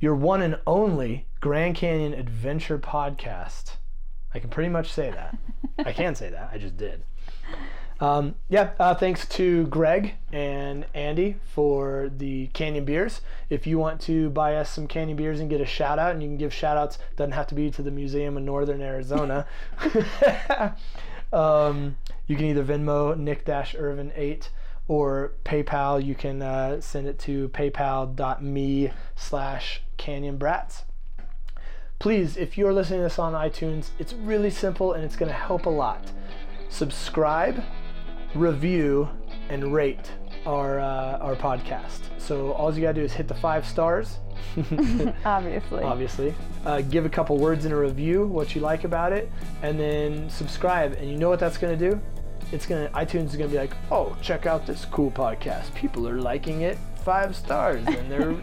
your 0.00 0.14
one 0.14 0.40
and 0.40 0.58
only 0.66 1.26
Grand 1.40 1.74
Canyon 1.74 2.14
adventure 2.14 2.78
podcast. 2.78 3.72
I 4.32 4.38
can 4.38 4.48
pretty 4.48 4.70
much 4.70 4.90
say 4.90 5.10
that. 5.10 5.36
I 5.84 5.92
can 5.92 6.14
say 6.14 6.30
that. 6.30 6.48
I 6.50 6.56
just 6.56 6.78
did. 6.78 7.02
Um, 8.02 8.34
yeah, 8.48 8.70
uh, 8.80 8.96
thanks 8.96 9.28
to 9.28 9.68
Greg 9.68 10.14
and 10.32 10.86
Andy 10.92 11.36
for 11.44 12.10
the 12.12 12.48
Canyon 12.48 12.84
beers. 12.84 13.20
If 13.48 13.64
you 13.64 13.78
want 13.78 14.00
to 14.00 14.28
buy 14.30 14.56
us 14.56 14.70
some 14.70 14.88
Canyon 14.88 15.16
beers 15.16 15.38
and 15.38 15.48
get 15.48 15.60
a 15.60 15.64
shout 15.66 16.00
out, 16.00 16.10
and 16.10 16.20
you 16.20 16.28
can 16.28 16.36
give 16.36 16.52
shout 16.52 16.76
outs, 16.76 16.98
doesn't 17.14 17.30
have 17.30 17.46
to 17.46 17.54
be 17.54 17.70
to 17.70 17.80
the 17.80 17.92
Museum 17.92 18.36
of 18.36 18.42
Northern 18.42 18.82
Arizona. 18.82 19.46
um, 21.32 21.96
you 22.26 22.34
can 22.34 22.46
either 22.46 22.64
Venmo 22.64 23.16
Nick 23.16 23.48
Irvine 23.48 24.10
8 24.16 24.50
or 24.88 25.34
PayPal. 25.44 26.04
You 26.04 26.16
can 26.16 26.42
uh, 26.42 26.80
send 26.80 27.06
it 27.06 27.20
to 27.20 27.50
paypal.me 27.50 28.90
slash 29.14 29.80
Canyon 29.96 30.38
Brats 30.38 30.82
please, 32.00 32.36
if 32.36 32.58
you're 32.58 32.72
listening 32.72 32.98
to 32.98 33.04
this 33.04 33.20
on 33.20 33.32
iTunes, 33.32 33.90
it's 34.00 34.12
really 34.12 34.50
simple 34.50 34.92
and 34.92 35.04
it's 35.04 35.14
going 35.14 35.28
to 35.28 35.38
help 35.38 35.66
a 35.66 35.70
lot. 35.70 36.04
Subscribe, 36.68 37.62
review, 38.34 39.08
and 39.48 39.72
rate 39.72 40.10
our 40.46 40.80
uh, 40.80 41.18
our 41.18 41.36
podcast. 41.36 42.00
So 42.18 42.52
all 42.52 42.74
you 42.74 42.82
gotta 42.82 42.94
do 42.94 43.02
is 43.02 43.12
hit 43.12 43.28
the 43.28 43.34
five 43.34 43.66
stars. 43.66 44.18
Obviously. 45.24 45.82
Obviously, 45.82 46.34
uh, 46.66 46.80
give 46.82 47.04
a 47.04 47.08
couple 47.08 47.38
words 47.38 47.64
in 47.64 47.72
a 47.72 47.76
review 47.76 48.26
what 48.26 48.54
you 48.54 48.60
like 48.60 48.84
about 48.84 49.12
it, 49.12 49.30
and 49.62 49.78
then 49.78 50.28
subscribe. 50.30 50.92
And 50.94 51.10
you 51.10 51.16
know 51.16 51.28
what 51.28 51.38
that's 51.38 51.58
gonna 51.58 51.76
do? 51.76 52.00
It's 52.50 52.66
gonna 52.66 52.88
iTunes 52.90 53.26
is 53.26 53.36
gonna 53.36 53.50
be 53.50 53.58
like, 53.58 53.74
oh, 53.90 54.16
check 54.20 54.46
out 54.46 54.66
this 54.66 54.84
cool 54.86 55.10
podcast. 55.10 55.74
People 55.74 56.08
are 56.08 56.20
liking 56.20 56.62
it 56.62 56.78
five 57.02 57.34
stars 57.34 57.84
and 57.86 58.10
they're 58.10 58.36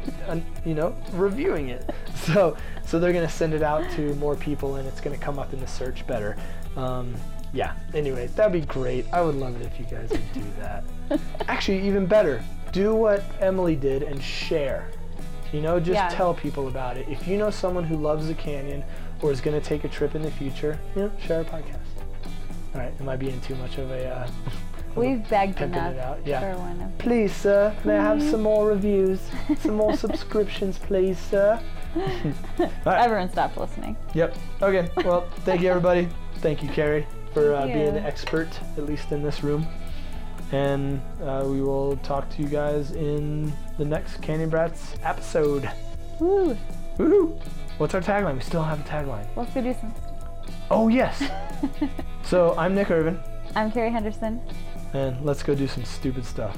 you 0.65 0.73
know 0.73 0.95
reviewing 1.13 1.69
it 1.69 1.89
so 2.15 2.55
so 2.85 2.99
they're 2.99 3.13
going 3.13 3.25
to 3.25 3.33
send 3.33 3.53
it 3.53 3.63
out 3.63 3.89
to 3.91 4.13
more 4.15 4.35
people 4.35 4.75
and 4.75 4.87
it's 4.87 4.99
going 4.99 5.17
to 5.17 5.23
come 5.23 5.39
up 5.39 5.53
in 5.53 5.59
the 5.59 5.67
search 5.67 6.05
better 6.05 6.35
um, 6.75 7.15
yeah 7.53 7.73
anyway 7.93 8.27
that'd 8.35 8.51
be 8.53 8.61
great 8.67 9.05
i 9.13 9.21
would 9.21 9.35
love 9.35 9.59
it 9.59 9.65
if 9.65 9.79
you 9.79 9.85
guys 9.85 10.09
would 10.09 10.33
do 10.33 10.43
that 10.59 10.83
actually 11.47 11.85
even 11.85 12.05
better 12.05 12.43
do 12.71 12.93
what 12.93 13.23
emily 13.39 13.75
did 13.75 14.03
and 14.03 14.21
share 14.21 14.87
you 15.51 15.59
know 15.61 15.79
just 15.79 15.95
Yeah. 15.95 16.09
tell 16.09 16.33
people 16.33 16.67
about 16.67 16.97
it 16.97 17.07
if 17.09 17.27
you 17.27 17.37
know 17.37 17.49
someone 17.49 17.83
who 17.83 17.95
loves 17.95 18.27
the 18.27 18.35
canyon 18.35 18.83
or 19.21 19.31
is 19.31 19.41
going 19.41 19.59
to 19.59 19.65
take 19.65 19.83
a 19.83 19.87
trip 19.89 20.13
in 20.15 20.21
the 20.21 20.31
future 20.31 20.79
you 20.95 21.03
know 21.03 21.11
share 21.19 21.41
a 21.41 21.45
podcast 21.45 21.77
all 22.75 22.81
right 22.81 22.93
am 22.99 23.09
i 23.09 23.15
being 23.15 23.39
too 23.41 23.55
much 23.55 23.77
of 23.77 23.89
a 23.91 24.07
uh, 24.07 24.27
We've 24.95 25.27
begged 25.29 25.61
enough 25.61 25.93
it 25.93 25.99
out 25.99 26.19
yeah 26.25 26.39
for 26.53 26.59
one 26.59 26.81
of 26.81 26.97
Please, 26.97 27.33
sir, 27.33 27.73
may 27.85 27.97
I 27.97 28.01
have 28.03 28.21
some 28.21 28.41
more 28.41 28.67
reviews? 28.67 29.19
Some 29.59 29.75
more 29.75 29.95
subscriptions, 30.05 30.79
please, 30.79 31.17
sir. 31.17 31.61
right. 31.95 32.71
Everyone 32.85 33.29
stopped 33.31 33.55
listening. 33.55 33.95
Yep. 34.15 34.35
Okay. 34.61 34.89
Well, 35.05 35.29
thank 35.45 35.61
you, 35.61 35.69
everybody. 35.69 36.09
Thank 36.37 36.63
you, 36.63 36.69
Carrie, 36.69 37.05
for 37.33 37.53
uh, 37.53 37.61
Thank 37.61 37.73
being 37.73 37.87
an 37.97 38.05
expert, 38.05 38.47
at 38.77 38.85
least 38.85 39.11
in 39.11 39.21
this 39.21 39.43
room. 39.43 39.67
And 40.51 41.01
uh, 41.21 41.43
we 41.45 41.61
will 41.61 41.97
talk 41.97 42.29
to 42.31 42.41
you 42.41 42.47
guys 42.47 42.91
in 42.91 43.53
the 43.77 43.85
next 43.85 44.21
Canyon 44.21 44.49
Brats 44.49 44.95
episode. 45.03 45.69
Woo! 46.19 46.57
Woohoo! 46.97 47.39
What's 47.77 47.93
our 47.93 48.01
tagline? 48.01 48.35
We 48.35 48.41
still 48.41 48.63
have 48.63 48.79
a 48.79 48.83
tagline. 48.83 49.25
Let's 49.35 49.53
go 49.53 49.61
do 49.61 49.73
some. 49.73 49.93
Oh, 50.71 50.87
yes. 50.87 51.23
so 52.23 52.55
I'm 52.57 52.73
Nick 52.75 52.89
Irvine, 52.91 53.19
I'm 53.55 53.71
Carrie 53.71 53.91
Henderson. 53.91 54.41
and 54.93 55.23
let's 55.23 55.43
go 55.43 55.53
do 55.55 55.67
some 55.67 55.85
stupid 55.85 56.25
stuff. 56.25 56.57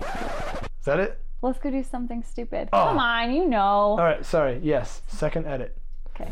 Is 0.00 0.84
that 0.86 0.98
it? 1.00 1.20
Let's 1.42 1.58
go 1.58 1.70
do 1.70 1.82
something 1.82 2.22
stupid. 2.22 2.68
Oh. 2.72 2.84
Come 2.86 2.98
on, 2.98 3.32
you 3.34 3.46
know. 3.46 3.58
All 3.60 3.96
right. 3.98 4.24
Sorry. 4.24 4.58
Yes. 4.62 5.02
Second 5.08 5.46
edit. 5.46 5.76
Okay. 6.14 6.30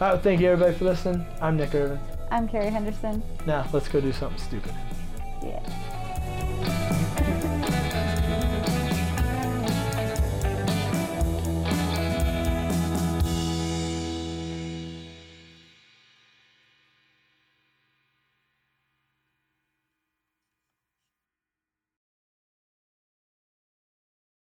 All 0.00 0.14
right, 0.14 0.22
thank 0.22 0.40
you 0.40 0.48
everybody 0.48 0.76
for 0.76 0.84
listening. 0.86 1.24
I'm 1.40 1.56
Nick 1.56 1.74
Irvine. 1.74 2.00
I'm 2.30 2.48
Carrie 2.48 2.70
Henderson. 2.70 3.22
Now 3.46 3.66
let's 3.72 3.88
go 3.88 4.00
do 4.00 4.12
something 4.12 4.38
stupid. 4.38 4.72
Yeah. 5.42 5.60